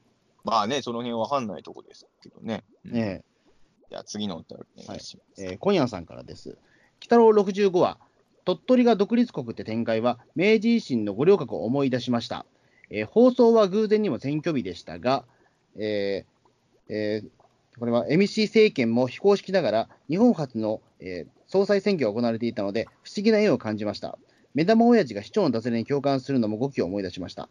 [0.44, 2.64] まあね、その辺わかんないとこですけどね。
[2.86, 3.24] うんね
[3.90, 5.44] じゃあ次のお便りお願いします。
[5.44, 6.58] えー、今夜さんからです。
[7.00, 7.98] 北郎65話、
[8.48, 12.46] 鳥取が独立国って展開は、明治維新の五稜郭を思い出しました。
[12.90, 15.26] えー放送は偶然にも選挙日でしたが、
[15.78, 17.30] えーえー
[17.78, 24.18] これは MC 政権も非公式ながら、日本初の、えー総裁選挙が行われていたので、不思議な縁を感じました。
[24.54, 27.50] 目玉親父が市長の脱税に共感するのも語気を思い出しました。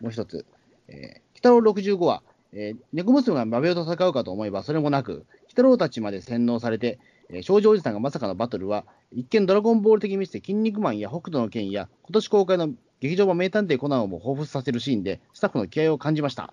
[0.00, 0.46] もう一つ、
[0.88, 2.22] えー北郎65話、
[2.54, 6.98] えー猫娘が馬兵と戦うかと思えばそれもなく、鬼太郎たちまで洗脳されて、
[7.32, 12.70] えー少女おじさんがまさかのバトルは、一見ドラゴンボール的に見せて、筋肉マンや北斗の拳や、今年公開の
[13.00, 16.52] 劇場版名探偵コナンをも彷彿させるシーンで、スタッフの気合を感じました。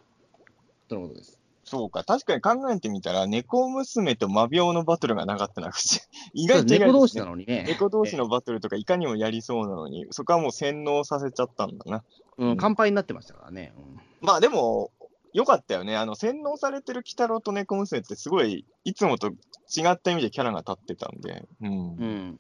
[0.88, 1.40] とのことです。
[1.64, 5.72] そうか、確かに考えてみたら、猫娘と魔病のバトルがなかったな、
[6.34, 12.04] 意外と意外猫同士なのにね、猫同士のバトルとかいかにもやりそうなのに、そこはもう洗脳させちゃったんだな。
[12.38, 13.74] うん、乾杯になってましたからね。
[13.78, 14.92] うんまあでも、
[15.34, 15.96] よかったよね。
[15.96, 21.46] あの、洗脳されてる鬼太郎と猫娘ってすごい、いつもと違った意味でキャラが立ってたんで。
[21.62, 21.70] うん。
[21.70, 21.74] う
[22.06, 22.40] ん。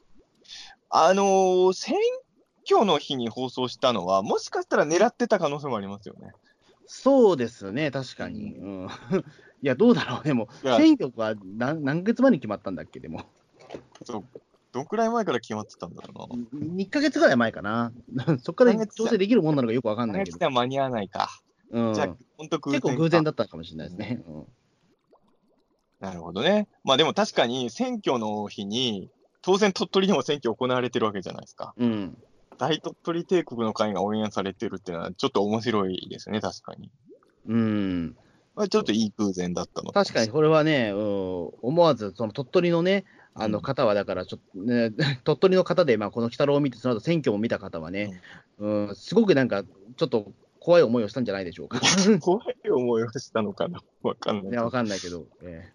[0.89, 1.95] あのー選
[2.69, 6.34] 挙の日に放送したのは、もしかしたら狙ってた可能性もありますよね。
[6.85, 8.55] そうですね、確かに。
[8.55, 8.88] うん、
[9.61, 13.23] いや、どうだろう、でも、選挙は何何月前に決まったんだっけ、でも。
[14.03, 14.23] そう
[14.73, 16.76] どんくらい前から決まってたんだろうな。
[16.84, 17.91] 1ヶ月ぐらい前かな。
[18.43, 20.38] そこから調整できるもんなのかよくわかんない何けど。
[20.38, 21.30] では間に合わないか。
[21.72, 23.31] うん、じゃあ、本当結構偶然だ。
[23.31, 24.23] だったかもしれないですね。
[24.27, 24.45] うん
[25.99, 26.68] なるほどね。
[26.84, 29.10] まあでも確かに選挙の日に、
[29.41, 31.73] 当然鳥取でも選挙行われてるわけじゃないですか。
[31.77, 32.18] うん。
[32.57, 36.91] 大鳥取帝国の会が応援されてるっていうのは、ちょっと面白いですね、確かに。
[37.48, 38.15] うん。
[38.56, 44.91] まあ、ちょっといい偶然だったの確かにこれはね、うん、思わず、その鳥取のね、あうんの方はだからちょっと、ね、
[45.23, 48.19] 鳥取の方で、まあ、この鬼太郎を見て、その後選挙も見た方はね、
[48.57, 50.31] うん、すごくなんか、ちょっと
[50.68, 51.80] 怖い思いをしたんじゃないでしょうか。
[52.19, 53.81] 怖い思いをしたのかな。
[54.03, 54.52] わかんない。
[54.52, 55.72] いや、わかんないけど、え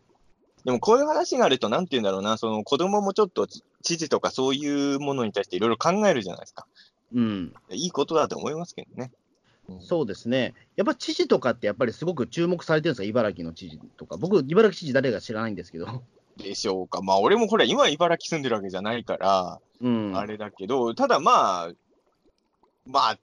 [0.67, 6.67] でもこういう話があると、なんて言うんだろうな、その子供もちょっと知事とかそういうものに対していろいろ考えるじゃないですか。
[7.15, 9.13] えうん、いいことだと思いますけどね。
[9.71, 9.81] うん。
[9.81, 16.03] そうですね、やっぱ知事とかって、やっぱりすごく注目されてるんですか、茨城の知事とか、僕、茨城知事誰か知らないんですけど、
[16.37, 17.01] でしょうか。
[17.01, 21.73] まあ、俺もほら、今茨城住んでるわけじゃないから、うん、あれだけど、ただまあ、
[22.85, 23.19] まあ、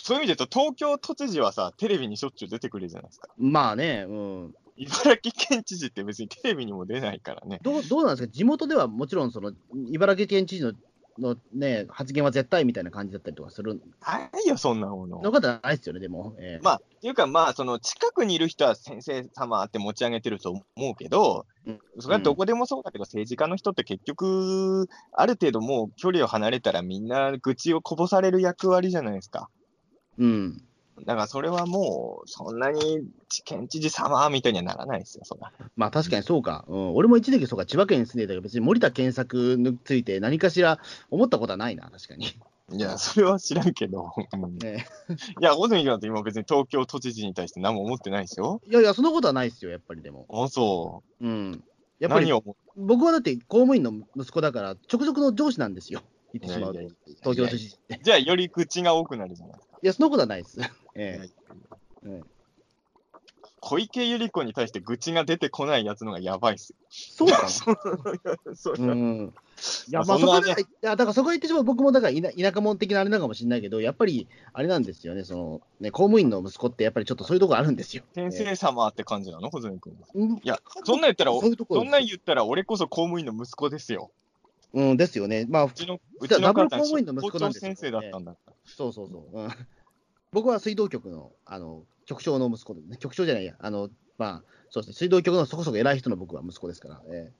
[0.00, 3.28] そういう意味で言うと、東京都知事はさ、テレビにしょっちゅう出てくるじゃないですか。
[3.36, 7.60] まあね、うん、茨城県知事って別にテレビにも出ないからね。
[7.62, 9.52] どうどうなんですか、地元ではもちろんその、
[9.90, 10.72] 茨城県知事の
[11.18, 15.20] の、ね、発言は絶対みたいな感じだったりとかするないよ、そんなもの。
[15.20, 16.34] の方はないですよね、でも。
[16.38, 29.50] ええまあ、っていうか、まあ、その近くにいる人は先生様って持ち上げてると思うけど、うんそれはどこでもそうだけど、政治家の人って結局、ある程度もう距離を離れたらみんな愚痴をこぼされる役割じゃないですか。
[30.18, 30.62] うん。
[31.04, 33.00] だからそれはもう、そんなに
[33.44, 35.52] 県知事様みたいにはならないですよ、そんな。
[35.76, 36.64] まあ確かにそうか。
[36.68, 40.78] うん、俺も一時期そうか、千葉県に住んでたけど、別に森田健作について何かしら
[41.10, 42.26] 思ったことはないな、確かに。
[42.70, 44.86] いや、それは知らんけど、う んね、
[45.40, 50.26] いや、小泉君だって今別に東京都知事に対して何も思ってないでしょいやいや、そんなことはないですよ、やっぱりでも。
[50.28, 51.52] あ、そうん。
[51.52, 51.62] う。
[51.98, 52.30] やっぱり
[52.76, 56.00] 僕はだって公務員の息子だから、直属の上司なんですよ、
[56.32, 56.80] 言ってしまうと、
[57.22, 58.00] 東京都知事って。
[58.02, 59.67] じゃあ、より口が多くなるじゃないですか。
[59.82, 60.58] いや、そんなことはないです。
[60.94, 62.24] ええうん
[63.60, 66.76] 小池百合子に対して愚痴が出てこないやつのがやばいっすよ。
[66.88, 67.48] そうかな？
[68.54, 69.34] そううん
[69.88, 78.04] いや、まあそこで、いや、だからそこは言ってしまう、僕もだから田田舎者的なあれなのかもしれないけど、やっぱり、あれなんですよね、その、ね、公務員の息子ってやっぱりちょっとそういうとこあるんですよ。
[78.14, 79.96] 先生様って感じなの、小泉君。
[80.14, 84.10] うんいや、そんなん言ったら、そういうところそんなん言ったら、俺こそ公務員の息子ですよ。
[84.74, 85.46] うん、ですよね。
[85.48, 88.36] まあう、ちの、うちのダブル公務員の息子なんです先生だったんだ。
[88.64, 89.38] そうそうそう。
[89.38, 89.50] うん、
[90.32, 93.88] 僕は水道局の、あの、局長の息子で、ね、局長じゃないや、あの、
[94.18, 97.00] まあ、そうですね、水道局のそこそこ偉い人の僕は息子ですから。
[97.10, 97.30] え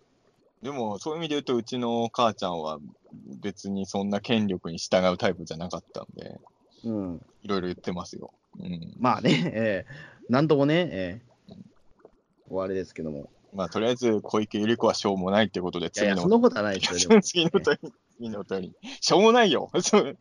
[0.62, 2.78] でも、そういう意味で言うと、うちの母ちゃんは
[3.40, 6.40] 別にそんな権力に従うタイプじゃなかったんで、
[6.84, 7.22] えうん。
[7.42, 8.32] いろいろ言ってますよ。
[8.58, 8.94] うん。
[8.98, 11.28] まあね、ええなんともね、ええ
[12.50, 13.30] おあれですけども。
[13.52, 17.22] まあ、とりあえず、小池百合子はしょうもないってことで、いやいや、次のそんなことはないですよ、 でも。
[17.22, 17.78] 次の問い、
[18.16, 18.76] 次の問い。
[19.00, 19.70] しょうもないよ。
[19.80, 20.16] そん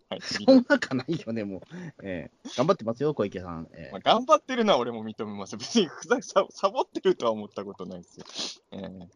[0.67, 1.61] なかないよね、もう。
[2.03, 3.67] ええ頑張ってますよ、小池さん。
[3.73, 5.55] ええまあ、頑張ってるのは俺も認めます。
[5.57, 8.25] 別にふざササボってるとは思ったことないですよ。
[8.71, 9.07] えー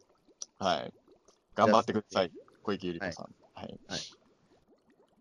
[0.58, 0.94] はい。
[1.54, 2.32] 頑張ってください。
[2.62, 3.34] 小池百合子さん。
[3.54, 3.80] はい。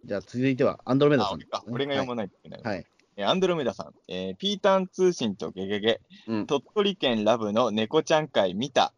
[0.03, 1.37] じゃあ、続いては、アンドロメダあさん。
[1.37, 2.61] 俺あ俺が読まないといけない。
[2.61, 2.75] はい。
[2.75, 2.85] はい。
[3.21, 8.93] えーアンドロメダさん、えーピータン通信とゲゲゲ、うん鳥取県ラブの猫ちゃん会見た。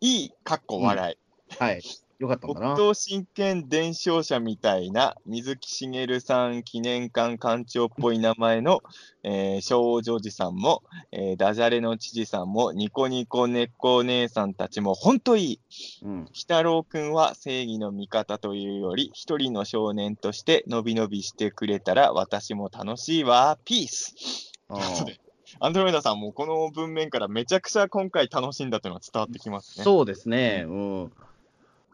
[0.00, 1.54] いい、かっこ笑い。
[1.58, 1.80] はい。
[2.24, 2.74] よかったんだな。
[2.74, 8.82] 北東真剣伝承者みたいな水木しげるさん記念館館長っぽい名前の、
[9.22, 10.82] えー、少女寺さんも、
[11.12, 15.60] えーダジャレの知事さんも、ニコニコ猫姉さんたちも本当いい。
[16.02, 16.28] うん。
[16.62, 23.58] 郎くんは正義の味方というより、一人の少年としてのびのびしてくれたら私も楽しいわ。
[23.64, 24.14] ピース。
[24.68, 24.78] あ
[25.60, 29.84] アンドロメダさんもこの文面からめちゃくちゃ今回楽しんだというのが伝わってきますね。
[29.84, 30.64] そうですね。
[30.66, 31.12] うん。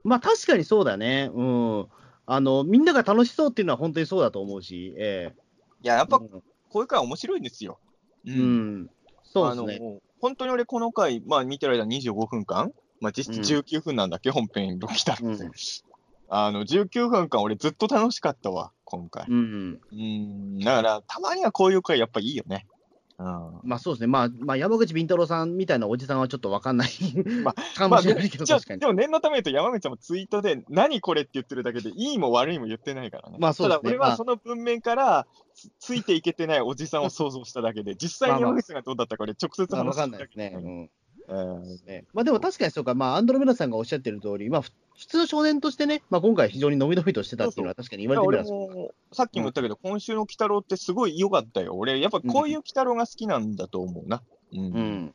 [0.05, 1.31] まあ、確かにそうだね。
[1.33, 1.87] うん。
[2.27, 5.33] あの、みんなが楽しそうっていうのは本当にそうだと思うし、え
[5.83, 6.43] いや、やっえぱこ
[6.75, 7.79] ういう回面白いんですよ。
[8.27, 8.39] ううん。
[8.39, 8.43] う
[8.83, 8.91] ん。
[9.25, 9.77] そうですね。
[9.77, 15.53] あの本当に俺、この回、まあ、見てる間25分間、まあ、実質19分なんだっけ、本編ロキタルって、うん
[16.33, 19.27] あの19分間、俺、ずっと楽しかったわ、今回。
[19.29, 19.81] うん。
[19.91, 22.69] うん、だから、たまにはこういう回、やっぱいいよね。
[23.21, 23.69] うん。
[23.69, 24.07] まあそうですね。
[24.07, 26.89] まあ、まあ、山口敏太郎さんみたいなおじさんはちょっとわかんない、
[27.45, 28.81] まかまあ、 でもしれないけど、じゃあ確かに。
[28.81, 28.87] で。
[28.87, 33.37] も念のために言うと、山口さんもツイートで、何これって言ってるだけで、いいも悪いも言ってないからね。
[33.39, 33.83] まあそうですね。
[33.83, 34.11] ただ、俺まあ。
[34.11, 40.91] はその文面からつ、ついていけてないおじさんを想像しただけで、実際に山口さんがどうだったか、俺、直接話まあわかんしただけないですね。
[41.29, 41.61] うん。
[41.61, 42.05] うんね。
[42.13, 44.71] まあでも確かにそうか、まあ、アンドロメダさんがおっしゃってる通り、まあ、ふ
[45.01, 51.75] 普通の少年としてね、まあ、今回非常にのびのびとしてたっていうのは確かに言われてみれ俺ばもさっきも言ったけど、今週の鬼太郎ってすごい良かったよ。
[51.75, 54.21] 俺、やっぱこういう鬼太郎が好きなんだと思うな。
[54.53, 54.61] うん。
[54.67, 55.15] うだかん。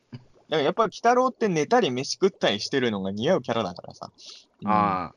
[0.50, 4.10] らやっぱ鬼太郎って寝たり飯食ったりしてるのが似合うキャラだからさ。
[4.62, 5.12] うんあ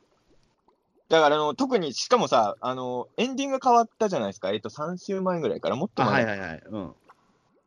[1.08, 4.52] だからあの、特に、しかもさ、あの、エンディング変わったじゃないですか。
[4.52, 6.24] えっと、3週前ぐらいから、もっあ、あと前。
[6.24, 6.62] はいはいはい。
[6.70, 6.92] うん。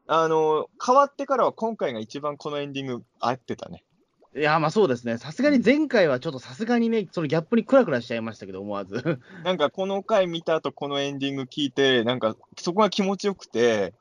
[0.08, 3.84] あの、変わってからは今回が一番このエンディング合ってたね。
[4.36, 5.18] いや、まあそうですね。
[5.18, 9.20] さすがに前回はちょっとさすがにね、そのギャップにクラクラしちゃいましたけど、思わず。
[9.44, 13.94] なんかこの回見た後、このエンディング聞いて、なんかそこが気持ちよくて、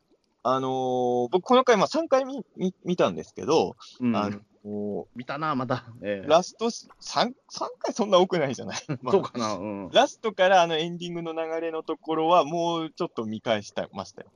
[0.43, 4.17] あのー僕この回、まあ3回見見見たんですけど、うん。
[4.17, 5.85] あのー見たな、また。
[6.03, 7.33] ええラスト3、3
[7.79, 9.55] 回そんな多くないじゃない、 まあそうかな。
[9.55, 9.91] うん。
[9.93, 14.31] ラストからあのエンディングの流れのところは、もうちょっと見返したましたよ。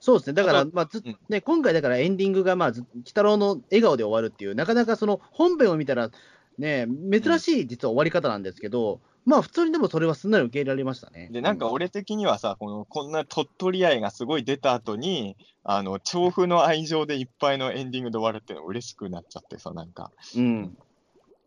[0.00, 0.34] そうですね。
[0.34, 6.10] だから、あまあずうんね、今回だからエンディングが、まあ、ず鬼太郎の笑顔で終わるっていう、なかなかその本編を見たら、
[6.58, 11.28] ね、珍しい実は終わり方なんですけど、まあ普通にでもそれはすんなり受け入れられましたね。
[11.32, 20.76] で、なんか俺的にはさ、このこんな鳥取愛がすごい出た後に、あの調布の愛情でいっぱいのエンディングで終わるっていうの嬉しくなっちゃってさ、なんか、うん。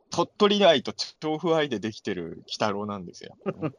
[0.09, 3.35] 鳥取愛と調布愛でできてる鬼太郎なんですよ。
[3.45, 3.71] だか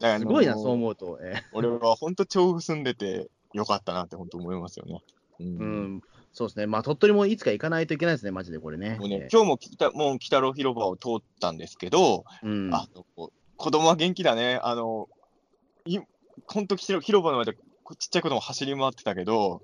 [0.00, 1.18] らあのすごいな、そう思うと。
[1.22, 5.00] ええ俺は本当、調布住んでてよかったなって本当思いますよね。
[5.40, 5.64] うんう
[5.96, 6.00] ん。
[6.32, 6.66] そうですね。
[6.66, 8.96] まあ鳥取もいつか行かないといけないですね、マジでこれね。
[8.98, 12.70] もうねええ今日も北もう鬼太郎広場を通ったんですけど、うん。
[12.72, 14.58] あの子供は元気だね。
[14.62, 15.08] あの、
[15.84, 15.98] い
[16.46, 19.62] 本当、広広場の前でこちっちゃい子供走り回ってたけど、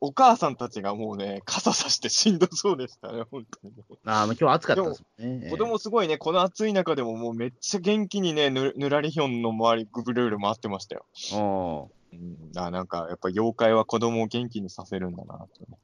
[0.00, 3.82] お母さんたちがもうね、傘さしてしんどそうでしたね、本当にね。
[4.04, 5.40] ああ、まあ今日暑かったですね。
[5.42, 11.90] ええ子供すごいね、この暑い中でももうめっちゃ元気にね、ぬぬらりひょんの周り、ぐるぐる回ってましたよ。
[12.12, 15.78] うん、だからなんか、やっぱ妖怪は子供を元気にさせるんだなとね。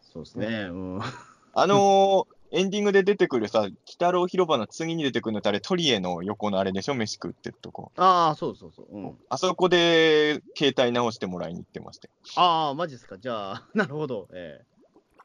[0.00, 0.46] そうですね。
[0.70, 1.00] うん。
[1.54, 7.90] あのーエンディングで出てくるさ、鬼太郎広場の次に出てくるのってあれ、トリエの横のあれでしょ、飯食ってるとこ。
[7.96, 8.86] ああ、そうそうそう。
[8.90, 9.18] うん。
[9.28, 12.12] あそこで携帯直してもらいに行ってましたよ。
[12.36, 13.18] ああ、マジですか。
[13.18, 14.28] じゃあ、 なるほど。
[14.32, 14.66] ええ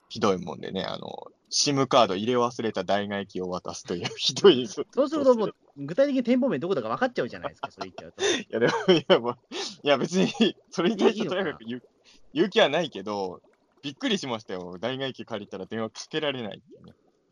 [0.09, 4.61] ひどいもんでね、あの、SIM カード入れ忘れた大外機を渡すというひどい。
[4.63, 8.23] いそうするともう、具体的に店舗名どこだか分かっちゃうじゃないですか、それ言っちゃうと。
[8.49, 9.37] や、でも、いや、もう、
[9.83, 10.27] いや、別に、
[10.71, 11.83] それに対してとにかく言う
[12.33, 13.41] 言う気はないけど、
[13.81, 14.77] びっくりしましたよ。
[14.79, 16.61] 大外機借りたら電話かけられないっ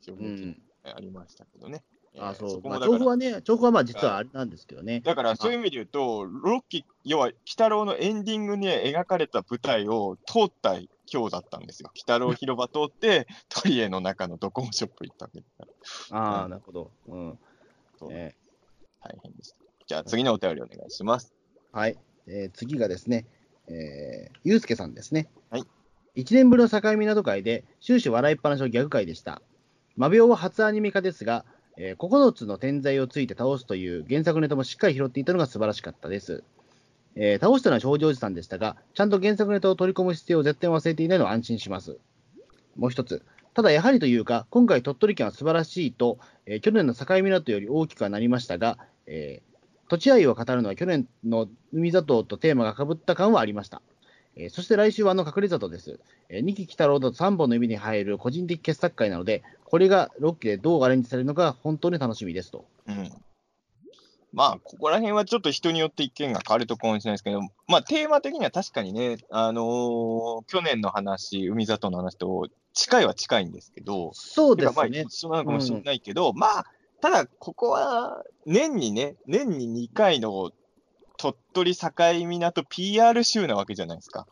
[0.03, 0.57] ていうね。
[0.83, 1.83] ありましたけどね。
[2.17, 2.67] あそう。
[2.67, 5.01] まあ、調布はね、調布はまあ実はあれなんですけどね。
[5.01, 10.79] だからそういう意味で言うと、ロッキー、要は、鬼太郎のエンディングに描かれた舞台を通った
[11.11, 11.89] 今日だったんですよ。
[11.93, 16.91] 鬼太郎広場通って、 トリエの中のドコモショップ行ったわけですから、ああ、うんなるほど。
[17.07, 17.39] うん。
[17.97, 18.35] そうえ
[19.01, 19.57] 大変でした。
[19.87, 21.33] じゃあ次のお便りお願いします。
[21.73, 21.97] ーはい。
[22.27, 23.25] えー次がですね、
[23.67, 25.29] えー、ゆうすけさんですね。
[25.49, 25.63] はい。
[26.15, 29.41] 1年ぶりの境港会で終始笑いっぱなしのギャグ会でした。
[29.95, 31.45] マビオは初アニメ化ですが、
[31.77, 36.43] えー9つの天才をついて倒すという原作ネタもしっかり拾っていたのが素晴らしかったです。
[37.21, 41.97] えー倒したのは少女おじさんでしたが、ちゃんと原作ネタを取り込む姿勢を絶対忘れていないのは安心します。
[42.77, 43.23] もう一つ。
[43.53, 49.49] ただやはりというか、今回鳥取県は素晴らしいと、えー去年の境港より大きくはなりましたが、えー
[49.89, 53.81] 土地愛を語るのは去年の海里とテーマが被った感はありました。
[54.37, 55.99] えーそして来週はあの隠れ里です。
[56.29, 62.63] えー、二期鬼太郎と3本の指に入る個人的傑作会なので、これが6期でどうアレンジされるのか本当に楽しみですと。
[62.87, 63.11] うん。
[64.31, 75.01] まあ、ここら辺はちょっと人によって意見が変わるところかもしれないですけど、まあ、テーマ的には確かにね、あのー去年の話、海里の話と近いは近いんですけど、そうですね。
[75.01, 76.65] 一緒なのかもしれないけど、まあ、
[77.01, 80.51] ただ、ここは年にね、年に2回の
[81.17, 81.91] 鳥取境
[82.25, 84.27] 港 PR 週なわけじゃないですか。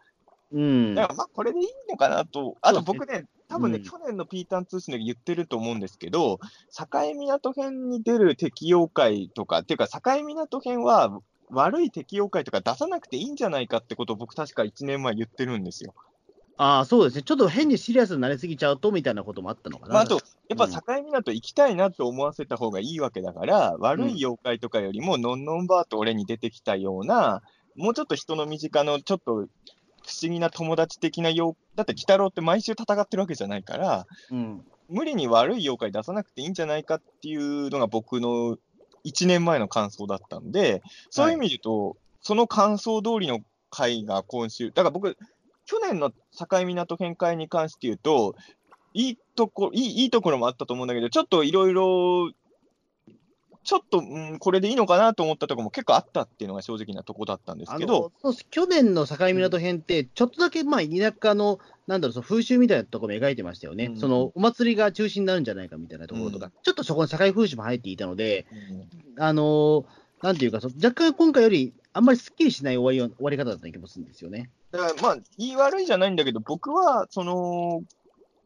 [0.52, 0.96] うん。
[0.96, 2.56] だからまあ、これでいいのかなと。
[2.62, 6.40] あと僕ね、多分ね、うん去年のピーターン通信で言ってると思うんですけど、
[6.72, 15.94] 境港編に出る敵妖怪とか、っていうか、境港編は悪い敵妖怪とか出さなくていいんじゃないかってことを僕確か1年前言ってるんですよ。
[16.58, 17.24] ああ、そうですね。
[17.24, 19.94] ちょっと変にシリアスになりすぎちゃうとみたいなこともあったのかな。
[19.94, 20.20] まあ、あと、
[20.50, 27.44] やっぱうん境港行きたいなと思わせた方がいいわけだから、悪い妖怪とかよりも、のんのんばーと俺に出てきたような、
[27.76, 29.48] もうちょっと人の身近のちょっと
[30.08, 34.66] 不思議な友達的な妖だって、鬼太郎って毎週戦ってるわけじゃないから、うん。
[34.90, 38.58] 無理に悪い妖怪出さなくていいんじゃないかっていうのが僕の
[39.06, 45.18] 1年前の感想だったんで、そういう意味で言うと、その感想通りの回が今週、だから僕、
[45.66, 48.36] 去年の境港編会に関して言うと、
[48.94, 52.32] いいとこいいいいところもあったと思うんだけど、ちょっといろいろ、
[53.68, 63.98] ちょっと、うん、これでいいのかなと思ったところも結構あったっていうのが正直なとこだったんですけど、あのそう去年の境港編って、ちょっとだけまあ田舎の、なんだろう、その風習みたいなところも描いてましたよね、うん。
[63.98, 66.52] そのお祭りが中心になるんじゃないかみたいなところとか、うん。
[66.64, 68.46] ちょっとそこに境風習も入っていたので、
[69.18, 69.24] うん。
[69.24, 69.86] あのー
[70.22, 74.50] なんていうか、そ若干今回よりあんまりすっきりしない終わりを終わり方だった気もするんですよね。
[74.72, 77.84] だからまあ、言い悪いじゃないんだけど、僕は、その、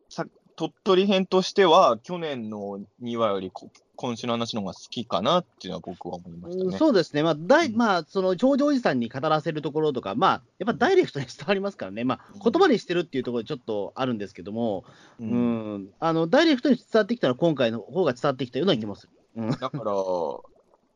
[0.10, 0.26] さ
[0.58, 3.70] 鳥取編としては、去年の2話よりこ
[4.02, 6.76] 今週の話の方が好きかなっていうのは僕は思いましたね。
[6.76, 7.76] そうですね、まあ、だいうん。
[7.76, 12.52] まあ、その頂上おじさんに語らせるところとか、まあ、やっぱダイレクトに伝わりますからね、まあ、うん。
[12.52, 14.86] 言葉にしてるっていうところちょっとあるんですけども、
[15.20, 15.76] ううん。
[15.76, 19.14] ん、あのダイレクトに伝わってきたのは、今回の方が伝わってきたような気もする。
[19.36, 19.52] うん。
[19.52, 19.94] だから、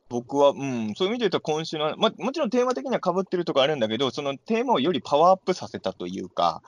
[0.09, 6.61] 僕は、うん、そういう意味で言うと、今週の、まあ、もちろんテーマ的には被ってるとこあるんだけど、そのテーマをよりパワーアップさせたというか、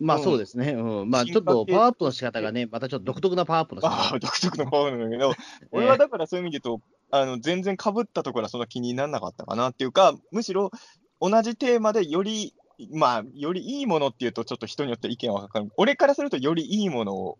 [0.00, 0.24] まあうん。
[0.24, 4.14] そうですね、うん、まあちょっとパワーアップの仕方がね、またちょっと独特なパワーアップの仕あ方。
[4.16, 5.32] あ、独特のパワーなんだけど、
[5.72, 10.70] 俺はだからそういう意味で言うと、あの全然被ったところはそんな気にならなかったかなっていうか、むしろ
[11.20, 12.54] 同じテーマでより、
[12.92, 15.72] まあ、よりいいものっていうと、ちょっと人によって意見は分かる。
[15.76, 17.38] 俺からすると、よりいいものを、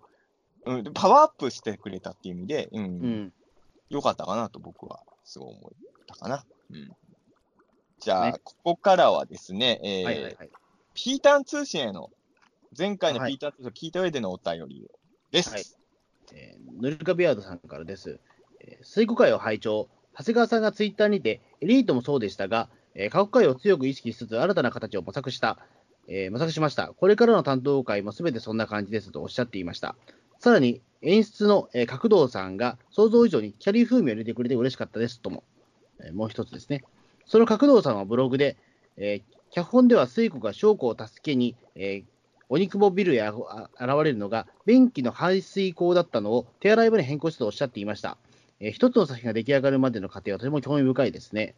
[0.65, 3.33] うん、パワーアップしてくれたっていう意味で、うん、うん、
[3.91, 5.71] よかったかなと僕はすごい思っ
[6.07, 6.45] たかな。
[6.71, 6.91] うん、
[7.99, 8.39] じゃあ、ね。
[8.43, 10.51] ここからはですね、えーはいはいはい。
[10.95, 12.11] ピーターン通信への、
[12.77, 14.91] 前回のはいピーターン通信を聞いた上でのお便り
[15.31, 15.51] です。
[15.51, 15.65] はい
[16.33, 18.19] えーヌルカビアードさんからです。
[18.61, 19.89] えー水庫会を拝聴。
[20.17, 25.59] 長谷川さんがツイッターにて、エリートもそうでしたが、えー、過去会を強く意識しつつ、新たな形を模索した、
[26.09, 26.89] えー模索しました。
[26.89, 29.97] これからの担当会もすべてそんな感じですとおっしゃっていました。
[30.39, 35.45] さらに、演出の、えー角堂さんが想像以上にキャリー風味を入れてくれて嬉しかったですとも、
[36.01, 36.85] えーもう一つですね。
[37.27, 38.57] その角堂さんはブログで、
[38.97, 42.14] えー脚本では水庫が証拠を助けに、えー
[42.49, 43.39] 鬼窪ビルへ現
[44.05, 48.19] れるのが便器の排水口だったのを手洗い場に変更したとおっしゃっていました。
[48.61, 51.55] えー一つの作品が出来上がるまでの過程はとても興味深いですね。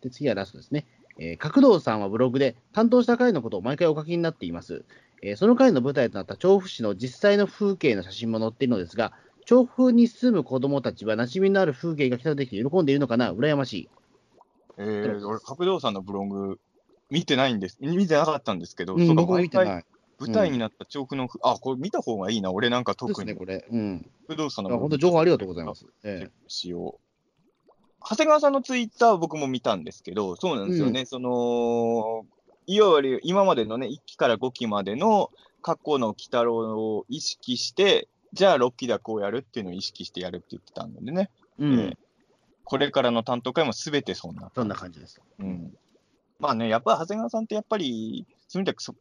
[0.00, 0.86] で次はラストですね。
[1.18, 4.84] えー角堂さんはブログで担当した回のことを毎回お書きになっています。
[5.22, 9.12] えーその回の舞台となった調布市の実際の風景の写真も載っているのですが、
[9.44, 13.88] 調布に住む子供たちは馴染みのある風景が来たできて喜んでいるのかな羨ましい。
[14.78, 16.58] えー、俺、角堂さんのブログ、
[17.10, 17.78] 見てないんです。
[17.80, 19.84] 見てなかったんですけど、うん、僕も見てない。
[20.26, 22.52] 舞台になった調布のふ、あ、これ見た方がいいな。
[22.52, 23.34] 俺なんか特にね、。
[23.34, 23.66] これ。
[23.70, 24.10] うん。
[24.28, 25.84] 角堂さんいや本のブログ当情報ありがとうございます。
[25.84, 27.72] チえしよう。
[28.08, 31.04] 長谷川さんのツイッター僕も見たんですけど、そうなんですよね。
[31.04, 32.24] その、
[32.66, 35.30] いわゆる今までのね、1期から5期までの
[35.60, 41.30] 過去の鬼太郎を意識して、じゃあ6期ではこうやるっていうのを意識してやるって言ってたんでね。
[41.58, 41.80] えうん。
[41.80, 41.96] えー
[42.64, 44.50] これからの担当会もすべてそんな。
[44.54, 45.20] そんな感じです。
[45.38, 45.74] うん。
[46.38, 48.94] まあね、やっぱり長谷川さんってやっぱり、そういう意味ではそ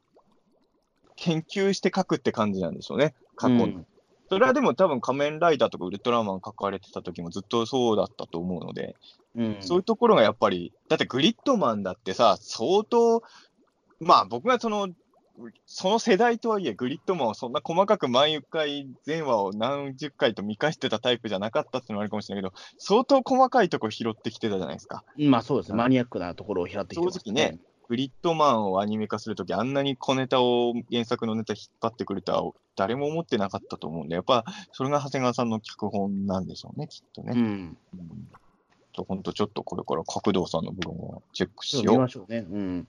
[1.21, 3.63] 研究して書くって感じなんでしょうね、過去の。
[3.65, 3.85] うん
[4.27, 8.95] それはでも多分仮面ライダーとかウルトラマン書かれてた時もずっとそうだったと思うので、
[9.35, 13.23] うんそういうところがやっぱり、だってグリッドマンだってさ、相当、
[13.99, 14.87] まあ僕がその、
[15.65, 25.03] その世代とはいえ、グリッドマンをそんな細かく毎回全話を何十回と見返してたタイプじゃなかったっていうのはあるかもしれないけど、相当細かいところ拾ってきてたじゃないですか。
[25.17, 27.59] まあそうですね、マニアックなところを拾ってきてます、正直ね。
[27.91, 37.33] グリッドマンをアニメ化するとき、あんなに小ネタを原作のネタ引っ張ってくるとは誰も思ってなかったと思うんで、やっぱそれが長谷川さんの脚本なんでしょうね、きっとね。
[37.35, 37.77] うん。
[37.93, 38.27] うん
[38.93, 41.97] と本当ちょっとこれから角堂さんのブログをチェックしよう。
[41.97, 42.45] ましょうね。
[42.49, 42.87] うん。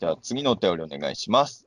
[0.00, 1.66] じゃあ次のお便りお願いします。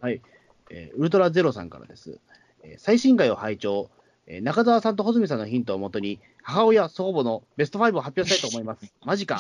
[0.72, 2.20] えーウルトラゼロさんからです。
[2.64, 3.92] えー最新回を拝聴、
[4.26, 8.92] えー中澤さんと穂積さんのヒントをもとに、母親、祖母母のベスト5を発表したいと思います。
[9.06, 9.40] マジか。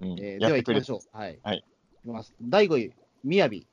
[0.00, 1.16] うんえーでは行きましょう。
[1.16, 1.38] はい。
[1.42, 1.64] はいい
[2.06, 2.34] きます。
[2.42, 2.92] 第5位、
[3.24, 3.66] みやび。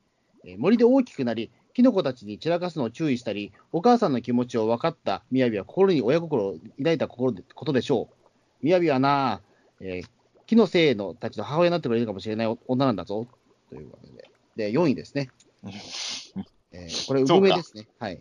[0.44, 8.14] えー森で大きくなり、キノコたちに散らかすのを注意したり、お母さんの気持ちを分かったみやびは心に親心を抱いた心でことでしょう。
[8.62, 9.40] みやびはなあ、
[9.80, 10.08] えー
[10.46, 13.26] 木のせいのたちの母親になってくれるかもしれない女なんだぞ。
[13.70, 14.30] ということで。
[14.56, 15.30] で、4位ですね。
[16.70, 17.88] えーこれ、そうか産めですね。
[17.98, 18.20] はい。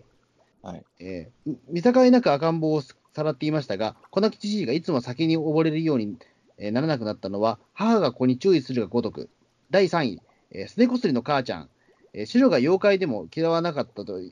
[0.61, 6.17] はいえーう見境なく赤ん坊をさらっていましたが、子泣きじじいがいつも先に溺れるように、
[6.57, 9.29] えーならなくなったのは、母が子に注意するがごとく。
[9.73, 10.21] 第3位、
[10.51, 11.69] えーすねこすりの母ちゃん。
[12.13, 14.31] えー白が妖怪でも嫌わなかったと優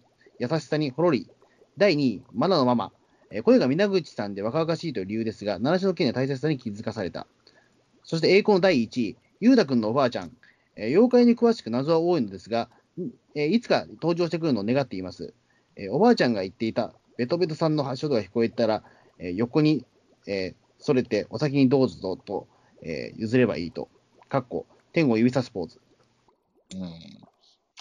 [0.59, 1.31] しさにほろり。
[1.77, 2.91] 第2位、マナのママ。
[3.31, 7.25] えー声が皆口さんで若々しいという理由ですが、七種の剣の大切さに気づかされた。
[8.03, 10.31] そして栄光の第1位、ゆうたくんのおばあちゃん。
[10.75, 12.69] えー妖怪に詳しく謎は多いのですが、
[13.33, 15.33] えーいつか登場してくるのを願っています。
[15.75, 18.83] えーおばあちゃんが言っていたベトベトさんの発祥度が聞こえたら、
[19.17, 19.87] えー横に、
[20.27, 22.47] えーそれてお先にどうぞと、
[22.83, 23.89] えー譲ればいいと。
[24.29, 25.81] かっこ、天を指さすポーズ。
[26.75, 27.21] うん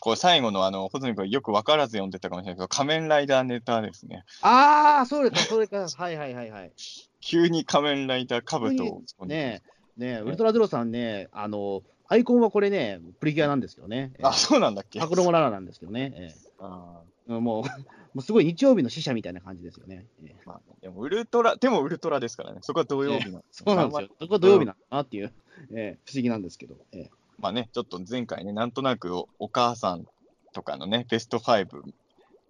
[0.03, 4.25] これ最後のあの、穂積君よく分からず読んでたかもしれないけど、仮面ライダーネタですね。
[4.41, 5.87] ああ、それか、それか。
[5.95, 6.73] はいはいはいはい。
[7.21, 9.27] 急に仮面ライダーカブトをを。
[9.27, 9.63] ね
[9.99, 14.13] え、ねえ、ウルトラゼロさんね、あの、アイコンはこれね、プリキュアなんですけどね。
[14.23, 16.13] あ、そうなんだっけパクロモララなんですけどね。
[16.17, 17.63] えあえもう、
[18.15, 20.07] もうすごい日曜日の使者みたいな感じですよね。
[20.45, 22.59] まあ、でもウルトラ、でもウルトラですからね。
[22.63, 24.09] そこは土曜日なんですそうなんですよ。
[24.19, 25.33] そこは土曜日なんだなっていう、
[25.73, 26.77] ええ不思議なんですけど。
[26.93, 30.07] ええまあね、ちょっと前回ね、なんとなくおお母さん
[30.53, 31.67] とかのね、ベスト5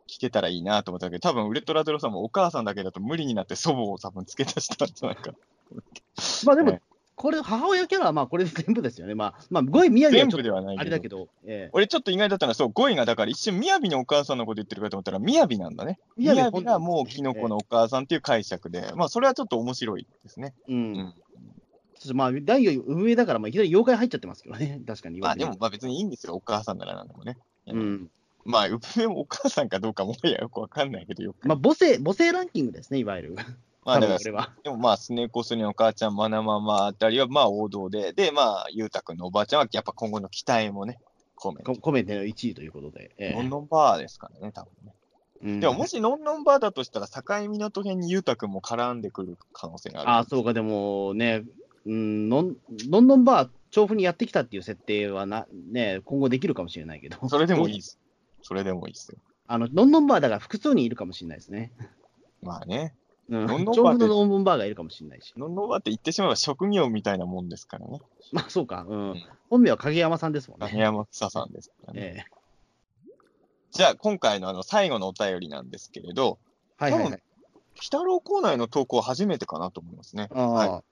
[0.08, 5.32] 聞けたらいいなと思ったけど、多分ウルトラゼロさんもお母さんだけだと無理になって祖母を多分付け足したんじゃないか。
[6.44, 6.82] まあでもえ、
[7.20, 9.14] これ、母親キャラはまあこれで全部ですよね。
[9.14, 10.80] まあ、まあ、5位宮城全はちょっと部ではないけど。
[10.80, 15.98] あれだけど、ええ俺ちょっと意外だったのは、そう、5位がだから一瞬、みやびのお母さんのこと言ってるかと思ったら、みやびなんだね。
[16.16, 20.54] み雅やびがもうキノコのお母さんっていう解釈で、まあそれはちょっと面白いですね。
[20.66, 20.72] う。
[20.72, 21.14] うんん。
[21.96, 24.80] そしてまあ、第4位運営だから、まあ、いきなり妖怪入っちゃってますけどね。
[24.86, 25.20] 確かに。
[25.20, 27.36] まあでも、まあ別にいいんですよ、お母さんならなんでもね。
[27.66, 28.10] うん。
[28.46, 31.46] まあ、うぶめもお母さんかどうかもやよくわかんないけどよく。
[31.46, 33.36] まあ、母性、母性ランキングですね、いわゆる。
[33.84, 34.00] まあ。
[34.00, 40.98] でもまあ、スネコスネお母ちゃん、マナママあたりはまあ王道で、で、まあ、ゆうたくんのおばあちゃんはやっぱ今後の期待もね、
[41.36, 41.74] 込めてコ。
[41.76, 43.10] コメントの1位ということで。
[43.16, 44.94] ええノンノンバーですからね、多分ね。
[45.42, 50.10] うんでももしノンノンバーだとしたら、境港編にゆうたくんも絡んでくる可能性がある。
[50.10, 51.44] ああ、そうか、でもね、
[51.86, 52.56] うん、のん
[52.90, 57.26] ロンドンバー、調布にやってきたっていう設定はな、ね、今後できるかもしれないけど。
[57.28, 57.98] それでもいいです。
[58.42, 59.18] それでもいいですよ。
[59.46, 61.72] あの、ロンドンバーだから複数にいるかもしれないですね。
[62.42, 62.94] まあね。
[63.30, 65.32] うん、ロンドンバーのロンドンバーがいるかもしれないし。
[65.36, 68.00] ノンノンバーって言ってしまえば職業みたいなもんですからね。
[68.32, 69.10] まあ、そうか、うん。
[69.12, 70.68] うん本名は影山さんですもんね。
[70.68, 72.00] 影山草さんですからね。
[72.00, 72.40] ええ
[73.72, 76.38] じゃあ、今回のあの最後のお便りなんですけれど、
[76.76, 77.12] はいはいはい。
[77.12, 77.20] 鬼
[77.84, 80.28] 太郎コーナーへの投稿は初めてかなと思いますね。
[80.32, 80.82] ああ、はい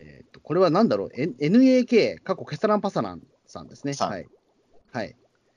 [0.00, 3.92] えーっと、これはなんだろう、N- NAK、過去ケサランパサランさんですね。
[3.98, 4.26] はい。
[4.92, 5.16] はい。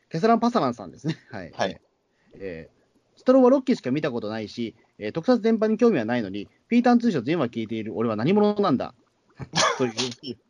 [0.09, 1.17] ケサランパサランさんですね。
[1.31, 1.51] はい。
[1.51, 1.81] はい
[2.39, 2.77] えー
[3.19, 8.93] ストローはロッキーしか見たことないし、えー特撮全般に興味はないのに、ピーターン通称全話聞いている俺は何者なんだ？
[9.77, 9.91] という、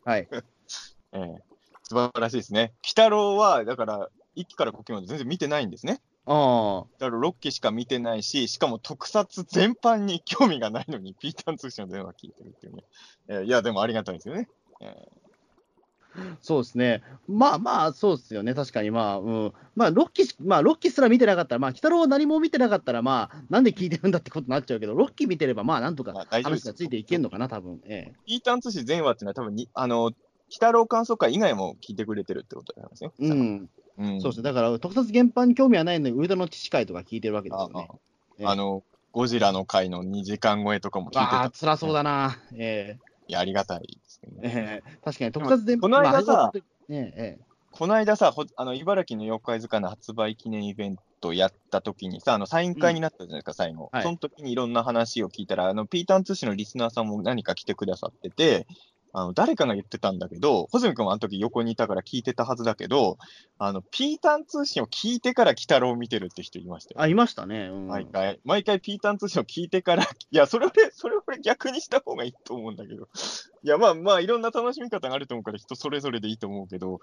[0.05, 0.27] はい。
[1.13, 1.43] ええ
[1.83, 2.73] 素晴らしいですね。
[2.83, 6.01] 鬼太郎は、だから、一期から5期まで全然見てないんですね。
[6.25, 12.83] ああ、だから6期しか見てないし、しかも特撮全般に興味がないのに、ピーターン通信の電話聞いてるっていうね。
[13.29, 14.49] えーいや、でもありがたいですよね。
[14.81, 14.93] え
[16.41, 17.03] そうですね。
[17.27, 18.53] まあまあ、そうですよね。
[18.53, 19.53] 確かに、まあ、うん。
[19.75, 27.81] まあ、ロッキーし、まあ、ロッキーすら見てなかったら、まあ、鬼太郎は何も見てなかったら、まあ、なんで聞いてるんだってことになっちゃうけど、ロッキー見てれば、まあ、なんとか話がついていけんのかな、多分。
[27.85, 28.11] ええ。
[28.11, 30.15] ーピーターン通信全話っていうのは多分に、あの、鬼
[30.53, 33.11] 太郎観測会以外も聞いてくれてるってことなんですね。
[33.19, 33.69] うん。
[33.97, 34.21] うん。
[34.21, 34.43] そうですね。
[34.43, 37.87] だから、特撮原版に興味はないのに、上田の父会とか聞いてるわけですよね。
[38.39, 41.59] ええあの、ゴジラの回の2時間超えとかも聞いてああ、た。
[41.59, 42.37] 辛そうだな。
[42.53, 44.83] えいや、ありがたいですけどえね。
[44.83, 46.51] ええ確かに、特撮全この間さまあ
[46.87, 53.89] ねええこの間さ、ほあの茨城の妖怪図鑑の発売記念イベントやった時にさ、あのサイン会になったじゃないですか、最後。
[53.91, 58.65] はいその時にいろんな話を聞いたら、あのピーターン通信のリスナーさんも何か来てくださってて、
[59.13, 63.17] あの誰かが言ってたんだけど、穂積君はあの時横にいたから聞いてたはずだけど、
[63.57, 67.01] あのピーターン通信を聞いてから鬼太郎を見てるって人いましたよ。
[67.01, 67.69] あ、いましたね。
[67.71, 73.07] うん、毎回、毎回ピーターン通信を聞いてから、いや、それ俺、それ俺逆にした方がいいと思うんだけど。
[73.63, 76.99] いや、まあまあ、いろんな楽しみ方があると思うから、人それぞれでいいと思うけど、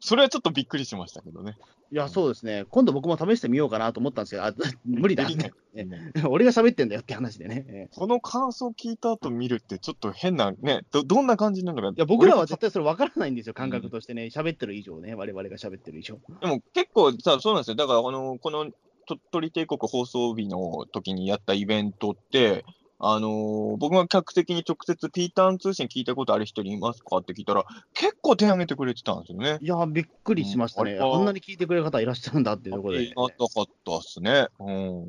[0.00, 1.56] それはちょっとびっくりしましたけどね。
[1.90, 2.64] いや、そうですね。
[2.70, 4.52] 今度僕も試してみようかなと思ったんですけど、あ
[4.84, 5.26] 無理だ
[6.28, 7.64] 俺が喋ってんだよって話でね。
[7.68, 11.88] ええこの感想聞いた後見るって、ちょっと変な、ね、どどんな感じなのか。
[11.88, 14.26] いや、僕らは俺絶対それ分からないんですよ、感覚としてね。
[14.26, 16.18] 喋ってる以上ね、我々が喋ってる以上。
[16.40, 17.76] でも結構さ、そうなんですよ。
[17.76, 18.70] だから、あの、この
[19.06, 22.64] 鳥取帝国放送日の時にやったイベントって、
[23.00, 27.64] あのー僕が客席に直接ピーターン通信聞いたことある人にいますかって聞いたら、
[27.94, 29.58] 結構手挙げてくれてたんですよね。
[29.60, 30.92] いや、びっくりしましたね。
[30.94, 33.00] うんんなに聞いてくれる方いらっしゃるんだっていうところで。
[33.00, 34.48] ありがたかったっすね。
[34.58, 35.06] うん。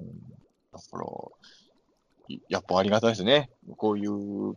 [0.72, 1.06] だから、
[2.28, 3.50] いやっぱありがたいですね。
[3.78, 4.56] こういう、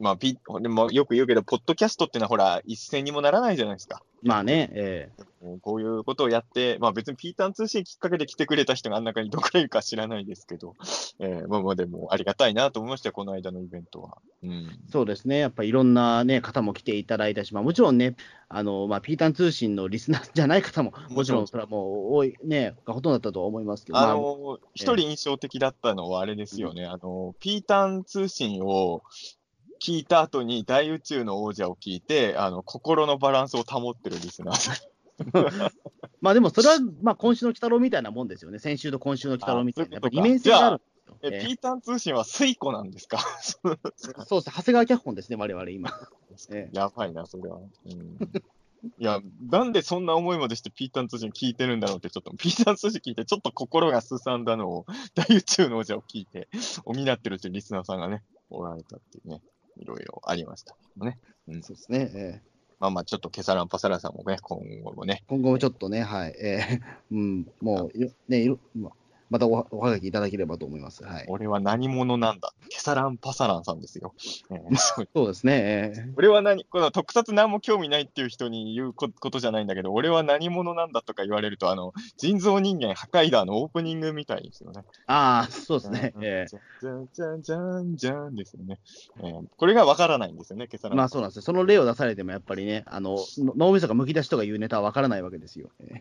[0.00, 4.02] まあ、ピでもよく言うけど、ポッドキャストってのはほら、一銭にもならないじゃないですか。
[4.22, 5.10] まあね、え
[5.42, 10.74] うんこういうことをやって、まあ別にピーターン通信きっかけで来てくれた人があん中にどこらいるか知らないですけど、
[11.18, 14.18] えーまあまあでもありがたいなと思いましたよ、この間のイベントは。
[14.42, 14.50] うん。
[14.50, 15.38] えそうですね。
[15.38, 18.14] やっぱいろんな、ね、方も来ていただいたし、まあ、もちろんね、
[18.48, 26.86] あのまあ、ピータン通信のリスナーじゃない方も、もちろんそれはもう多い、ね、がほとんどだったとは思いますけど、あまあ人印象的だったのはあれですよね。
[26.86, 29.02] あの、ピーターン通信を
[29.82, 34.76] 聞いた後に大宇宙の王者を聞いて、あの、心のバランスを保ってるリスナーさん。
[36.20, 38.60] まあでもそれは、まあ、今週の鬼太郎みたいなもんですよね。
[38.60, 39.94] 先週と今週の鬼太郎みたいな。
[39.94, 41.16] やっぱあそういうことかり二面性があるんですよ。
[41.22, 43.18] え、えピーターン通信は水庫なんですか？
[43.18, 43.76] え
[44.24, 44.56] そうです。
[44.56, 45.90] 長谷川脚本ですね、我々今。
[46.50, 47.58] ええやばいな、それは。
[47.58, 48.18] うん、
[48.98, 56.48] いや、なんでそんな思いまでしてピーターン通信聞いてるんだろうって、ちょっと、ピーターン通信聞いて、ちょっと心がすさんだのを、大宇宙の王者を聞いて、
[56.84, 59.42] おみなってるっていうリスナーさんがね、おられたっていうね、
[59.82, 61.18] いろいろありましたね。
[61.48, 62.10] うん、そうですね。
[62.14, 62.52] えー
[62.82, 66.34] まあまあ、ちょっとケサランパサランさんもね、今後もね、今後もちょっとね、はい。
[66.36, 66.80] えー
[67.12, 68.90] うん、もう、いろね、いろま
[69.32, 71.02] またおはおはがきいただければと思います。
[71.04, 71.24] はい。
[71.28, 72.52] 俺は何者なんだ？
[72.68, 74.12] ケサランパサランさんですよ。
[74.50, 74.76] えー
[75.14, 75.92] そうですね。
[75.96, 84.84] えー俺は何、この特撮何も興味ないっていう人に言うこことじゃないんだけど、俺は何者なんだとか言われると、あの、人造人間破壊ダーのオープニングみたいですよね。
[85.06, 86.12] ああ、そうですね。
[86.14, 88.78] うんえじゃんじゃんじゃんじゃんですよね。
[89.20, 90.96] えーこれがわからないんですよね、ケサラン。
[90.96, 91.42] ーまあそうなんですよ。
[91.42, 95.70] その例を出されても、やっぱりね、あの、の脳みそがむき出しとかいうネタはわからないわけですよ。
[95.80, 96.00] えー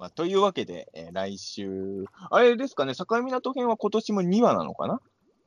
[0.00, 5.00] まあ、というわけで、えー来週、あれですかね、境港編は今年も2話なのかな？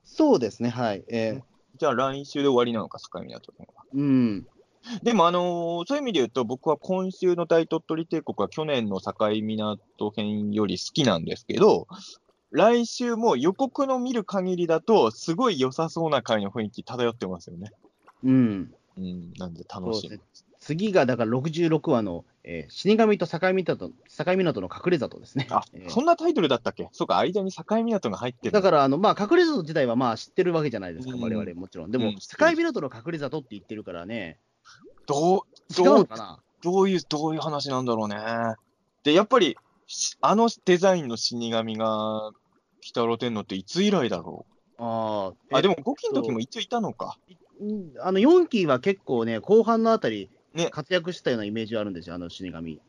[0.04, 0.70] そうですね。
[0.70, 1.04] はい。
[1.10, 1.42] えー
[1.80, 3.84] じゃあ来週で終わりなのか、境港編は。
[3.96, 4.46] うん。
[5.02, 11.88] でも、あのーそういう意味で言うと、僕は今週の大鳥取帝国は去年の境港編より好きなんですけど、
[12.52, 17.72] 来週も予告の見る限りだと、すごい良さそうな回の雰囲気漂ってますよね。
[18.24, 18.72] うん。
[18.96, 20.10] うん、なんで楽しみ。
[20.12, 20.54] ですね。
[20.60, 23.92] 次が、だから66話の、えー死神と境港境
[24.38, 25.48] 港の隠れ里ですね。
[25.50, 26.90] あ、えーそんなタイトルだったっけ？
[26.92, 28.52] そうか、間に境港が入ってる。
[28.52, 31.92] だから、あの、まあ、隠れ里自体はまあ知ってるわけじゃないですか、うん我々もちろん。
[31.92, 32.20] でも、うん境
[32.56, 34.40] 港の隠れ里って言ってるからね、
[35.06, 36.40] どう、どうのかな？
[36.62, 38.18] どういう、どういう話なんだろうね。
[39.04, 39.58] で、やっぱり、
[39.88, 42.32] しあのデザインの死神が、
[42.82, 44.46] 北野天皇っていつ以来だろ
[44.78, 47.18] あうあ、でも、も5期の時も一応いたのか。
[47.62, 52.82] うんあの4期は結構ね、後半のあたり、ね活躍したようなイメージはあるんですよ、あの死神。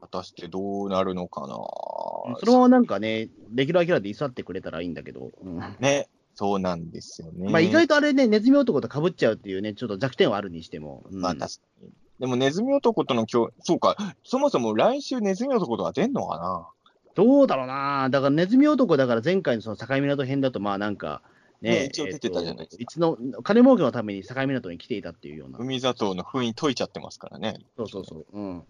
[0.00, 1.46] 果たしてどうなるのかな。
[1.48, 7.50] そのままなんかね、レギュラーキャラで居座ってくれたらいいんだけど、うんね、そうなんですよね。
[7.50, 11.04] まあ意外とあれね、ネズミ男と被っちゃうっていうね、ちょっと弱点はあるにしても。
[11.10, 11.90] うんまあ確かに。
[12.20, 16.68] でもネズミ男との共、そうか、そもそも来週ネズミ男とは出んのかな
[17.14, 21.22] どうだろうな、だからネズミ男だから前回のその境港編だと、まあなんか、
[21.60, 27.58] ね、ね一応出てたじゃないですかえっといつの金儲けのために境港に来ていたっていうような、海砂糖の封印解いちゃってますからね。
[27.76, 28.62] そうそうそう、うん、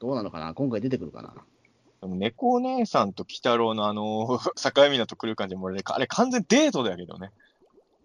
[0.00, 1.34] どうなのかな、今回出てくるかな？
[2.00, 7.30] でも猫お姉さんと鬼太郎のあの、 境港来る感じもあれ、あれ完全デートだけどね。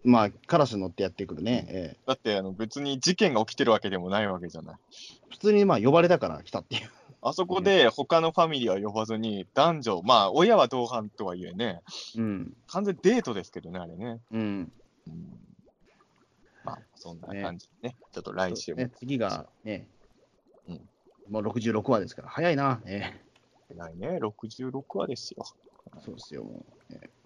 [0.04, 4.76] まあ、カラス乗ってやってくるね、ええだってあの別に事件が起きてるわけでもないわけじゃない。
[5.30, 6.90] 普通にまあ呼ばれたから来たっていう。
[7.24, 11.80] あそこで他のファミリーは呼ばずに、男女、まあ親は同伴とはいえね、
[12.16, 14.20] うん、完全デートですけどね、あれね。
[14.32, 14.72] うん、
[15.06, 15.38] うん。
[16.64, 18.78] まあ、そんな感じでね、ちょっと来週も。
[18.78, 19.86] ね、次がね、
[20.68, 20.80] うん。
[21.30, 23.14] もう66話ですから、早いな、え
[23.76, 25.44] ないね、66話ですよ。
[25.96, 26.94] えそうですよ、もう。
[26.94, 27.21] ええ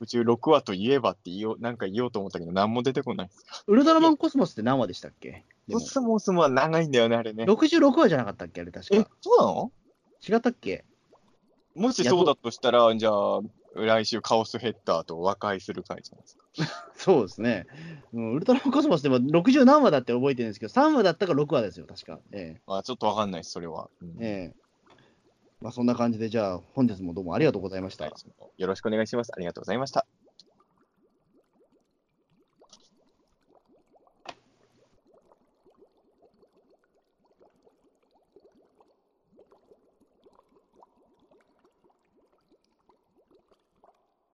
[0.00, 1.76] 66話といえばって言お、なん。
[1.76, 3.44] か言おうと思ったけど、何も出てこないですよ。
[3.66, 6.90] ウルトラマンコスモスって何話でしたっけコスモスも長いん。
[6.92, 7.44] だよね、あれね。
[7.44, 9.72] 66話じゃなかったっけあれ確かえ。、そうなの
[10.26, 10.84] 違ったっけ
[11.74, 13.40] もしそうだとしたら、じゃあ、
[13.74, 16.44] 来週カオスヘッダーと和解する回じゃないですか。
[16.94, 17.66] そうですね。
[18.12, 20.50] う、ウルトラマンコスモスでも60何話だって覚えてるん。
[20.50, 22.20] ですけど、3話だったか6話ですよ、確か。
[22.32, 23.30] えまあ、ちょっとわかん。
[23.32, 23.90] ないです、それは。
[24.00, 24.22] うん。
[24.22, 24.63] ええ
[25.60, 28.06] まあ、そんな感じで、じゃあ、本日もどうもありがとうございました。
[28.06, 29.32] よろしくお願いします。
[29.34, 30.06] ありがとうございました。